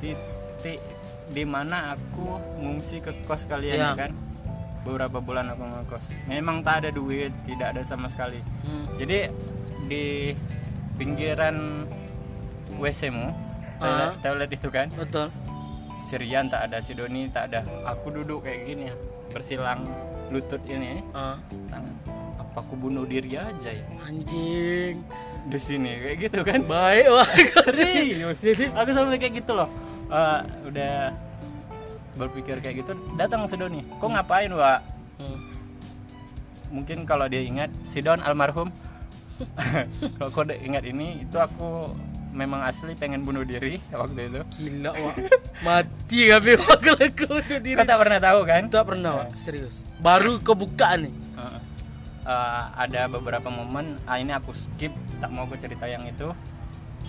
titik 0.00 0.80
di 1.32 1.44
mana 1.48 1.96
aku 1.96 2.38
ngungsi 2.60 3.00
ke 3.00 3.12
kos 3.24 3.48
kalian 3.48 3.76
Iya. 3.76 3.88
ya 3.92 3.98
kan 3.98 4.12
beberapa 4.86 5.18
bulan 5.18 5.50
aku 5.50 5.66
ngekos. 5.66 6.04
Memang 6.24 6.62
tak 6.62 6.86
ada 6.86 6.90
duit 6.90 7.34
tidak 7.42 7.74
ada 7.74 7.82
sama 7.82 8.06
sekali. 8.06 8.38
Hmm. 8.62 8.86
jadi 8.96 9.34
di 9.86 10.32
pinggiran 10.94 11.84
WC 12.78 13.10
mu 13.10 13.34
toilet, 13.76 14.08
Ah. 14.08 14.12
toilet 14.22 14.50
itu 14.50 14.68
kan 14.70 14.86
betul. 14.94 15.28
Sirian 16.00 16.46
tak 16.46 16.70
ada 16.70 16.78
Sidoni 16.78 17.26
tak 17.26 17.50
ada. 17.50 17.66
Aku 17.84 18.14
duduk 18.14 18.46
kayak 18.46 18.62
gini 18.64 18.82
ya 18.86 18.94
bersilang 19.28 19.82
lutut 20.30 20.62
ini. 20.64 21.02
Ah. 21.10 21.34
tangan 21.66 21.92
apa 22.36 22.58
aku 22.62 22.74
bunuh 22.78 23.02
diri 23.04 23.34
aja 23.34 23.70
ya? 23.70 23.84
Anjing. 24.06 25.02
Di 25.46 25.58
sini 25.58 25.92
kayak 25.98 26.16
gitu 26.24 26.40
kan? 26.42 26.62
Baik 26.64 27.06
wah. 27.10 27.28
Serius? 27.66 28.70
Aku 28.72 28.90
sampai 28.90 29.18
kayak 29.18 29.42
gitu 29.42 29.52
loh. 29.54 29.68
Eh, 30.06 30.40
udah 30.64 31.10
berpikir 32.16 32.58
kayak 32.58 32.82
gitu 32.82 32.92
datang 33.14 33.44
Sidoni 33.44 33.84
kok 34.00 34.08
ngapain 34.08 34.50
wa 34.50 34.80
Hmm. 35.16 35.40
mungkin 36.68 37.08
kalau 37.08 37.24
dia 37.24 37.40
ingat 37.40 37.72
Sidon 37.88 38.20
almarhum. 38.20 38.68
Kalau 40.16 40.28
kau 40.32 40.44
ingat 40.48 40.84
ini 40.84 41.24
itu 41.24 41.36
aku 41.36 41.92
memang 42.32 42.64
asli 42.64 42.96
pengen 42.96 43.24
bunuh 43.24 43.44
diri 43.44 43.80
waktu 43.92 44.28
itu. 44.32 44.40
Gila 44.60 44.92
wah 44.92 45.14
mati 45.66 46.28
kami 46.28 46.56
waktu 46.56 46.92
aku 47.12 47.24
untuk 47.32 47.60
diri. 47.60 47.76
Kau 47.80 47.88
tak 47.88 48.00
pernah 48.00 48.20
tahu 48.20 48.40
kan? 48.44 48.62
Tak 48.68 48.84
pernah 48.88 49.10
wah 49.24 49.28
serius. 49.36 49.84
Baru 50.00 50.40
kebuka 50.40 51.00
nih. 51.00 51.12
Heeh. 51.12 51.60
Eh, 52.28 52.62
ada 52.76 53.08
beberapa 53.08 53.48
momen. 53.48 54.00
Ah, 54.04 54.20
ini 54.20 54.32
aku 54.32 54.52
skip. 54.56 54.92
Tak 55.20 55.32
mau 55.32 55.44
aku 55.48 55.56
cerita 55.56 55.84
yang 55.88 56.04
itu. 56.04 56.32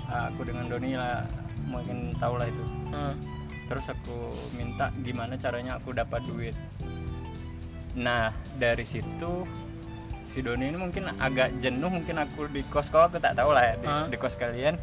Ah, 0.08 0.32
aku 0.32 0.48
dengan 0.48 0.68
Doni 0.68 0.96
lah 0.96 1.28
mungkin 1.68 2.16
tahu 2.20 2.40
lah 2.40 2.48
itu. 2.48 2.64
Terus 3.68 3.88
aku 3.88 4.18
minta 4.54 4.90
gimana 4.98 5.36
caranya 5.36 5.76
aku 5.76 5.92
dapat 5.92 6.24
duit 6.24 6.56
nah 7.94 8.30
dari 8.54 8.84
situ 8.84 9.44
si 10.22 10.40
Doni 10.40 10.68
ini 10.68 10.78
mungkin 10.78 11.08
agak 11.14 11.58
jenuh 11.58 11.90
mungkin 11.90 12.18
aku 12.18 12.48
di 12.48 12.62
kos 12.64 12.88
kau 12.88 13.02
aku 13.02 13.18
tak 13.18 13.34
tahu 13.34 13.52
lah 13.52 13.64
ya 13.66 13.76
di, 13.76 13.88
Ah. 13.88 14.06
di 14.06 14.16
kos 14.16 14.36
kalian 14.36 14.76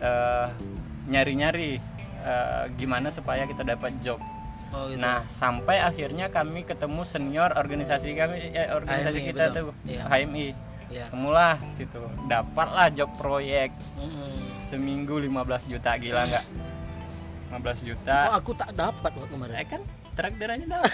Eh, 0.00 0.48
nyari-nyari 1.06 1.76
eh, 2.22 2.64
gimana 2.74 3.08
supaya 3.08 3.44
kita 3.44 3.60
dapat 3.62 4.00
job 4.00 4.16
oh 4.70 4.88
gitu 4.88 4.96
Nah, 4.96 5.28
sampai 5.28 5.76
akhirnya 5.78 6.28
kami 6.28 6.64
ketemu 6.64 7.04
senior 7.04 7.52
organisasi 7.52 8.14
kami 8.14 8.48
eh, 8.50 8.70
organisasi 8.70 9.18
HMI, 9.18 9.28
kita 9.28 9.44
betul. 9.46 9.56
tuh 9.62 9.74
Iya. 9.84 10.02
HMI. 10.06 10.48
ya 10.88 11.04
Ketemulah 11.06 11.54
situ. 11.68 12.00
Dapatlah 12.26 12.88
job 12.90 13.12
proyek 13.14 13.70
Mm-mm. 13.94 14.56
seminggu 14.62 15.20
15 15.20 15.68
juta 15.68 15.92
gila 15.94 16.24
nggak? 16.26 16.44
15 17.50 17.82
juta. 17.84 18.16
kok 18.24 18.36
aku 18.36 18.50
tak 18.54 18.70
dapat 18.72 19.10
wah 19.12 19.26
kemarin 19.26 19.54
Eh 19.54 19.66
kan 19.66 19.82
traktirannya 20.12 20.66
dapat. 20.66 20.92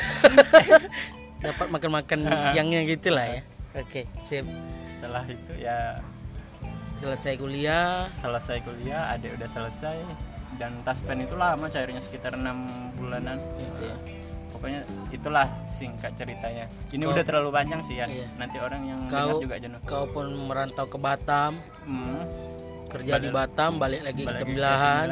dapat 1.44 1.66
makan-makan 1.68 2.18
siangnya 2.48 2.80
gitu 2.82 3.08
lah 3.10 3.26
ya 3.28 3.40
oke 3.74 4.00
sip 4.18 4.46
Setelah 4.88 5.24
itu 5.26 5.52
ya 5.54 6.00
selesai 6.96 7.36
kuliah 7.36 8.08
selesai 8.16 8.64
kuliah, 8.64 9.12
adik 9.12 9.36
udah 9.36 9.44
selesai 9.46 10.00
dan 10.56 10.80
taspen 10.82 11.20
itu 11.20 11.36
lama 11.36 11.68
cairnya 11.68 12.00
sekitar 12.00 12.32
enam 12.32 12.64
bulanan. 12.96 13.36
gitu 13.54 13.84
ya 13.84 13.96
Pokoknya 14.48 14.80
itulah 15.12 15.44
singkat 15.68 16.16
ceritanya. 16.16 16.64
Ini 16.88 17.04
Kau- 17.04 17.12
udah 17.12 17.20
terlalu 17.22 17.52
panjang 17.52 17.76
sih 17.84 18.00
ya. 18.00 18.08
Iya. 18.08 18.24
Nanti 18.40 18.56
orang 18.56 18.88
yang 18.88 19.00
Kau- 19.04 19.36
juga 19.36 19.60
jenuh. 19.60 19.76
kau 19.84 20.08
pun 20.08 20.24
merantau 20.48 20.88
ke 20.88 20.96
Batam 20.96 21.60
Hmm. 21.84 22.24
kerja 22.88 23.20
di 23.20 23.28
Batam 23.28 23.76
balik 23.76 24.00
lagi 24.00 24.24
ke 24.24 24.24
Balik 24.24 24.32
ke 24.32 24.42
Tembelahan, 24.48 25.06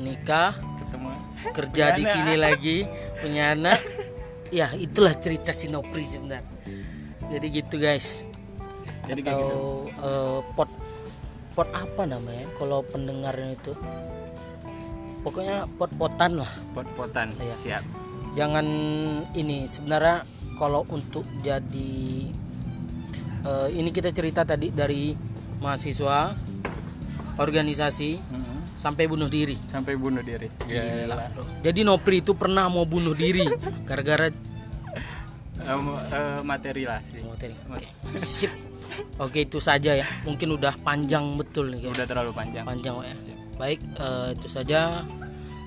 nikah 0.00 0.56
ketemu. 0.80 1.08
kerja 1.52 1.84
di 1.96 2.04
sini 2.06 2.34
lagi 2.36 2.86
punya 3.20 3.52
anak. 3.56 3.80
Ya 4.52 4.68
itulah 4.76 5.16
cerita 5.16 5.56
Sinopri 5.56 6.04
sebenarnya 6.04 6.44
jadi 7.32 7.46
gitu 7.48 7.80
guys. 7.80 8.28
Jadi 9.08 9.24
atau 9.24 9.32
gitu 9.32 9.48
eh, 9.96 10.38
pot 10.52 10.68
pot 11.56 11.68
apa 11.72 12.04
namanya 12.04 12.44
kalau 12.60 12.84
pendengarnya 12.84 13.56
itu? 13.56 13.72
Pokoknya 15.24 15.64
pot-potan 15.80 16.42
lah. 16.44 16.52
Pot-potan 16.76 17.32
Iya. 17.40 17.54
siap. 17.56 17.84
Jangan 18.36 18.66
ini 19.32 19.64
sebenarnya 19.64 20.28
kalau 20.60 20.84
untuk 20.92 21.24
jadi 21.40 22.28
eh, 23.42 23.68
ini 23.72 23.88
kita 23.88 24.12
cerita 24.12 24.44
tadi 24.44 24.68
dari 24.68 25.16
mahasiswa 25.64 26.36
organisasi 27.40 28.10
Mhm. 28.20 28.41
Sampai 28.82 29.06
bunuh 29.06 29.30
diri 29.30 29.54
sampai 29.70 29.94
bunuh 29.94 30.26
diri 30.26 30.50
Gila, 30.66 31.30
bro. 31.30 31.46
Jadi 31.62 31.86
Nopri 31.86 32.18
itu 32.18 32.34
pernah 32.34 32.66
mau 32.66 32.82
bunuh 32.82 33.14
diri 33.14 33.46
gara-gara 33.86 34.26
Em, 35.62 35.94
eh, 35.94 36.42
materi 36.42 36.82
lah 36.82 36.98
sih 37.06 37.22
materi. 37.22 37.54
Oke. 37.70 37.86
Sip. 38.18 38.50
Oke, 39.22 39.46
itu 39.46 39.62
saja 39.62 39.94
ya. 39.94 40.02
Mungkin 40.26 40.58
udah 40.58 40.74
panjang 40.82 41.38
betul 41.38 41.70
nih 41.70 41.86
udah 41.86 42.02
terlalu 42.02 42.34
panjang 42.34 42.66
Panjang 42.66 42.98
ya. 43.06 43.14
Baik, 43.54 43.78
eh, 43.78 44.34
itu 44.34 44.50
saja. 44.50 45.06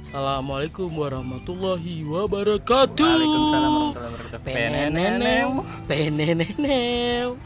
Assalamualaikum 0.03 0.91
warahmatullahi 0.91 2.03
wabarakatuh. 2.03 3.07
Waalaikumsalam 3.07 3.71
warahmatullahi 3.71 4.11
wabarakatuh 4.19 4.43
Peneneneu. 4.43 5.63
Peneneneu. 5.87 7.39